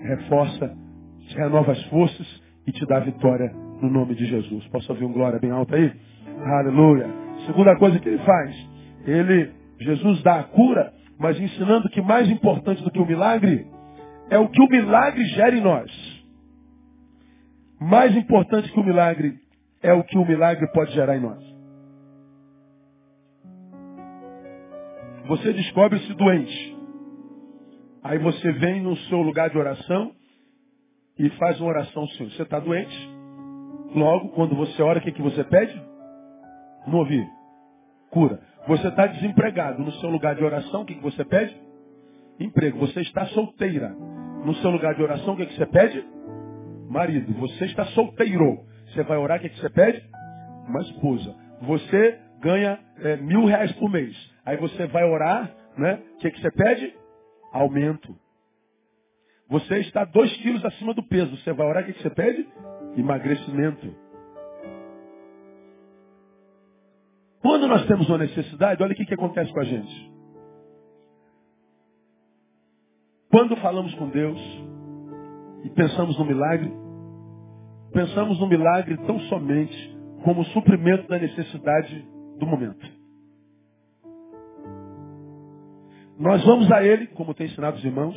reforça, 0.00 0.76
te 1.20 1.36
renova 1.36 1.70
as 1.70 1.84
forças 1.84 2.42
e 2.66 2.72
te 2.72 2.84
dá 2.86 2.98
vitória 2.98 3.48
no 3.80 3.88
nome 3.88 4.16
de 4.16 4.26
Jesus. 4.26 4.66
Posso 4.72 4.90
ouvir 4.90 5.04
um 5.04 5.12
glória 5.12 5.38
bem 5.38 5.52
alto 5.52 5.72
aí? 5.72 5.92
Aleluia. 6.44 7.06
Segunda 7.46 7.76
coisa 7.76 8.00
que 8.00 8.08
ele 8.08 8.18
faz, 8.24 8.68
ele, 9.06 9.57
Jesus 9.80 10.22
dá 10.22 10.40
a 10.40 10.44
cura, 10.44 10.92
mas 11.18 11.38
ensinando 11.38 11.88
que 11.88 12.00
mais 12.00 12.28
importante 12.28 12.82
do 12.82 12.90
que 12.90 13.00
o 13.00 13.06
milagre 13.06 13.66
é 14.30 14.38
o 14.38 14.48
que 14.48 14.62
o 14.62 14.68
milagre 14.68 15.24
gera 15.26 15.56
em 15.56 15.60
nós. 15.60 15.90
Mais 17.80 18.14
importante 18.16 18.70
que 18.72 18.80
o 18.80 18.84
milagre 18.84 19.38
é 19.82 19.92
o 19.92 20.02
que 20.02 20.18
o 20.18 20.24
milagre 20.24 20.66
pode 20.72 20.92
gerar 20.92 21.16
em 21.16 21.20
nós. 21.20 21.48
Você 25.26 25.52
descobre-se 25.52 26.12
doente. 26.14 26.76
Aí 28.02 28.18
você 28.18 28.50
vem 28.52 28.80
no 28.82 28.96
seu 28.96 29.20
lugar 29.20 29.50
de 29.50 29.58
oração 29.58 30.12
e 31.18 31.28
faz 31.30 31.60
uma 31.60 31.68
oração 31.68 32.02
ao 32.02 32.08
Senhor. 32.10 32.30
Você 32.32 32.42
está 32.42 32.58
doente? 32.58 33.10
Logo, 33.94 34.30
quando 34.30 34.54
você 34.54 34.82
ora, 34.82 34.98
o 34.98 35.02
que, 35.02 35.12
que 35.12 35.22
você 35.22 35.44
pede? 35.44 35.80
Não 36.86 36.98
ouvi. 37.00 37.26
Cura. 38.10 38.40
Você 38.68 38.86
está 38.86 39.06
desempregado. 39.06 39.82
No 39.82 39.90
seu 39.92 40.10
lugar 40.10 40.34
de 40.34 40.44
oração, 40.44 40.82
o 40.82 40.84
que, 40.84 40.94
que 40.94 41.02
você 41.02 41.24
pede? 41.24 41.56
Emprego. 42.38 42.78
Você 42.80 43.00
está 43.00 43.24
solteira. 43.28 43.88
No 44.44 44.54
seu 44.56 44.70
lugar 44.70 44.94
de 44.94 45.02
oração, 45.02 45.32
o 45.32 45.36
que, 45.38 45.46
que 45.46 45.56
você 45.56 45.64
pede? 45.64 46.04
Marido. 46.86 47.32
Você 47.40 47.64
está 47.64 47.86
solteiro. 47.86 48.60
Você 48.88 49.02
vai 49.04 49.16
orar, 49.16 49.38
o 49.38 49.40
que, 49.40 49.48
que 49.48 49.58
você 49.58 49.70
pede? 49.70 50.04
Uma 50.68 50.82
esposa. 50.82 51.34
Você 51.62 52.18
ganha 52.42 52.78
é, 52.98 53.16
mil 53.16 53.46
reais 53.46 53.72
por 53.72 53.90
mês. 53.90 54.14
Aí 54.44 54.58
você 54.58 54.86
vai 54.86 55.04
orar, 55.04 55.50
né? 55.76 56.02
O 56.14 56.18
que, 56.18 56.30
que 56.30 56.40
você 56.40 56.50
pede? 56.50 56.94
Aumento. 57.54 58.14
Você 59.48 59.78
está 59.78 60.04
dois 60.04 60.30
quilos 60.42 60.62
acima 60.62 60.92
do 60.92 61.02
peso. 61.02 61.34
Você 61.38 61.54
vai 61.54 61.66
orar, 61.66 61.84
o 61.84 61.86
que, 61.86 61.94
que 61.94 62.02
você 62.02 62.10
pede? 62.10 62.46
Emagrecimento. 62.98 64.07
Quando 67.40 67.68
nós 67.68 67.86
temos 67.86 68.08
uma 68.08 68.18
necessidade, 68.18 68.82
olha 68.82 68.92
o 68.92 68.96
que, 68.96 69.04
que 69.04 69.14
acontece 69.14 69.52
com 69.52 69.60
a 69.60 69.64
gente. 69.64 70.12
Quando 73.30 73.56
falamos 73.56 73.94
com 73.94 74.08
Deus 74.08 74.40
e 75.64 75.70
pensamos 75.70 76.18
no 76.18 76.24
milagre, 76.24 76.72
pensamos 77.92 78.40
no 78.40 78.48
milagre 78.48 78.96
tão 79.06 79.20
somente 79.20 79.96
como 80.24 80.44
suprimento 80.46 81.06
da 81.08 81.18
necessidade 81.18 82.06
do 82.38 82.46
momento. 82.46 82.98
Nós 86.18 86.44
vamos 86.44 86.70
a 86.72 86.82
Ele, 86.82 87.06
como 87.08 87.34
tem 87.34 87.46
ensinado 87.46 87.76
os 87.76 87.84
irmãos, 87.84 88.16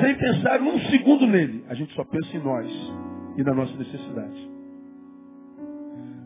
sem 0.00 0.14
pensar 0.16 0.60
um 0.62 0.78
segundo 0.90 1.26
nele. 1.26 1.64
A 1.68 1.74
gente 1.74 1.92
só 1.94 2.04
pensa 2.04 2.36
em 2.36 2.42
nós 2.42 2.70
e 3.36 3.42
na 3.42 3.52
nossa 3.52 3.76
necessidade. 3.76 4.51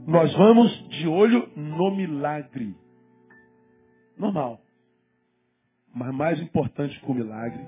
Nós 0.06 0.32
vamos 0.34 0.88
de 0.90 1.08
olho 1.08 1.50
no 1.56 1.90
milagre. 1.90 2.76
Normal. 4.16 4.60
Mas 5.92 6.14
mais 6.14 6.40
importante 6.40 6.98
que 7.00 7.10
o 7.10 7.14
milagre 7.14 7.66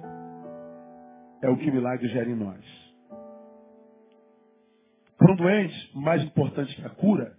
é 1.43 1.51
o 1.51 1.57
que 1.57 1.69
o 1.69 1.75
milagre 1.75 2.07
gera 2.09 2.31
em 2.31 2.37
nós. 2.37 2.65
Para 5.17 5.33
um 5.33 5.37
doente, 5.37 5.91
mais 5.97 6.23
importante 6.23 6.77
que 6.77 6.87
a 6.87 6.91
cura 6.91 7.37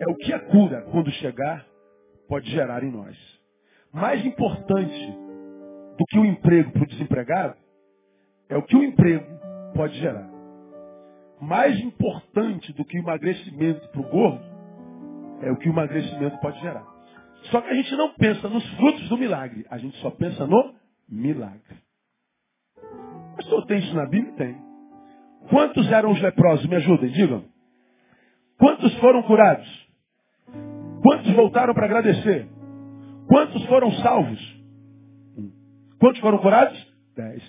é 0.00 0.10
o 0.10 0.16
que 0.16 0.32
a 0.32 0.40
cura, 0.46 0.82
quando 0.90 1.10
chegar, 1.10 1.66
pode 2.26 2.50
gerar 2.50 2.82
em 2.82 2.90
nós. 2.90 3.14
Mais 3.92 4.24
importante 4.24 5.12
do 5.98 6.06
que 6.08 6.18
o 6.18 6.24
emprego 6.24 6.72
para 6.72 6.84
o 6.84 6.86
desempregado 6.86 7.56
é 8.48 8.56
o 8.56 8.62
que 8.62 8.76
o 8.76 8.82
emprego 8.82 9.26
pode 9.74 9.98
gerar. 10.00 10.31
Mais 11.42 11.76
importante 11.80 12.72
do 12.72 12.84
que 12.84 12.96
o 12.96 13.02
emagrecimento 13.02 13.88
para 13.88 14.00
o 14.00 14.08
gordo 14.08 14.44
é 15.40 15.50
o 15.50 15.56
que 15.56 15.68
o 15.68 15.72
emagrecimento 15.72 16.38
pode 16.38 16.60
gerar. 16.60 16.86
Só 17.50 17.60
que 17.60 17.68
a 17.68 17.74
gente 17.74 17.90
não 17.96 18.14
pensa 18.14 18.48
nos 18.48 18.64
frutos 18.76 19.08
do 19.08 19.18
milagre, 19.18 19.66
a 19.68 19.76
gente 19.76 19.96
só 19.98 20.10
pensa 20.10 20.46
no 20.46 20.72
milagre. 21.08 21.82
Pastor, 23.34 23.66
tem 23.66 23.80
isso 23.80 23.92
na 23.92 24.06
Bíblia? 24.06 24.32
Tem. 24.34 24.56
Quantos 25.50 25.90
eram 25.90 26.12
os 26.12 26.22
leprosos? 26.22 26.64
Me 26.66 26.76
ajudem, 26.76 27.10
digam. 27.10 27.44
Quantos 28.56 28.94
foram 28.98 29.24
curados? 29.24 29.88
Quantos 31.02 31.32
voltaram 31.32 31.74
para 31.74 31.86
agradecer? 31.86 32.46
Quantos 33.26 33.64
foram 33.66 33.90
salvos? 33.94 34.62
Quantos 35.98 36.20
foram 36.20 36.38
curados? 36.38 36.78
Dez. 37.16 37.42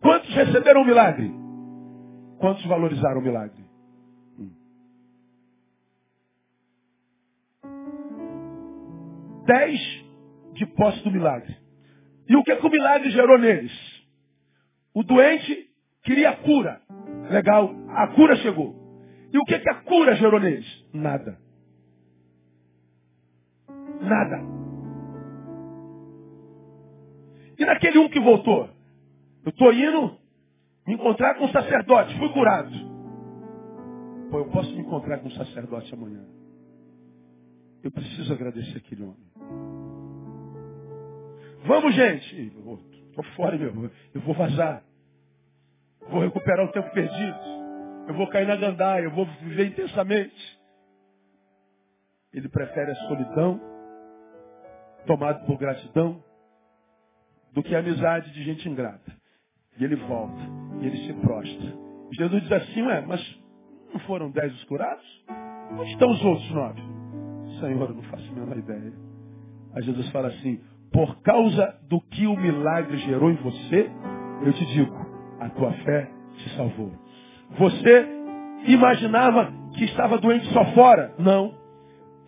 Quantos 0.00 0.34
receberam 0.34 0.80
o 0.80 0.86
milagre? 0.86 1.43
Quantos 2.44 2.66
valorizaram 2.66 3.20
o 3.20 3.24
milagre? 3.24 3.64
Um. 4.38 4.52
Dez 9.46 9.80
de 10.52 10.66
posse 10.76 11.02
do 11.04 11.10
milagre. 11.10 11.56
E 12.28 12.36
o 12.36 12.44
que, 12.44 12.54
que 12.54 12.66
o 12.66 12.70
milagre 12.70 13.10
gerou 13.12 13.38
neles? 13.38 13.72
O 14.92 15.02
doente 15.02 15.70
queria 16.02 16.36
cura. 16.36 16.82
Legal, 17.30 17.74
a 17.88 18.08
cura 18.08 18.36
chegou. 18.36 18.76
E 19.32 19.38
o 19.38 19.44
que, 19.46 19.58
que 19.58 19.70
a 19.70 19.76
cura 19.76 20.14
gerou 20.14 20.38
neles? 20.38 20.86
Nada. 20.92 21.40
Nada. 24.02 24.42
E 27.58 27.64
naquele 27.64 28.00
um 28.00 28.10
que 28.10 28.20
voltou? 28.20 28.68
Eu 29.46 29.48
estou 29.48 29.72
indo 29.72 30.23
me 30.86 30.94
encontrar 30.94 31.34
com 31.36 31.46
o 31.46 31.52
sacerdote, 31.52 32.18
fui 32.18 32.28
curado. 32.32 32.72
Pô, 34.30 34.38
eu 34.38 34.50
posso 34.50 34.70
me 34.72 34.80
encontrar 34.80 35.18
com 35.18 35.28
o 35.28 35.32
sacerdote 35.32 35.92
amanhã. 35.94 36.24
Eu 37.82 37.90
preciso 37.90 38.32
agradecer 38.32 38.78
aquele 38.78 39.02
homem. 39.02 39.30
Vamos, 41.66 41.94
gente. 41.94 42.52
Estou 43.08 43.24
fora, 43.36 43.56
meu. 43.56 43.90
Eu 44.14 44.20
vou 44.22 44.34
vazar. 44.34 44.82
Vou 46.08 46.20
recuperar 46.20 46.66
o 46.66 46.72
tempo 46.72 46.90
perdido. 46.92 47.38
Eu 48.08 48.14
vou 48.14 48.28
cair 48.28 48.46
na 48.46 48.56
gandaia. 48.56 49.04
Eu 49.04 49.10
vou 49.10 49.26
viver 49.42 49.66
intensamente. 49.66 50.58
Ele 52.32 52.48
prefere 52.48 52.90
a 52.90 52.96
solidão, 52.96 53.60
tomado 55.06 55.46
por 55.46 55.56
gratidão, 55.56 56.22
do 57.52 57.62
que 57.62 57.74
a 57.74 57.78
amizade 57.78 58.32
de 58.32 58.42
gente 58.42 58.68
ingrata. 58.68 59.12
E 59.78 59.84
ele 59.84 59.94
volta, 59.94 60.42
ele 60.86 61.06
se 61.06 61.12
prostra. 61.14 61.72
Jesus 62.12 62.42
diz 62.42 62.52
assim, 62.52 62.82
ué, 62.82 63.04
mas 63.06 63.40
não 63.92 64.00
foram 64.00 64.30
dez 64.30 64.52
os 64.54 64.64
curados? 64.64 65.04
Onde 65.72 65.90
estão 65.90 66.10
os 66.10 66.24
outros 66.24 66.50
nove? 66.50 66.80
Senhor, 67.60 67.88
eu 67.88 67.94
não 67.94 68.02
faço 68.04 68.30
a 68.30 68.34
menor 68.34 68.56
ideia. 68.56 68.92
Aí 69.74 69.82
Jesus 69.82 70.08
fala 70.10 70.28
assim, 70.28 70.60
por 70.92 71.20
causa 71.22 71.76
do 71.88 72.00
que 72.00 72.26
o 72.26 72.36
milagre 72.36 72.96
gerou 72.98 73.30
em 73.30 73.36
você, 73.36 73.90
eu 74.44 74.52
te 74.52 74.66
digo, 74.66 74.94
a 75.40 75.48
tua 75.50 75.72
fé 75.72 76.08
te 76.36 76.50
salvou. 76.56 76.92
Você 77.58 78.06
imaginava 78.66 79.52
que 79.74 79.84
estava 79.84 80.18
doente 80.18 80.46
só 80.52 80.64
fora? 80.66 81.14
Não. 81.18 81.54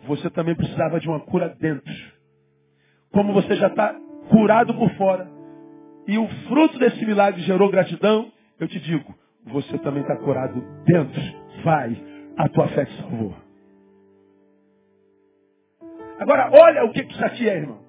Você 0.07 0.31
também 0.31 0.55
precisava 0.55 1.01
de 1.01 1.09
uma 1.09 1.21
cura 1.21 1.49
dentro. 1.61 1.93
Como 3.13 3.33
você 3.33 3.55
já 3.57 3.69
está 3.69 3.95
curado 4.29 4.75
por 4.75 4.91
fora, 4.97 5.29
e 6.07 6.19
o 6.19 6.29
fruto 6.49 6.79
desse 6.79 7.05
milagre 7.05 7.43
gerou 7.43 7.71
gratidão, 7.71 8.31
eu 8.59 8.69
te 8.69 8.81
digo, 8.81 9.15
você 9.45 9.79
também 9.79 10.03
está 10.03 10.17
curado 10.17 10.61
dentro. 10.85 11.21
Vai, 11.63 11.97
a 12.37 12.49
tua 12.49 12.69
fé 12.69 12.85
te 12.85 12.97
salvou. 13.01 13.35
Agora, 16.19 16.51
olha 16.53 16.85
o 16.85 16.93
que, 16.93 17.03
isso 17.03 17.25
aqui 17.25 17.49
é, 17.49 17.57
irmão. 17.57 17.85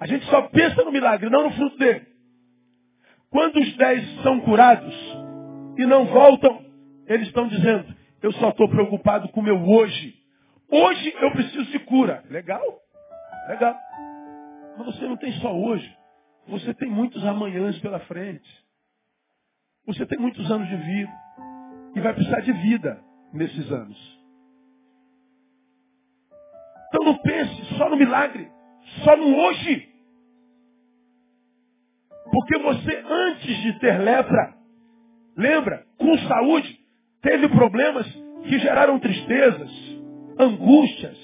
A 0.00 0.06
gente 0.06 0.26
só 0.26 0.42
pensa 0.48 0.84
no 0.84 0.92
milagre, 0.92 1.30
não 1.30 1.44
no 1.44 1.52
fruto 1.52 1.78
dele. 1.78 2.06
Quando 3.30 3.58
os 3.58 3.76
dez 3.76 4.22
são 4.22 4.40
curados 4.40 4.94
e 5.78 5.86
não 5.86 6.06
voltam, 6.06 6.64
eles 7.06 7.28
estão 7.28 7.48
dizendo, 7.48 7.94
eu 8.22 8.32
só 8.32 8.50
estou 8.50 8.68
preocupado 8.68 9.28
com 9.28 9.40
o 9.40 9.42
meu 9.42 9.62
hoje. 9.62 10.14
Hoje 10.68 11.14
eu 11.20 11.30
preciso 11.30 11.70
de 11.70 11.78
cura. 11.80 12.24
Legal? 12.28 12.62
Legal. 13.48 13.76
Mas 14.76 14.86
você 14.86 15.06
não 15.06 15.16
tem 15.16 15.32
só 15.34 15.54
hoje. 15.54 15.96
Você 16.48 16.74
tem 16.74 16.90
muitos 16.90 17.24
amanhãs 17.24 17.78
pela 17.78 18.00
frente. 18.00 18.65
Você 19.86 20.04
tem 20.06 20.18
muitos 20.18 20.50
anos 20.50 20.68
de 20.68 20.76
vida. 20.76 21.12
E 21.94 22.00
vai 22.00 22.12
precisar 22.12 22.40
de 22.40 22.52
vida 22.52 23.00
nesses 23.32 23.70
anos. 23.70 24.16
Então 26.88 27.04
não 27.04 27.16
pense 27.18 27.64
só 27.76 27.88
no 27.88 27.96
milagre, 27.96 28.50
só 29.04 29.16
no 29.16 29.34
hoje. 29.36 29.88
Porque 32.30 32.58
você, 32.58 33.04
antes 33.08 33.62
de 33.62 33.78
ter 33.78 33.98
lepra, 33.98 34.54
lembra, 35.36 35.86
com 35.98 36.18
saúde, 36.18 36.78
teve 37.22 37.48
problemas 37.48 38.06
que 38.44 38.58
geraram 38.58 38.98
tristezas, 38.98 39.70
angústias, 40.38 41.18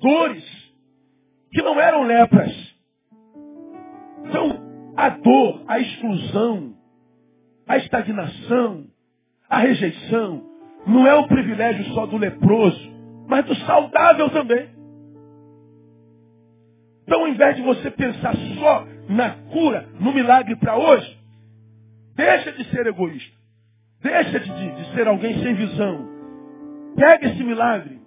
dores, 0.00 0.44
que 1.50 1.62
não 1.62 1.80
eram 1.80 2.02
lepras. 2.02 2.52
Então, 4.26 4.92
a 4.96 5.08
dor, 5.08 5.64
a 5.66 5.78
exclusão, 5.78 6.75
a 7.66 7.76
estagnação, 7.78 8.86
a 9.48 9.58
rejeição, 9.58 10.42
não 10.86 11.06
é 11.06 11.14
o 11.14 11.26
privilégio 11.26 11.84
só 11.94 12.06
do 12.06 12.16
leproso, 12.16 12.90
mas 13.26 13.44
do 13.44 13.54
saudável 13.56 14.30
também. 14.30 14.68
Então, 17.02 17.20
ao 17.20 17.28
invés 17.28 17.56
de 17.56 17.62
você 17.62 17.90
pensar 17.90 18.34
só 18.58 18.86
na 19.08 19.30
cura, 19.52 19.88
no 20.00 20.12
milagre 20.12 20.56
para 20.56 20.76
hoje, 20.76 21.18
deixa 22.14 22.52
de 22.52 22.64
ser 22.70 22.86
egoísta. 22.86 23.36
Deixa 24.02 24.38
de, 24.38 24.70
de 24.70 24.94
ser 24.94 25.08
alguém 25.08 25.42
sem 25.42 25.54
visão. 25.54 26.08
Pega 26.96 27.28
esse 27.28 27.42
milagre 27.42 28.00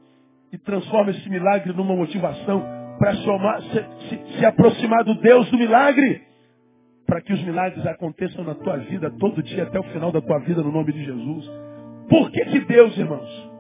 e 0.52 0.58
transforma 0.58 1.12
esse 1.12 1.30
milagre 1.30 1.74
numa 1.74 1.96
motivação 1.96 2.64
para 2.98 3.16
se, 3.16 4.10
se, 4.10 4.38
se 4.38 4.46
aproximar 4.46 5.04
do 5.04 5.16
Deus 5.16 5.50
do 5.50 5.58
milagre, 5.58 6.22
para 7.10 7.22
que 7.22 7.34
os 7.34 7.42
milagres 7.42 7.84
aconteçam 7.88 8.44
na 8.44 8.54
tua 8.54 8.78
vida 8.78 9.10
todo 9.20 9.42
dia 9.42 9.64
até 9.64 9.80
o 9.80 9.84
final 9.84 10.12
da 10.12 10.22
tua 10.22 10.38
vida 10.40 10.62
no 10.62 10.72
nome 10.72 10.94
de 10.94 11.04
Jesus. 11.04 11.50
Por 12.08 12.30
que, 12.30 12.46
que 12.46 12.60
Deus, 12.60 12.96
irmãos, 12.96 13.52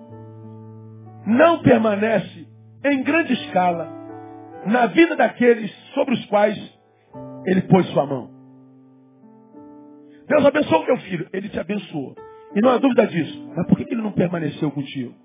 não 1.25 1.63
permanece 1.63 2.47
em 2.85 3.01
grande 3.01 3.33
escala 3.33 3.91
na 4.67 4.85
vida 4.85 5.15
daqueles 5.15 5.71
sobre 5.95 6.13
os 6.13 6.25
quais 6.27 6.57
ele 7.47 7.63
pôs 7.63 7.87
sua 7.87 8.05
mão? 8.05 8.29
Deus 10.27 10.45
abençoou 10.45 10.83
o 10.83 10.85
teu 10.85 10.97
filho, 10.97 11.27
ele 11.33 11.49
te 11.49 11.59
abençoou. 11.59 12.15
E 12.55 12.61
não 12.61 12.69
há 12.69 12.77
dúvida 12.77 13.07
disso. 13.07 13.51
Mas 13.55 13.65
por 13.65 13.77
que, 13.79 13.85
que 13.85 13.95
ele 13.95 14.03
não 14.03 14.11
permaneceu 14.11 14.69
contigo? 14.69 15.15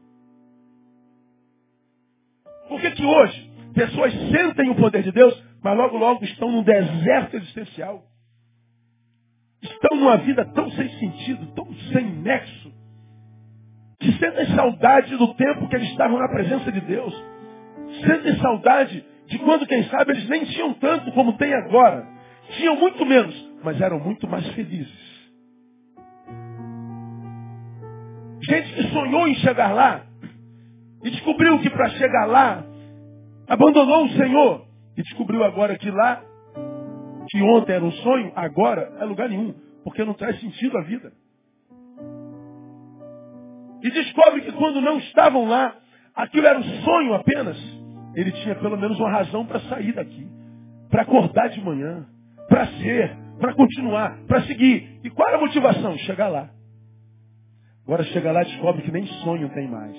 Por 2.71 2.81
que, 2.81 2.91
que 2.93 3.05
hoje 3.05 3.51
pessoas 3.75 4.15
sentem 4.31 4.71
o 4.71 4.77
poder 4.77 5.03
de 5.03 5.13
Deus, 5.13 5.45
mas 5.63 5.77
logo 5.77 5.99
logo 5.99 6.25
estão 6.25 6.51
num 6.51 6.63
deserto 6.63 7.37
existencial? 7.37 8.14
Estão 9.65 9.97
numa 9.97 10.19
vida 10.19 10.45
tão 10.55 10.71
sem 10.73 10.89
sentido, 10.99 11.47
tão 11.55 11.67
sem 11.91 12.05
nexo, 12.05 12.73
que 13.99 14.13
sentem 14.19 14.47
saudade 14.55 15.17
do 15.17 15.35
tempo 15.35 15.67
que 15.69 15.77
eles 15.77 15.89
estavam 15.89 16.19
na 16.19 16.29
presença 16.29 16.71
de 16.71 16.81
Deus. 16.83 17.15
Sentem 18.07 18.37
saudade 18.41 19.05
de 19.27 19.39
quando, 19.39 19.67
quem 19.67 19.83
sabe, 19.85 20.13
eles 20.13 20.29
nem 20.29 20.45
tinham 20.45 20.75
tanto 20.75 21.11
como 21.13 21.39
tem 21.39 21.55
agora. 21.55 22.07
Tinham 22.59 22.77
muito 22.77 23.07
menos, 23.07 23.35
mas 23.63 23.81
eram 23.81 23.99
muito 23.99 24.29
mais 24.29 24.47
felizes. 24.49 24.93
Gente 28.43 28.75
que 28.75 28.83
sonhou 28.91 29.27
em 29.27 29.35
chegar 29.37 29.73
lá 29.73 30.03
e 31.03 31.11
descobriu 31.11 31.59
que 31.61 31.71
para 31.71 31.89
chegar 31.91 32.27
lá 32.27 32.63
abandonou 33.49 34.05
o 34.05 34.11
Senhor 34.11 34.67
e 34.95 35.03
descobriu 35.03 35.43
agora 35.43 35.79
que 35.79 35.91
lá 35.91 36.23
que 37.35 37.43
ontem 37.43 37.73
era 37.73 37.85
um 37.85 37.91
sonho, 37.91 38.33
agora 38.37 38.93
é 39.01 39.05
lugar 39.05 39.29
nenhum, 39.29 39.53
porque 39.83 40.05
não 40.05 40.15
traz 40.15 40.39
sentido 40.39 40.79
à 40.79 40.83
vida. 40.83 41.13
E 43.83 43.91
descobre 43.91 44.43
que 44.43 44.53
quando 44.53 44.81
não 44.81 44.99
estavam 44.99 45.45
lá, 45.45 45.75
aquilo 46.15 46.47
era 46.47 46.57
um 46.57 46.63
sonho 46.63 47.13
apenas. 47.13 47.59
Ele 48.15 48.31
tinha 48.31 48.55
pelo 48.55 48.77
menos 48.77 49.01
uma 49.01 49.11
razão 49.11 49.45
para 49.47 49.59
sair 49.63 49.93
daqui, 49.93 50.29
para 50.89 51.03
acordar 51.03 51.49
de 51.49 51.61
manhã, 51.61 52.07
para 52.49 52.69
ser, 52.69 53.17
para 53.41 53.53
continuar, 53.53 54.17
para 54.29 54.43
seguir. 54.43 55.01
E 55.03 55.11
qual 55.11 55.27
era 55.27 55.37
a 55.37 55.41
motivação? 55.41 55.99
Chegar 55.99 56.29
lá. 56.29 56.51
Agora 57.85 58.05
chega 58.05 58.31
lá 58.31 58.43
e 58.43 58.47
descobre 58.47 58.83
que 58.83 58.93
nem 58.93 59.09
sonho 59.25 59.49
tem 59.49 59.69
mais. 59.69 59.97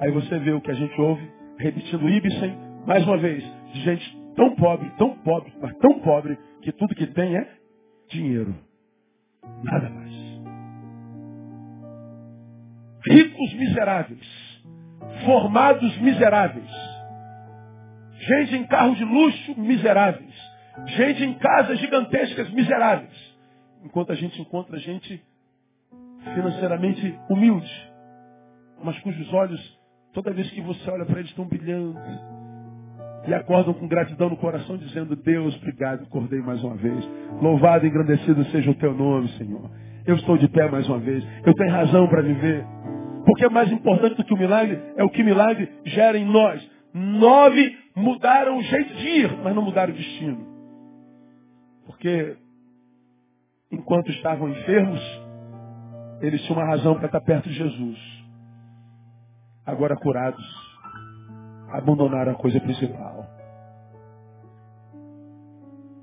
Aí 0.00 0.10
você 0.12 0.38
vê 0.38 0.52
o 0.52 0.62
que 0.62 0.70
a 0.70 0.74
gente 0.74 0.98
ouve, 0.98 1.30
repetindo 1.58 2.08
Ibsen, 2.08 2.56
mais 2.86 3.06
uma 3.06 3.18
vez, 3.18 3.44
gente 3.74 4.25
tão 4.36 4.54
pobre, 4.54 4.90
tão 4.96 5.16
pobre, 5.18 5.52
mas 5.60 5.74
tão 5.78 5.98
pobre, 6.00 6.38
que 6.62 6.70
tudo 6.72 6.94
que 6.94 7.06
tem 7.06 7.36
é 7.36 7.48
dinheiro. 8.08 8.54
Nada 9.64 9.90
mais. 9.90 10.12
Ricos 13.08 13.54
miseráveis. 13.54 14.46
Formados 15.24 15.96
miseráveis. 15.98 16.70
Gente 18.18 18.56
em 18.56 18.66
carro 18.66 18.94
de 18.94 19.04
luxo 19.04 19.60
miseráveis. 19.60 20.34
Gente 20.88 21.24
em 21.24 21.34
casas 21.34 21.78
gigantescas 21.78 22.50
miseráveis. 22.50 23.36
Enquanto 23.82 24.12
a 24.12 24.14
gente 24.14 24.40
encontra 24.40 24.78
gente 24.78 25.22
financeiramente 26.34 27.18
humilde, 27.30 27.92
mas 28.82 28.98
cujos 29.00 29.32
olhos, 29.32 29.80
toda 30.12 30.32
vez 30.32 30.50
que 30.50 30.60
você 30.60 30.90
olha 30.90 31.06
para 31.06 31.20
eles, 31.20 31.30
estão 31.30 31.46
brilhando 31.46 31.96
e 33.26 33.34
acordam 33.34 33.74
com 33.74 33.88
gratidão 33.88 34.30
no 34.30 34.36
coração, 34.36 34.76
dizendo: 34.76 35.16
Deus, 35.16 35.56
obrigado, 35.56 36.02
acordei 36.02 36.40
mais 36.40 36.62
uma 36.62 36.76
vez. 36.76 37.08
Louvado 37.40 37.84
e 37.84 37.88
engrandecido 37.88 38.44
seja 38.46 38.70
o 38.70 38.74
teu 38.74 38.94
nome, 38.94 39.28
Senhor. 39.30 39.70
Eu 40.06 40.14
estou 40.16 40.38
de 40.38 40.48
pé 40.48 40.70
mais 40.70 40.88
uma 40.88 40.98
vez. 40.98 41.24
Eu 41.44 41.52
tenho 41.54 41.72
razão 41.72 42.06
para 42.08 42.22
viver. 42.22 42.64
Porque 43.24 43.44
é 43.44 43.48
mais 43.48 43.70
importante 43.72 44.16
do 44.16 44.24
que 44.24 44.32
o 44.32 44.36
milagre 44.36 44.80
é 44.96 45.02
o 45.02 45.10
que 45.10 45.22
milagre 45.22 45.68
gera 45.84 46.16
em 46.16 46.24
nós. 46.24 46.64
Nove 46.94 47.76
mudaram 47.94 48.56
o 48.56 48.62
jeito 48.62 48.94
de 48.94 49.06
ir, 49.06 49.36
mas 49.42 49.54
não 49.54 49.62
mudaram 49.62 49.92
o 49.92 49.96
destino. 49.96 50.46
Porque 51.84 52.36
enquanto 53.70 54.10
estavam 54.12 54.48
enfermos, 54.48 55.00
eles 56.20 56.40
tinham 56.42 56.58
uma 56.58 56.68
razão 56.68 56.94
para 56.94 57.06
estar 57.06 57.20
perto 57.20 57.48
de 57.48 57.54
Jesus. 57.56 57.98
Agora 59.66 59.96
curados, 59.96 60.65
abandonaram 61.76 62.32
a 62.32 62.36
coisa 62.36 62.58
principal. 62.60 63.26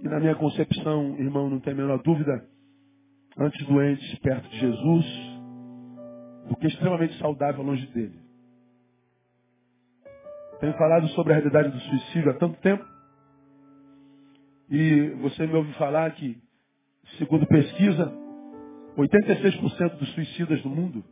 E 0.02 0.08
na 0.08 0.20
minha 0.20 0.36
concepção, 0.36 1.16
irmão, 1.18 1.50
não 1.50 1.60
tem 1.60 1.74
a 1.74 1.76
menor 1.76 2.02
dúvida, 2.04 2.46
antes 3.38 3.66
doentes 3.66 4.20
perto 4.20 4.48
de 4.50 4.60
Jesus, 4.60 5.06
do 6.50 6.56
que 6.58 6.68
extremamente 6.68 7.18
saudável 7.18 7.64
longe 7.64 7.88
dele. 7.88 8.20
Tenho 10.60 10.74
falado 10.74 11.08
sobre 11.10 11.34
a 11.34 11.38
realidade 11.38 11.70
do 11.70 11.80
suicídio 11.80 12.32
há 12.32 12.34
tanto 12.36 12.60
tempo. 12.62 12.86
E 14.70 15.10
você 15.22 15.46
me 15.48 15.56
ouve 15.56 15.74
falar 15.74 16.12
que, 16.12 16.38
segundo 17.18 17.46
pesquisa, 17.48 18.14
86% 18.98 19.98
dos 19.98 20.14
suicidas 20.14 20.62
do 20.62 20.70
mundo 20.70 21.04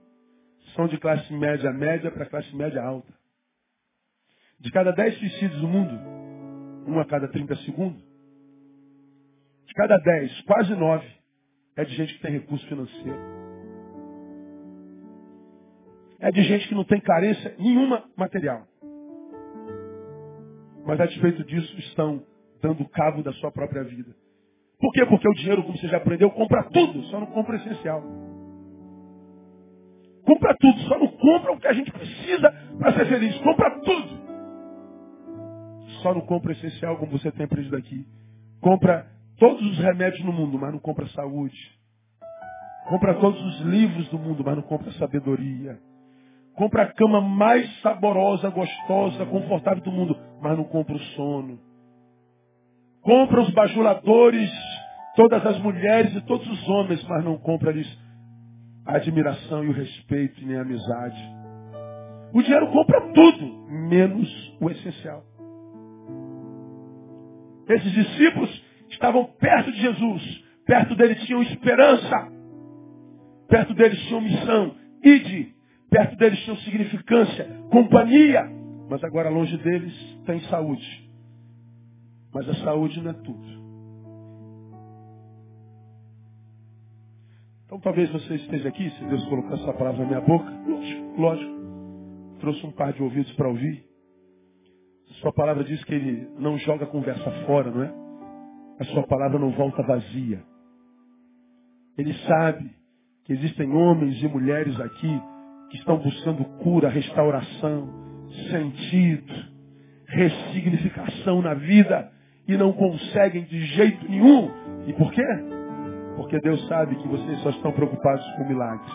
são 0.76 0.88
de 0.88 0.98
classe 0.98 1.34
média 1.34 1.72
média 1.74 2.12
para 2.12 2.26
classe 2.28 2.56
média 2.56 2.82
alta. 2.82 3.21
De 4.62 4.72
cada 4.72 4.92
10 4.92 5.18
suicídios 5.18 5.60
do 5.60 5.68
mundo, 5.68 6.00
um 6.88 7.00
a 7.00 7.06
cada 7.06 7.28
30 7.28 7.56
segundos, 7.58 8.02
de 9.66 9.74
cada 9.74 9.98
10, 9.98 10.42
quase 10.42 10.76
9 10.76 11.08
é 11.78 11.84
de 11.84 11.96
gente 11.96 12.14
que 12.14 12.22
tem 12.22 12.32
recurso 12.32 12.68
financeiro. 12.68 13.18
É 16.20 16.32
de 16.32 16.44
gente 16.44 16.68
que 16.68 16.76
não 16.76 16.84
tem 16.84 17.02
carência 17.02 17.56
nenhuma 17.58 18.04
material. 18.16 18.68
Mas 20.86 21.00
a 21.00 21.06
despeito 21.08 21.44
disso 21.44 21.80
estão 21.80 22.24
dando 22.62 22.88
cabo 22.90 23.24
da 23.24 23.34
sua 23.34 23.52
própria 23.52 23.84
vida. 23.84 24.16
Por 24.80 24.92
quê? 24.94 25.06
Porque 25.08 25.28
o 25.28 25.34
dinheiro, 25.34 25.64
como 25.64 25.78
você 25.78 25.88
já 25.88 25.98
aprendeu, 25.98 26.30
compra 26.30 26.64
tudo, 26.66 27.02
só 27.06 27.20
não 27.20 27.28
compra 27.28 27.54
o 27.54 27.56
essencial. 27.56 28.04
Compra 30.24 30.56
tudo, 30.60 30.80
só 30.82 31.00
não 31.00 31.08
compra 31.08 31.52
o 31.52 31.60
que 31.60 31.68
a 31.68 31.74
gente 31.74 31.92
precisa 31.92 32.52
para 32.78 32.94
ser 32.94 33.06
feliz. 33.08 33.36
Compra 33.40 33.80
tudo. 33.80 34.31
Só 36.02 36.14
não 36.14 36.22
compra 36.22 36.52
essencial, 36.52 36.98
como 36.98 37.12
você 37.12 37.32
tem 37.32 37.46
aprendido 37.46 37.76
aqui. 37.76 38.06
Compra 38.60 39.08
todos 39.38 39.62
os 39.66 39.78
remédios 39.80 40.24
no 40.24 40.34
mundo, 40.34 40.58
mas 40.60 40.72
não 40.72 40.80
compra 40.80 41.08
saúde. 41.10 41.58
Compra 42.88 43.14
todos 43.16 43.42
os 43.42 43.62
livros 43.62 44.08
do 44.10 44.20
mundo, 44.20 44.44
mas 44.46 44.56
não 44.56 44.64
compra 44.64 44.92
sabedoria. 44.94 45.80
Compra 46.56 46.84
a 46.84 46.94
cama 46.94 47.22
mais 47.22 47.82
saborosa, 47.82 48.50
gostosa, 48.50 49.26
confortável 49.26 49.84
do 49.84 49.92
mundo, 49.92 50.18
mas 50.42 50.58
não 50.58 50.64
compra 50.66 50.96
o 50.96 51.00
sono. 51.00 51.60
Compra 53.02 53.42
os 53.42 53.50
bajuladores 53.52 54.52
todas 55.16 55.46
as 55.46 55.60
mulheres 55.60 56.16
e 56.16 56.22
todos 56.22 56.48
os 56.48 56.70
homens, 56.70 57.04
mas 57.08 57.24
não 57.24 57.38
compra-lhes 57.38 57.88
a 58.86 58.96
admiração 58.96 59.64
e 59.64 59.70
o 59.70 59.74
respeito 59.74 60.42
e 60.42 60.46
nem 60.46 60.58
a 60.58 60.62
amizade. 60.62 61.42
O 62.34 62.42
dinheiro 62.42 62.68
compra 62.72 63.02
tudo, 63.14 63.68
menos 63.70 64.58
o 64.60 64.70
essencial. 64.70 65.24
Esses 67.68 67.92
discípulos 67.92 68.64
estavam 68.90 69.26
perto 69.40 69.72
de 69.72 69.82
Jesus, 69.82 70.44
perto 70.66 70.96
deles 70.96 71.22
tinham 71.24 71.42
esperança, 71.44 72.32
perto 73.48 73.74
deles 73.74 74.00
tinham 74.08 74.22
missão, 74.22 74.76
ide, 75.04 75.54
perto 75.90 76.16
deles 76.18 76.40
tinham 76.40 76.58
significância, 76.58 77.46
companhia, 77.72 78.44
mas 78.90 79.04
agora 79.04 79.30
longe 79.30 79.58
deles 79.58 79.94
tem 80.26 80.40
saúde. 80.42 81.10
Mas 82.34 82.48
a 82.48 82.56
saúde 82.64 83.02
não 83.02 83.12
é 83.12 83.14
tudo. 83.14 83.62
Então 87.66 87.80
talvez 87.80 88.10
você 88.12 88.36
esteja 88.36 88.68
aqui, 88.68 88.90
se 88.90 89.06
Deus 89.06 89.24
colocar 89.26 89.56
essa 89.56 89.74
palavra 89.74 90.04
na 90.04 90.08
minha 90.08 90.22
boca, 90.22 90.50
lógico, 90.68 91.22
lógico. 91.22 91.62
Trouxe 92.40 92.66
um 92.66 92.72
par 92.72 92.92
de 92.92 93.02
ouvidos 93.02 93.32
para 93.34 93.48
ouvir. 93.48 93.91
Sua 95.20 95.34
palavra 95.34 95.64
diz 95.64 95.84
que 95.84 95.94
ele 95.94 96.30
não 96.40 96.58
joga 96.58 96.86
conversa 96.86 97.30
fora, 97.46 97.70
não 97.70 97.84
é? 97.84 97.94
A 98.80 98.84
sua 98.86 99.04
palavra 99.04 99.38
não 99.38 99.52
volta 99.52 99.84
vazia. 99.84 100.42
Ele 101.98 102.14
sabe 102.26 102.72
que 103.26 103.34
existem 103.34 103.72
homens 103.72 104.22
e 104.24 104.28
mulheres 104.28 104.80
aqui 104.80 105.22
que 105.70 105.78
estão 105.78 105.98
buscando 105.98 106.44
cura, 106.64 106.90
restauração, 106.90 107.90
sentido, 108.50 109.34
ressignificação 110.08 111.42
na 111.42 111.54
vida 111.54 112.12
e 112.48 112.58
não 112.58 112.74
conseguem 112.74 113.44
de 113.44 113.66
jeito 113.68 114.10
nenhum. 114.10 114.50
E 114.88 114.94
por 114.94 115.12
quê? 115.12 115.26
Porque 116.16 116.40
Deus 116.40 116.68
sabe 116.68 116.96
que 116.96 117.08
vocês 117.08 117.40
só 117.42 117.50
estão 117.50 117.72
preocupados 117.72 118.26
com 118.36 118.48
milagres. 118.48 118.92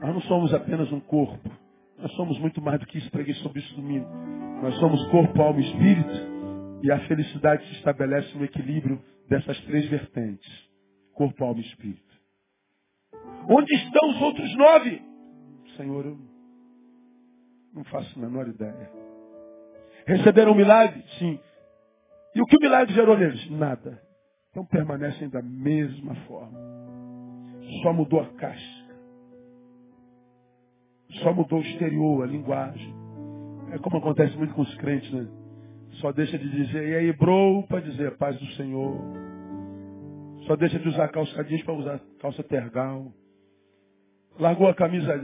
Nós 0.00 0.14
não 0.14 0.20
somos 0.22 0.52
apenas 0.52 0.90
um 0.92 1.00
corpo. 1.00 1.50
Nós 1.98 2.12
somos 2.12 2.38
muito 2.38 2.60
mais 2.60 2.78
do 2.78 2.86
que 2.86 2.98
isso. 2.98 3.10
Preguei 3.10 3.34
sobre 3.36 3.60
isso 3.60 3.74
domingo. 3.74 4.08
Nós 4.62 4.74
somos 4.78 5.04
corpo, 5.08 5.40
alma 5.40 5.60
e 5.60 5.64
espírito. 5.64 6.36
E 6.82 6.90
a 6.90 6.98
felicidade 7.06 7.66
se 7.66 7.74
estabelece 7.74 8.36
no 8.36 8.44
equilíbrio 8.44 9.02
dessas 9.28 9.58
três 9.62 9.86
vertentes. 9.88 10.50
Corpo, 11.14 11.44
alma 11.44 11.60
e 11.60 11.64
espírito. 11.64 12.04
Onde 13.48 13.74
estão 13.74 14.10
os 14.10 14.22
outros 14.22 14.56
nove? 14.56 15.02
Senhor, 15.76 16.06
eu 16.06 16.18
não 17.74 17.84
faço 17.84 18.18
a 18.18 18.22
menor 18.22 18.48
ideia. 18.48 18.90
Receberam 20.06 20.52
um 20.52 20.56
milagre? 20.56 21.02
Sim. 21.18 21.38
E 22.34 22.40
o 22.40 22.44
que 22.44 22.56
o 22.56 22.60
milagre 22.60 22.94
gerou 22.94 23.16
neles? 23.16 23.50
Nada. 23.50 24.02
Então 24.50 24.64
permanecem 24.66 25.28
da 25.28 25.42
mesma 25.42 26.14
forma. 26.26 26.58
Só 27.82 27.92
mudou 27.92 28.20
a 28.20 28.26
casca. 28.34 28.75
Só 31.22 31.32
mudou 31.32 31.60
o 31.60 31.62
exterior, 31.62 32.22
a 32.22 32.26
linguagem. 32.26 32.94
É 33.72 33.78
como 33.78 33.98
acontece 33.98 34.36
muito 34.36 34.54
com 34.54 34.62
os 34.62 34.74
crentes, 34.76 35.10
né? 35.12 35.26
Só 36.00 36.12
deixa 36.12 36.38
de 36.38 36.48
dizer, 36.50 36.88
e 36.88 36.94
aí, 36.94 37.12
bro, 37.12 37.62
para 37.68 37.80
dizer 37.80 38.16
paz 38.16 38.38
do 38.38 38.46
Senhor. 38.52 38.96
Só 40.46 40.56
deixa 40.56 40.78
de 40.78 40.88
usar 40.88 41.08
calça 41.08 41.42
jeans 41.44 41.62
para 41.62 41.74
usar 41.74 42.00
calça 42.20 42.42
tergal. 42.42 43.12
Largou 44.38 44.68
a 44.68 44.74
camisa 44.74 45.18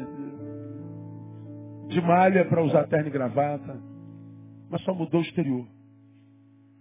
de 1.89 2.01
malha 2.01 2.45
para 2.47 2.63
usar 2.65 2.87
terno 2.87 3.09
e 3.09 3.13
gravata. 3.13 3.79
Mas 4.71 4.81
só 4.83 4.95
mudou 4.95 5.21
o 5.21 5.25
exterior. 5.25 5.67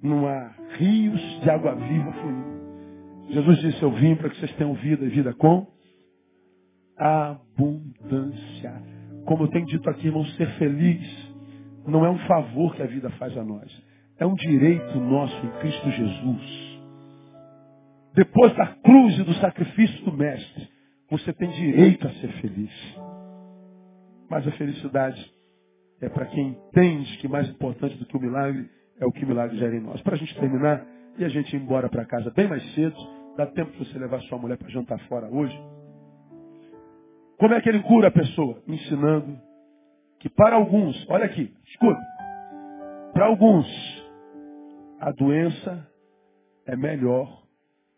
Não 0.02 0.26
há 0.28 0.52
rios 0.78 1.22
de 1.42 1.50
água 1.50 1.76
viva 1.76 2.12
fluindo. 2.14 2.62
Jesus 3.30 3.60
disse, 3.60 3.84
eu 3.84 3.92
vim 3.92 4.16
para 4.16 4.30
que 4.30 4.38
vocês 4.38 4.54
tenham 4.56 4.74
vida 4.74 5.06
e 5.06 5.10
vida 5.10 5.34
com 5.34 5.68
abundância. 6.98 8.91
Como 9.26 9.44
eu 9.44 9.48
tenho 9.50 9.66
dito 9.66 9.90
aqui, 9.90 10.08
irmão, 10.08 10.26
ser 10.26 10.48
feliz 10.58 11.32
não 11.88 12.06
é 12.06 12.10
um 12.10 12.20
favor 12.20 12.76
que 12.76 12.82
a 12.82 12.88
vida 12.88 13.10
faz 13.12 13.36
a 13.38 13.44
nós. 13.44 13.72
É 14.18 14.26
um 14.26 14.36
direito 14.36 15.00
nosso 15.00 15.36
em 15.46 15.50
Cristo 15.60 15.92
Jesus. 15.92 16.72
Depois 18.14 18.54
da 18.56 18.68
cruz 18.68 19.18
e 19.18 19.24
do 19.24 19.34
sacrifício 19.36 20.04
do 20.06 20.12
Mestre, 20.12 20.70
você 21.10 21.34
tem 21.34 21.50
direito 21.50 22.08
a 22.08 22.12
ser 22.12 22.32
feliz. 22.34 22.72
Mas 24.30 24.48
a 24.48 24.52
felicidade 24.52 25.32
é 26.02 26.10
para 26.10 26.26
quem 26.26 26.50
entende 26.50 27.18
que 27.18 27.28
mais 27.28 27.50
importante 27.50 27.98
do 27.98 28.06
que 28.06 28.18
o 28.18 28.20
milagre 28.20 28.70
é 29.00 29.06
o 29.06 29.12
que 29.12 29.24
o 29.24 29.28
milagre 29.28 29.58
gera 29.58 29.76
em 29.76 29.82
nós. 29.82 30.02
Para 30.02 30.16
a 30.16 30.18
gente 30.18 30.36
terminar 30.40 30.86
e 31.18 31.26
a 31.26 31.30
gente 31.30 31.56
ir 31.56 31.62
embora 31.62 31.90
para 31.90 32.06
casa 32.06 32.32
bem 32.32 32.48
mais 32.48 32.64
cedo, 32.74 32.96
dá 33.38 33.46
tempo 33.46 33.72
de 33.72 33.80
você 33.80 33.98
levar 33.98 34.22
sua 34.22 34.38
mulher 34.38 34.58
para 34.58 34.70
jantar 34.70 35.00
fora 35.08 35.28
hoje. 35.28 35.58
Como 37.42 37.56
é 37.56 37.60
que 37.60 37.70
ele 37.70 37.82
cura 37.82 38.10
a 38.10 38.12
pessoa? 38.12 38.62
Ensinando 38.68 39.36
que 40.20 40.30
para 40.30 40.58
alguns, 40.58 41.10
olha 41.10 41.26
aqui, 41.26 41.52
escuta, 41.66 42.00
para 43.14 43.26
alguns 43.26 43.66
a 45.00 45.12
doença 45.12 45.88
é 46.68 46.76
melhor 46.76 47.42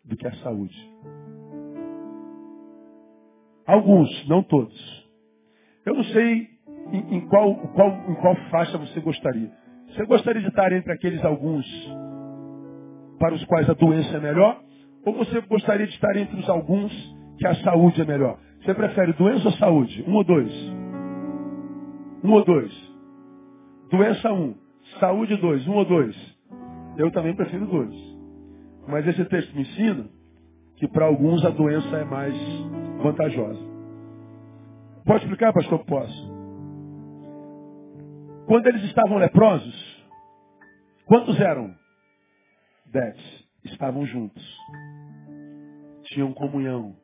do 0.05 0.15
que 0.15 0.25
a 0.25 0.33
saúde. 0.35 0.73
Alguns, 3.67 4.27
não 4.29 4.41
todos. 4.43 5.11
Eu 5.85 5.95
não 5.95 6.05
sei 6.05 6.47
em, 6.93 7.17
em, 7.17 7.27
qual, 7.27 7.53
qual, 7.73 7.89
em 7.89 8.15
qual 8.15 8.35
faixa 8.49 8.77
você 8.77 9.01
gostaria. 9.01 9.51
Você 9.89 10.05
gostaria 10.05 10.41
de 10.41 10.47
estar 10.47 10.71
entre 10.71 10.93
aqueles 10.93 11.21
alguns 11.25 11.65
para 13.19 13.35
os 13.35 13.43
quais 13.43 13.69
a 13.69 13.73
doença 13.73 14.15
é 14.15 14.21
melhor? 14.21 14.63
Ou 15.05 15.13
você 15.13 15.41
gostaria 15.41 15.85
de 15.85 15.93
estar 15.93 16.15
entre 16.15 16.39
os 16.39 16.47
alguns 16.47 16.93
que 17.37 17.45
a 17.45 17.55
saúde 17.55 18.01
é 18.01 18.05
melhor? 18.05 18.39
Você 18.63 18.73
prefere 18.73 19.11
doença 19.13 19.45
ou 19.49 19.53
saúde? 19.55 20.05
Um 20.07 20.13
ou 20.13 20.23
dois? 20.23 20.51
Um 22.23 22.31
ou 22.31 22.45
dois? 22.45 22.71
Doença 23.89 24.31
um. 24.31 24.55
Saúde 24.99 25.35
dois. 25.35 25.67
Um 25.67 25.73
ou 25.73 25.85
dois? 25.85 26.15
Eu 26.97 27.11
também 27.11 27.35
prefiro 27.35 27.65
dois. 27.65 27.93
Mas 28.87 29.05
esse 29.05 29.25
texto 29.25 29.53
me 29.53 29.63
ensina 29.63 30.07
que 30.77 30.87
para 30.87 31.05
alguns 31.05 31.43
a 31.43 31.49
doença 31.49 31.97
é 31.97 32.05
mais 32.05 32.33
vantajosa. 33.01 33.59
Pode 35.05 35.23
explicar, 35.23 35.51
pastor? 35.51 35.83
Posso. 35.85 36.33
Quando 38.45 38.67
eles 38.67 38.83
estavam 38.83 39.17
leprosos, 39.17 40.05
quantos 41.05 41.37
eram? 41.39 41.75
Dez. 42.85 43.43
Estavam 43.65 44.05
juntos. 44.05 44.57
Tinham 46.03 46.33
comunhão. 46.33 47.02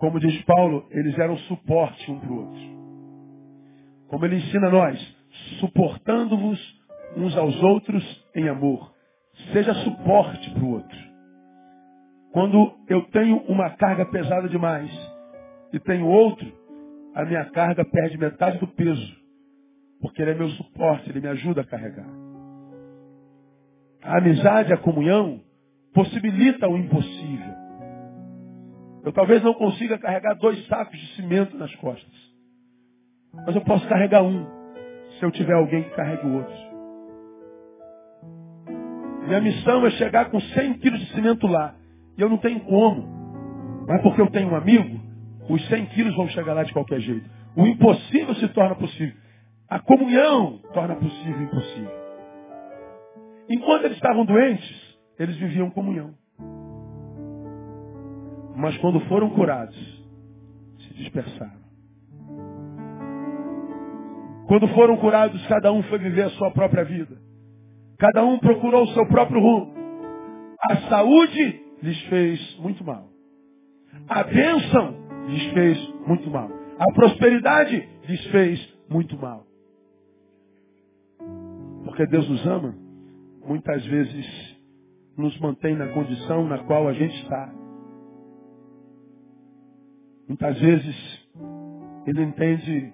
Como 0.00 0.18
diz 0.18 0.42
Paulo, 0.44 0.86
eles 0.90 1.16
eram 1.18 1.36
suporte 1.40 2.10
um 2.10 2.18
para 2.18 2.32
o 2.32 2.38
outro. 2.38 2.80
Como 4.08 4.24
ele 4.24 4.36
ensina 4.36 4.68
a 4.68 4.70
nós, 4.70 5.16
suportando-vos 5.60 6.58
uns 7.18 7.36
aos 7.36 7.62
outros 7.62 8.26
em 8.34 8.48
amor. 8.48 8.94
Seja 9.52 9.74
suporte 9.74 10.50
para 10.52 10.64
o 10.64 10.72
outro. 10.72 10.98
Quando 12.32 12.72
eu 12.88 13.02
tenho 13.10 13.42
uma 13.42 13.68
carga 13.76 14.06
pesada 14.06 14.48
demais 14.48 14.90
e 15.70 15.78
tenho 15.78 16.06
outro, 16.06 16.50
a 17.14 17.22
minha 17.26 17.44
carga 17.50 17.84
perde 17.84 18.16
metade 18.16 18.58
do 18.58 18.68
peso. 18.68 19.20
Porque 20.00 20.22
ele 20.22 20.30
é 20.30 20.34
meu 20.34 20.48
suporte, 20.50 21.10
ele 21.10 21.20
me 21.20 21.28
ajuda 21.28 21.60
a 21.60 21.66
carregar. 21.66 22.08
A 24.02 24.16
amizade, 24.16 24.72
a 24.72 24.78
comunhão, 24.78 25.42
possibilita 25.92 26.66
o 26.66 26.78
impossível. 26.78 27.59
Eu 29.04 29.12
talvez 29.12 29.42
não 29.42 29.54
consiga 29.54 29.98
carregar 29.98 30.34
dois 30.34 30.66
sacos 30.66 30.98
de 30.98 31.14
cimento 31.14 31.56
nas 31.56 31.74
costas. 31.76 32.30
Mas 33.32 33.54
eu 33.54 33.62
posso 33.62 33.88
carregar 33.88 34.22
um, 34.22 34.46
se 35.18 35.24
eu 35.24 35.30
tiver 35.30 35.54
alguém 35.54 35.84
que 35.84 35.90
carregue 35.90 36.26
o 36.26 36.34
outro. 36.34 36.70
Minha 39.26 39.40
missão 39.40 39.86
é 39.86 39.90
chegar 39.92 40.30
com 40.30 40.40
100 40.40 40.74
quilos 40.78 40.98
de 41.00 41.12
cimento 41.12 41.46
lá. 41.46 41.74
E 42.18 42.20
eu 42.20 42.28
não 42.28 42.38
tenho 42.38 42.60
como. 42.60 43.08
Mas 43.86 44.02
porque 44.02 44.20
eu 44.20 44.30
tenho 44.30 44.50
um 44.50 44.56
amigo, 44.56 45.00
os 45.48 45.66
100 45.68 45.86
quilos 45.86 46.16
vão 46.16 46.28
chegar 46.28 46.52
lá 46.52 46.64
de 46.64 46.72
qualquer 46.72 47.00
jeito. 47.00 47.28
O 47.56 47.66
impossível 47.66 48.34
se 48.34 48.48
torna 48.48 48.74
possível. 48.74 49.14
A 49.68 49.78
comunhão 49.78 50.58
torna 50.74 50.96
possível 50.96 51.38
o 51.38 51.42
impossível. 51.42 52.00
Enquanto 53.48 53.84
eles 53.84 53.96
estavam 53.96 54.24
doentes, 54.24 54.98
eles 55.18 55.36
viviam 55.36 55.70
comunhão. 55.70 56.14
Mas 58.60 58.76
quando 58.76 59.00
foram 59.08 59.30
curados, 59.30 59.74
se 60.80 60.94
dispersaram. 60.94 61.60
Quando 64.46 64.68
foram 64.68 64.98
curados, 64.98 65.46
cada 65.46 65.72
um 65.72 65.82
foi 65.84 65.98
viver 65.98 66.24
a 66.24 66.30
sua 66.30 66.50
própria 66.50 66.84
vida. 66.84 67.16
Cada 67.98 68.22
um 68.22 68.38
procurou 68.38 68.82
o 68.82 68.88
seu 68.88 69.06
próprio 69.06 69.40
rumo. 69.40 69.72
A 70.70 70.76
saúde 70.90 71.64
lhes 71.82 72.00
fez 72.02 72.58
muito 72.58 72.84
mal. 72.84 73.08
A 74.06 74.24
bênção 74.24 74.94
lhes 75.26 75.52
fez 75.52 75.94
muito 76.06 76.30
mal. 76.30 76.50
A 76.78 76.92
prosperidade 76.92 77.88
lhes 78.06 78.24
fez 78.26 78.78
muito 78.90 79.16
mal. 79.16 79.46
Porque 81.84 82.06
Deus 82.06 82.28
nos 82.28 82.46
ama, 82.46 82.74
muitas 83.46 83.86
vezes 83.86 84.58
nos 85.16 85.38
mantém 85.40 85.74
na 85.76 85.88
condição 85.88 86.46
na 86.46 86.58
qual 86.58 86.88
a 86.88 86.92
gente 86.92 87.14
está. 87.22 87.59
Muitas 90.30 90.60
vezes 90.60 91.28
ele 92.06 92.22
entende 92.22 92.92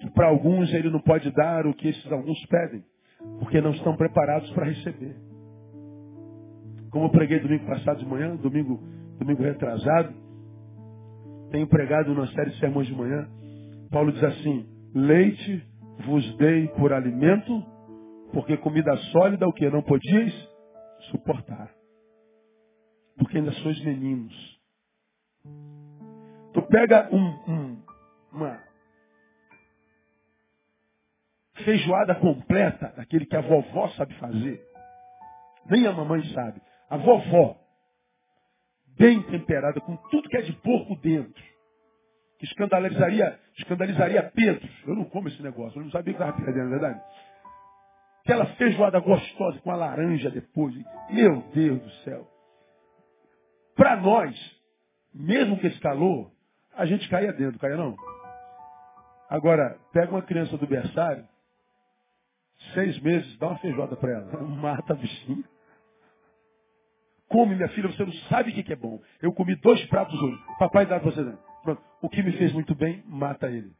que 0.00 0.10
para 0.10 0.26
alguns 0.26 0.74
ele 0.74 0.90
não 0.90 0.98
pode 0.98 1.30
dar 1.30 1.68
o 1.68 1.72
que 1.72 1.86
esses 1.86 2.10
alguns 2.10 2.44
pedem, 2.46 2.84
porque 3.38 3.60
não 3.60 3.70
estão 3.70 3.96
preparados 3.96 4.50
para 4.50 4.66
receber. 4.66 5.14
Como 6.90 7.04
eu 7.04 7.10
preguei 7.10 7.38
domingo 7.38 7.64
passado 7.66 8.00
de 8.00 8.06
manhã, 8.06 8.34
domingo, 8.34 8.82
domingo 9.20 9.40
retrasado, 9.40 10.12
tenho 11.52 11.68
pregado 11.68 12.12
uma 12.12 12.26
série 12.32 12.50
de 12.50 12.58
sermões 12.58 12.88
de 12.88 12.94
manhã. 12.96 13.28
Paulo 13.92 14.10
diz 14.10 14.24
assim: 14.24 14.66
leite 14.92 15.64
vos 16.06 16.36
dei 16.38 16.66
por 16.70 16.92
alimento, 16.92 17.64
porque 18.32 18.56
comida 18.56 18.96
sólida 19.12 19.46
o 19.46 19.52
que 19.52 19.70
não 19.70 19.80
podias 19.80 20.34
suportar. 21.12 21.70
Porque 23.16 23.38
ainda 23.38 23.52
sois 23.52 23.80
meninos. 23.84 24.55
Pega 26.68 27.08
um, 27.12 27.52
um, 27.52 27.82
uma 28.32 28.60
feijoada 31.64 32.14
completa, 32.16 32.92
daquele 32.96 33.26
que 33.26 33.36
a 33.36 33.40
vovó 33.40 33.88
sabe 33.90 34.14
fazer. 34.14 34.62
Nem 35.68 35.86
a 35.86 35.92
mamãe 35.92 36.22
sabe. 36.32 36.60
A 36.88 36.96
vovó, 36.96 37.56
bem 38.98 39.22
temperada, 39.24 39.80
com 39.80 39.96
tudo 40.10 40.28
que 40.28 40.36
é 40.36 40.42
de 40.42 40.52
porco 40.54 40.96
dentro. 40.96 41.42
Que 42.38 42.46
escandalizaria, 42.46 43.38
escandalizaria 43.58 44.30
Pedro. 44.34 44.68
Eu 44.86 44.94
não 44.94 45.04
como 45.04 45.28
esse 45.28 45.42
negócio, 45.42 45.78
eu 45.78 45.84
não 45.84 45.90
sabia 45.90 46.14
que 46.14 46.22
estava 46.22 46.36
perdendo, 46.36 46.68
não 46.68 46.76
é 46.76 46.80
verdade? 46.80 47.02
Aquela 48.24 48.46
feijoada 48.56 48.98
gostosa 49.00 49.58
com 49.60 49.70
a 49.70 49.76
laranja 49.76 50.30
depois. 50.30 50.74
Meu 51.10 51.42
Deus 51.54 51.80
do 51.80 51.90
céu. 52.02 52.26
Para 53.76 53.96
nós, 53.96 54.34
mesmo 55.14 55.58
que 55.58 55.68
esse 55.68 55.78
calor, 55.80 56.32
a 56.76 56.86
gente 56.86 57.08
caía 57.08 57.32
dentro, 57.32 57.58
caía 57.58 57.76
não? 57.76 57.96
Agora, 59.28 59.78
pega 59.92 60.12
uma 60.12 60.22
criança 60.22 60.56
do 60.56 60.66
berçário, 60.66 61.26
seis 62.74 62.98
meses, 63.00 63.36
dá 63.38 63.48
uma 63.48 63.58
feijoada 63.58 63.96
para 63.96 64.12
ela. 64.12 64.40
Mata 64.46 64.92
a 64.92 64.96
bichinha. 64.96 65.44
Come, 67.28 67.56
minha 67.56 67.68
filha, 67.70 67.88
você 67.88 68.04
não 68.04 68.12
sabe 68.28 68.52
o 68.52 68.54
que 68.64 68.72
é 68.72 68.76
bom. 68.76 69.00
Eu 69.20 69.32
comi 69.32 69.56
dois 69.56 69.84
pratos 69.86 70.20
hoje. 70.20 70.38
Papai 70.58 70.86
dá 70.86 71.00
para 71.00 71.10
você. 71.10 71.24
Pronto. 71.62 71.82
O 72.00 72.08
que 72.08 72.22
me 72.22 72.32
fez 72.32 72.52
muito 72.52 72.74
bem, 72.74 73.02
mata 73.06 73.48
ele. 73.48 73.72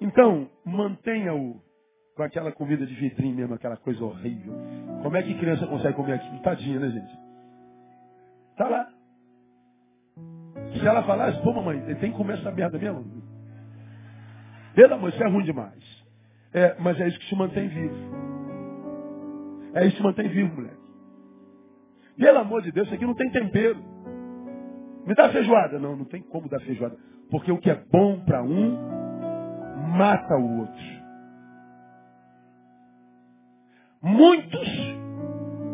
Então, 0.00 0.48
mantenha-o 0.64 1.60
com 2.14 2.22
aquela 2.22 2.52
comida 2.52 2.86
de 2.86 2.94
vidrinho 2.94 3.34
mesmo, 3.34 3.54
aquela 3.54 3.76
coisa 3.76 4.04
horrível. 4.04 4.52
Como 5.02 5.16
é 5.16 5.22
que 5.22 5.38
criança 5.38 5.66
consegue 5.66 5.96
comer 5.96 6.14
aquilo? 6.14 6.40
Tadinha, 6.40 6.78
né, 6.78 6.88
gente? 6.88 7.18
Tá 8.56 8.68
lá. 8.68 8.97
Se 10.80 10.86
ela 10.86 11.02
falasse, 11.02 11.40
pô, 11.42 11.52
mamãe, 11.52 11.80
tem 11.96 12.10
que 12.10 12.16
comer 12.16 12.38
essa 12.38 12.50
merda 12.50 12.78
mesmo? 12.78 13.04
Pelo 14.74 14.94
amor, 14.94 15.10
isso 15.10 15.22
é 15.22 15.28
ruim 15.28 15.44
demais. 15.44 16.04
É, 16.52 16.76
mas 16.78 17.00
é 17.00 17.08
isso 17.08 17.18
que 17.18 17.26
te 17.26 17.34
mantém 17.34 17.68
vivo. 17.68 17.96
É 19.74 19.82
isso 19.82 19.96
que 19.96 20.02
te 20.02 20.02
mantém 20.02 20.28
vivo, 20.28 20.54
moleque. 20.54 20.78
Pelo 22.16 22.38
amor 22.38 22.62
de 22.62 22.72
Deus, 22.72 22.86
isso 22.86 22.94
aqui 22.94 23.06
não 23.06 23.14
tem 23.14 23.30
tempero. 23.30 23.78
Me 25.06 25.14
dá 25.14 25.28
feijoada. 25.30 25.78
Não, 25.78 25.96
não 25.96 26.04
tem 26.04 26.22
como 26.22 26.48
dar 26.48 26.60
feijoada. 26.60 26.96
Porque 27.30 27.52
o 27.52 27.58
que 27.58 27.70
é 27.70 27.74
bom 27.90 28.20
para 28.24 28.42
um, 28.42 28.76
mata 29.96 30.34
o 30.36 30.60
outro. 30.60 30.98
Muitos 34.02 34.68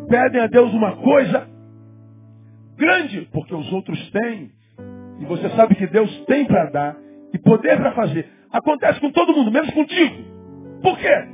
pedem 0.09 0.40
a 0.40 0.46
Deus 0.46 0.72
uma 0.72 0.96
coisa 0.96 1.48
grande, 2.76 3.28
porque 3.32 3.55
os 3.55 3.72
outros 3.72 4.11
têm. 4.11 4.52
E 5.21 5.25
você 5.25 5.49
sabe 5.51 5.75
que 5.75 5.87
Deus 5.87 6.11
tem 6.27 6.47
para 6.47 6.71
dar 6.71 6.97
e 7.33 7.39
poder 7.39 7.77
para 7.77 7.93
fazer. 7.93 8.29
Acontece 8.51 9.01
com 9.01 9.11
todo 9.11 9.35
mundo, 9.35 9.51
menos 9.51 9.71
contigo. 9.71 10.23
Por 10.83 10.99
quê? 10.99 11.29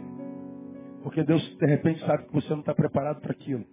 Porque 1.02 1.22
Deus, 1.22 1.42
de 1.56 1.66
repente, 1.66 2.04
sabe 2.04 2.24
que 2.24 2.32
você 2.32 2.50
não 2.50 2.60
está 2.60 2.74
preparado 2.74 3.20
para 3.20 3.32
aquilo. 3.32 3.64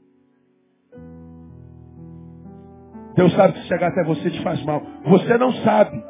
Deus 3.16 3.34
sabe 3.34 3.54
que 3.54 3.68
chegar 3.68 3.88
até 3.88 4.04
você 4.04 4.30
te 4.30 4.42
faz 4.44 4.64
mal. 4.64 4.82
Você 5.06 5.38
não 5.38 5.52
sabe. 5.64 6.04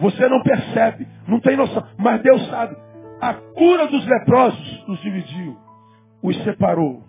Você 0.00 0.28
não 0.28 0.42
percebe. 0.42 1.06
Não 1.28 1.40
tem 1.40 1.56
noção. 1.56 1.86
Mas 1.98 2.22
Deus 2.22 2.46
sabe. 2.48 2.76
A 3.20 3.34
cura 3.34 3.86
dos 3.86 4.06
leprosos 4.06 4.84
os 4.88 5.00
dividiu. 5.00 5.56
Os 6.22 6.42
separou. 6.42 7.02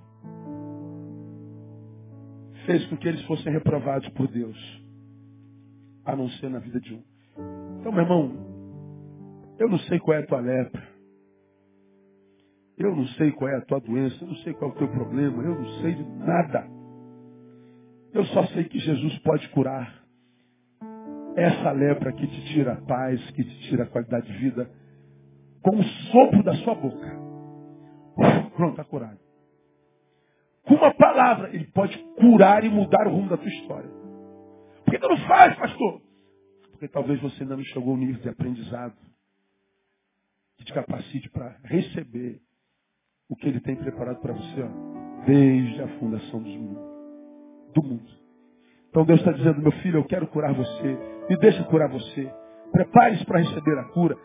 Fez 2.66 2.86
com 2.88 2.98
que 2.98 3.08
eles 3.08 3.22
fossem 3.24 3.52
reprovados 3.52 4.08
por 4.10 4.28
Deus. 4.28 4.81
A 6.12 6.16
não 6.18 6.28
ser 6.28 6.50
na 6.50 6.60
vida 6.60 6.78
de 6.82 6.94
um. 6.94 7.02
Então, 7.80 7.90
meu 7.90 8.02
irmão, 8.02 9.56
eu 9.58 9.70
não 9.70 9.80
sei 9.80 9.98
qual 9.98 10.18
é 10.18 10.22
a 10.22 10.28
tua 10.28 10.42
lepra. 10.42 10.86
Eu 12.78 12.94
não 12.94 13.08
sei 13.08 13.32
qual 13.32 13.50
é 13.50 13.56
a 13.56 13.62
tua 13.62 13.80
doença. 13.80 14.18
Eu 14.22 14.28
não 14.28 14.36
sei 14.38 14.54
qual 14.54 14.72
é 14.72 14.74
o 14.74 14.78
teu 14.78 14.90
problema. 14.90 15.42
Eu 15.42 15.56
não 15.56 15.82
sei 15.82 15.94
de 15.94 16.04
nada. 16.04 16.68
Eu 18.14 18.26
só 18.26 18.46
sei 18.48 18.66
que 18.66 18.78
Jesus 18.78 19.20
pode 19.20 19.48
curar 19.52 20.04
essa 21.38 21.72
lepra 21.72 22.12
que 22.12 22.28
te 22.28 22.54
tira 22.54 22.74
a 22.74 22.82
paz, 22.82 23.32
que 23.32 23.46
te 23.46 23.70
tira 23.70 23.84
a 23.84 23.88
qualidade 23.88 24.28
de 24.28 24.38
vida, 24.38 24.70
com 25.62 25.78
o 25.78 25.84
sopro 26.12 26.44
da 26.44 26.56
sua 26.56 26.76
boca. 26.76 27.10
Pronto, 28.58 28.72
está 28.72 28.84
curado. 28.84 29.18
Com 30.64 30.76
uma 30.76 30.94
palavra, 30.94 31.56
ele 31.56 31.68
pode 31.68 31.98
curar 32.20 32.66
e 32.66 32.70
mudar 32.70 33.08
o 33.08 33.12
rumo 33.12 33.30
da 33.30 33.38
tua 33.38 33.48
história. 33.48 34.01
Que 34.92 35.00
tu 35.00 35.08
não 35.08 35.18
faz, 35.28 35.56
pastor? 35.58 36.02
Porque 36.72 36.88
talvez 36.88 37.22
você 37.22 37.44
ainda 37.44 37.56
não 37.56 37.64
chegou 37.64 37.92
ao 37.92 37.98
nível 37.98 38.22
de 38.22 38.30
aprendizado 38.30 38.96
que 40.58 40.66
te 40.66 40.74
capacite 40.74 41.30
para 41.30 41.58
receber 41.64 42.42
o 43.30 43.36
que 43.36 43.48
ele 43.48 43.62
tem 43.62 43.76
preparado 43.76 44.20
para 44.20 44.34
você, 44.34 44.62
ó, 44.62 45.26
desde 45.26 45.82
a 45.82 45.88
fundação 46.00 46.42
dos 46.44 46.54
do 47.74 47.84
mundo. 47.84 48.12
Então 48.90 49.06
Deus 49.06 49.20
está 49.20 49.32
dizendo, 49.32 49.62
meu 49.62 49.72
filho, 49.72 50.00
eu 50.00 50.04
quero 50.04 50.28
curar 50.28 50.54
você. 50.54 50.98
Me 51.30 51.38
deixa 51.38 51.64
curar 51.64 51.88
você. 51.88 52.30
Prepare-se 52.74 53.26
para 53.26 53.40
receber 53.40 53.80
a 53.80 53.86
cura. 53.86 54.18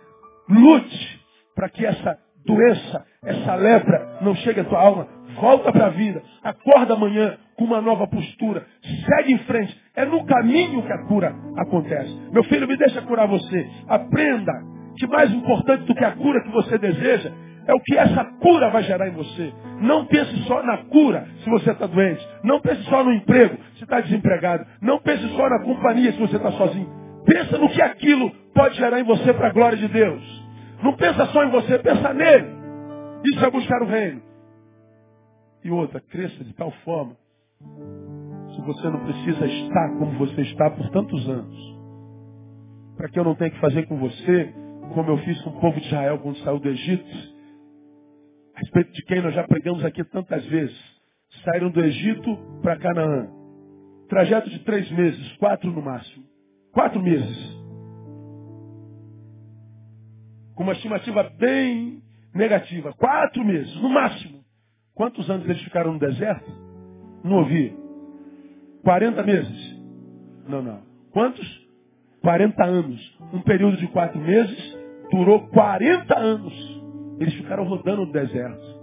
Lute 0.49 1.25
para 1.55 1.69
que 1.69 1.87
essa 1.87 2.19
doença, 2.45 3.07
essa 3.23 3.55
lepra 3.55 4.19
não 4.23 4.35
chegue 4.35 4.61
à 4.61 4.65
tua 4.65 4.81
alma. 4.81 5.09
Volta 5.41 5.73
para 5.73 5.87
a 5.87 5.91
vida. 5.91 6.23
Acorda 6.43 6.95
amanhã 6.95 7.37
com 7.57 7.65
uma 7.65 7.81
nova 7.81 8.07
postura. 8.07 8.67
Segue 8.83 9.33
em 9.33 9.39
frente. 9.39 9.77
É 9.95 10.05
no 10.05 10.25
caminho 10.25 10.83
que 10.83 10.93
a 10.93 11.05
cura 11.07 11.35
acontece. 11.57 12.15
Meu 12.33 12.45
filho, 12.45 12.67
me 12.67 12.77
deixa 12.77 13.03
curar 13.03 13.27
você. 13.27 13.69
Aprenda 13.89 14.53
que 14.99 15.07
mais 15.07 15.33
importante 15.33 15.85
do 15.85 15.95
que 15.95 16.05
a 16.05 16.13
cura 16.13 16.43
que 16.43 16.51
você 16.51 16.79
deseja 16.79 17.31
é 17.67 17.75
o 17.75 17.81
que 17.81 17.99
essa 17.99 18.25
cura 18.41 18.71
vai 18.71 18.83
gerar 18.85 19.09
em 19.09 19.13
você. 19.13 19.53
Não 19.81 20.07
pense 20.07 20.37
só 20.45 20.63
na 20.63 20.79
cura 20.85 21.27
se 21.43 21.51
você 21.51 21.73
está 21.73 21.87
doente. 21.87 22.27
Não 22.45 22.61
pense 22.61 22.83
só 22.85 23.03
no 23.03 23.13
emprego 23.13 23.57
se 23.77 23.85
está 23.85 24.01
desempregado. 24.01 24.65
Não 24.81 25.01
pense 25.01 25.27
só 25.37 25.51
na 25.51 25.63
companhia 25.63 26.13
se 26.13 26.19
você 26.19 26.37
está 26.37 26.53
sozinho. 26.53 26.89
Pensa 27.27 27.59
no 27.59 27.69
que 27.69 27.83
aquilo 27.83 28.31
pode 28.55 28.77
gerar 28.77 29.01
em 29.01 29.05
você 29.05 29.35
para 29.35 29.49
a 29.49 29.53
glória 29.53 29.77
de 29.77 29.89
Deus. 29.89 30.23
Não 30.83 30.93
pensa 30.93 31.27
só 31.27 31.45
em 31.45 31.51
você, 31.51 31.79
pensa 31.79 32.15
nele. 32.15 32.47
Isso 33.35 33.45
é 33.45 33.51
buscar 33.51 33.83
o 33.83 33.87
reino. 33.87 34.26
E 35.67 35.71
outra, 35.71 36.01
cresça 36.01 36.45
de 36.45 36.55
tal 36.55 36.71
forma 36.85 37.17
se 38.55 38.61
você 38.63 38.89
não 38.89 39.05
precisa 39.05 39.47
estar 39.47 39.99
como 39.99 40.17
você 40.17 40.43
está 40.43 40.71
por 40.71 40.89
tantos 40.91 41.29
anos. 41.29 41.77
Para 42.97 43.09
que 43.09 43.19
eu 43.19 43.25
não 43.25 43.35
tenha 43.35 43.51
que 43.51 43.59
fazer 43.59 43.85
com 43.87 43.99
você 43.99 44.55
como 44.95 45.11
eu 45.11 45.19
fiz 45.19 45.43
com 45.43 45.51
o 45.51 45.61
povo 45.61 45.81
de 45.81 45.87
Israel 45.87 46.21
quando 46.21 46.39
saiu 46.39 46.61
do 46.61 46.69
Egito 46.69 47.37
a 48.55 48.61
respeito 48.61 48.93
de 48.93 49.05
quem 49.07 49.21
nós 49.21 49.35
já 49.35 49.43
pregamos 49.43 49.85
aqui 49.85 50.05
tantas 50.05 50.47
vezes. 50.47 50.79
Saíram 51.45 51.69
do 51.73 51.85
Egito 51.85 52.37
para 52.63 52.79
Canaã. 52.79 53.29
Trajeto 54.09 54.49
de 54.49 54.61
três 54.61 54.89
meses, 54.93 55.37
quatro 55.39 55.69
no 55.73 55.83
máximo. 55.83 56.25
Quatro 56.73 57.03
meses. 57.03 57.57
Com 60.55 60.63
uma 60.63 60.75
estimativa 60.75 61.25
bem 61.25 62.01
negativa. 62.33 62.93
Quatro 62.93 63.45
meses, 63.45 63.75
no 63.83 63.89
máximo. 63.89 64.36
Quantos 64.97 65.29
anos 65.29 65.45
eles 65.45 65.63
ficaram 65.63 65.93
no 65.93 65.99
deserto? 65.99 66.51
Não 67.23 67.41
ouvi. 67.41 67.77
40 68.83 69.23
meses? 69.25 69.81
Não, 70.49 70.63
não. 70.63 70.83
Quantos? 71.11 71.69
40 72.23 72.65
anos. 72.65 73.19
Um 73.31 73.43
período 73.43 73.77
de 73.77 73.87
quatro 73.89 74.19
meses 74.19 74.79
durou 75.11 75.49
40 75.49 76.19
anos. 76.19 76.83
Eles 77.21 77.35
ficaram 77.35 77.65
rodando 77.65 78.07
no 78.07 78.13
deserto. 78.13 78.77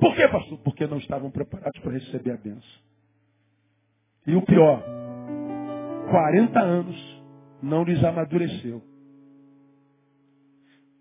Por 0.00 0.16
quê, 0.16 0.26
pastor? 0.28 0.58
Porque 0.64 0.84
não 0.88 0.98
estavam 0.98 1.30
preparados 1.30 1.80
para 1.80 1.92
receber 1.92 2.32
a 2.32 2.36
benção. 2.36 2.82
E 4.26 4.34
o 4.34 4.42
pior, 4.42 4.82
40 6.10 6.60
anos 6.60 7.22
não 7.62 7.84
lhes 7.84 8.02
amadureceu. 8.02 8.82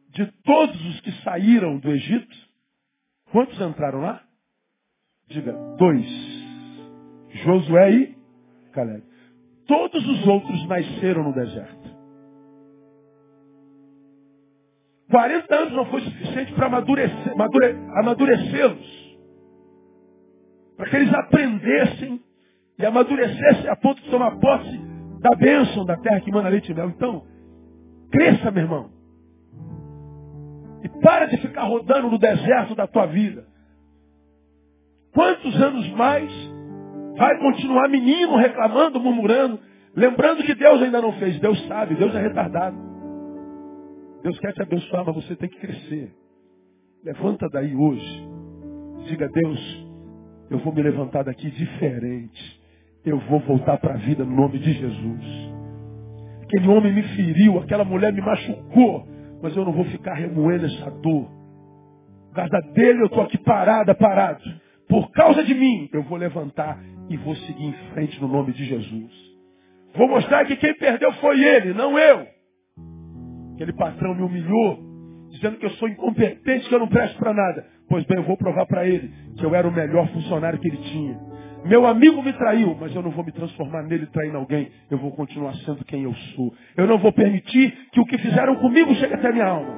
De 0.10 0.32
todos 0.44 0.86
os 0.86 1.02
que 1.02 1.12
saíram 1.24 1.80
do 1.80 1.90
Egito, 1.90 2.38
quantos 3.32 3.60
entraram 3.60 4.02
lá? 4.02 4.22
Diga, 5.28 5.54
dois. 5.78 6.06
Josué 7.44 7.92
e 7.92 8.18
Caleb. 8.72 9.04
Todos 9.68 10.08
os 10.08 10.28
outros 10.28 10.68
nasceram 10.68 11.24
no 11.24 11.34
deserto. 11.34 11.86
40 15.10 15.56
anos 15.56 15.74
não 15.74 15.86
foi 15.86 16.02
suficiente 16.02 16.54
para 16.54 16.68
amadurecer, 16.68 17.34
amadurecê-los. 17.96 19.18
Para 20.78 20.90
que 20.90 20.96
eles 20.96 21.14
aprendessem 21.14 22.22
e 22.78 22.86
amadurecessem 22.86 23.70
a 23.70 23.76
ponto 23.76 24.02
de 24.02 24.10
tomar 24.10 24.38
posse 24.38 24.78
da 25.22 25.36
bênção 25.36 25.86
da 25.86 25.98
terra 25.98 26.20
que 26.20 26.32
manda 26.32 26.50
leite 26.50 26.72
e 26.72 26.76
mel. 26.76 26.90
Então, 26.90 27.26
cresça, 28.12 28.52
meu 28.52 28.64
irmão. 28.64 28.92
E 30.84 30.90
para 31.02 31.26
de 31.26 31.38
ficar 31.38 31.64
rodando 31.64 32.10
no 32.10 32.20
deserto 32.20 32.76
da 32.76 32.86
tua 32.86 33.08
vida. 33.08 33.48
Quantos 35.16 35.56
anos 35.62 35.90
mais 35.94 36.30
vai 37.18 37.40
continuar 37.40 37.88
menino 37.88 38.36
reclamando, 38.36 39.00
murmurando, 39.00 39.58
lembrando 39.96 40.44
que 40.44 40.54
Deus 40.54 40.82
ainda 40.82 41.02
não 41.02 41.14
fez? 41.14 41.40
Deus 41.40 41.58
sabe, 41.68 41.96
Deus 41.96 42.14
é 42.14 42.22
retardado. 42.22 42.76
Deus 44.22 44.38
quer 44.40 44.52
te 44.52 44.62
abençoar, 44.62 45.06
mas 45.06 45.16
você 45.16 45.34
tem 45.38 45.48
que 45.48 45.58
crescer. 45.58 46.14
Levanta 47.02 47.48
daí 47.50 47.74
hoje. 47.74 48.28
Diga, 49.08 49.30
Deus, 49.30 49.88
eu 50.50 50.58
vou 50.58 50.74
me 50.74 50.82
levantar 50.82 51.24
daqui 51.24 51.50
diferente. 51.50 52.62
Eu 53.06 53.18
vou 53.20 53.40
voltar 53.40 53.78
para 53.78 53.94
a 53.94 53.98
vida 53.98 54.26
no 54.26 54.36
nome 54.36 54.60
de 54.60 54.74
Jesus. 54.74 55.54
Aquele 56.44 56.68
homem 56.68 56.94
me 56.94 57.04
feriu, 57.04 57.60
aquela 57.60 57.86
mulher 57.86 58.12
me 58.12 58.22
machucou, 58.22 59.08
mas 59.42 59.56
eu 59.56 59.64
não 59.64 59.72
vou 59.72 59.86
ficar 59.86 60.16
remoendo 60.16 60.66
essa 60.66 60.92
dor. 60.92 61.30
Por 62.28 62.36
causa 62.36 62.60
dele 62.74 63.02
eu 63.02 63.06
estou 63.06 63.22
aqui 63.24 63.38
parada, 63.38 63.96
parado. 63.96 64.44
Por 64.88 65.12
causa 65.12 65.44
de 65.44 65.54
mim, 65.54 65.90
eu 65.94 66.04
vou 66.04 66.18
levantar 66.18 66.80
e 67.10 67.18
vou 67.18 67.36
seguir 67.36 67.66
em 67.66 67.74
frente 67.94 68.20
no 68.22 68.28
nome 68.28 68.54
de 68.54 68.66
Jesus. 68.66 69.12
Vou 69.96 70.08
mostrar 70.08 70.46
que 70.46 70.56
quem 70.56 70.74
perdeu 70.76 71.12
foi 71.14 71.44
ele, 71.44 71.74
não 71.74 71.98
eu. 71.98 72.28
Aquele 73.54 73.74
patrão 73.74 74.14
me 74.14 74.22
humilhou, 74.22 74.80
dizendo 75.32 75.58
que 75.58 75.66
eu 75.66 75.72
sou 75.72 75.88
incompetente, 75.88 76.68
que 76.68 76.76
eu 76.76 76.80
não 76.80 76.88
presto 76.88 77.18
para 77.18 77.34
nada. 77.34 77.66
Pois 77.88 78.04
bem, 78.06 78.18
eu 78.18 78.24
vou 78.24 78.38
provar 78.38 78.66
para 78.66 78.86
ele 78.88 79.12
que 79.38 79.46
eu 79.46 79.56
era 79.56 79.68
o 79.68 79.72
melhor 79.72 80.08
funcionário 80.10 80.60
que 80.60 80.68
ele 80.68 80.78
tinha. 80.78 81.20
Meu 81.66 81.88
amigo 81.88 82.22
me 82.22 82.32
traiu, 82.34 82.78
mas 82.80 82.94
eu 82.96 83.02
não 83.02 83.10
vou 83.10 83.26
me 83.26 83.32
transformar 83.32 83.84
nele 83.84 84.06
traindo 84.08 84.38
alguém. 84.38 84.70
Eu 84.90 85.00
vou 85.00 85.12
continuar 85.12 85.54
sendo 85.56 85.84
quem 85.86 86.04
eu 86.04 86.14
sou. 86.36 86.54
Eu 86.78 86.86
não 86.86 87.00
vou 87.00 87.12
permitir 87.12 87.72
que 87.92 88.00
o 88.00 88.06
que 88.06 88.18
fizeram 88.20 88.56
comigo 88.58 88.94
chegue 88.96 89.16
até 89.16 89.32
minha 89.32 89.48
alma. 89.48 89.76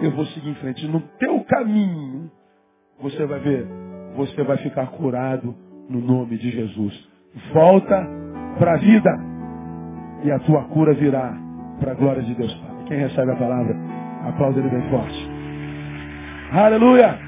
Eu 0.00 0.12
vou 0.12 0.26
seguir 0.26 0.50
em 0.50 0.54
frente. 0.56 0.86
No 0.86 1.00
teu 1.18 1.42
caminho, 1.44 2.30
você 3.00 3.26
vai 3.26 3.40
ver, 3.40 3.66
você 4.16 4.42
vai 4.42 4.56
ficar 4.58 4.86
curado 4.88 5.54
no 5.88 6.00
nome 6.00 6.36
de 6.38 6.50
Jesus. 6.50 7.08
Volta 7.52 8.06
para 8.58 8.74
a 8.74 8.76
vida 8.78 9.10
e 10.24 10.30
a 10.30 10.38
tua 10.40 10.64
cura 10.64 10.94
virá 10.94 11.36
para 11.78 11.92
a 11.92 11.94
glória 11.94 12.22
de 12.22 12.34
Deus 12.34 12.52
Pai. 12.54 12.84
Quem 12.86 12.98
recebe 12.98 13.30
a 13.30 13.36
palavra, 13.36 13.76
aplauda 14.24 14.58
ele 14.58 14.70
bem 14.70 14.90
forte. 14.90 15.30
Aleluia! 16.52 17.25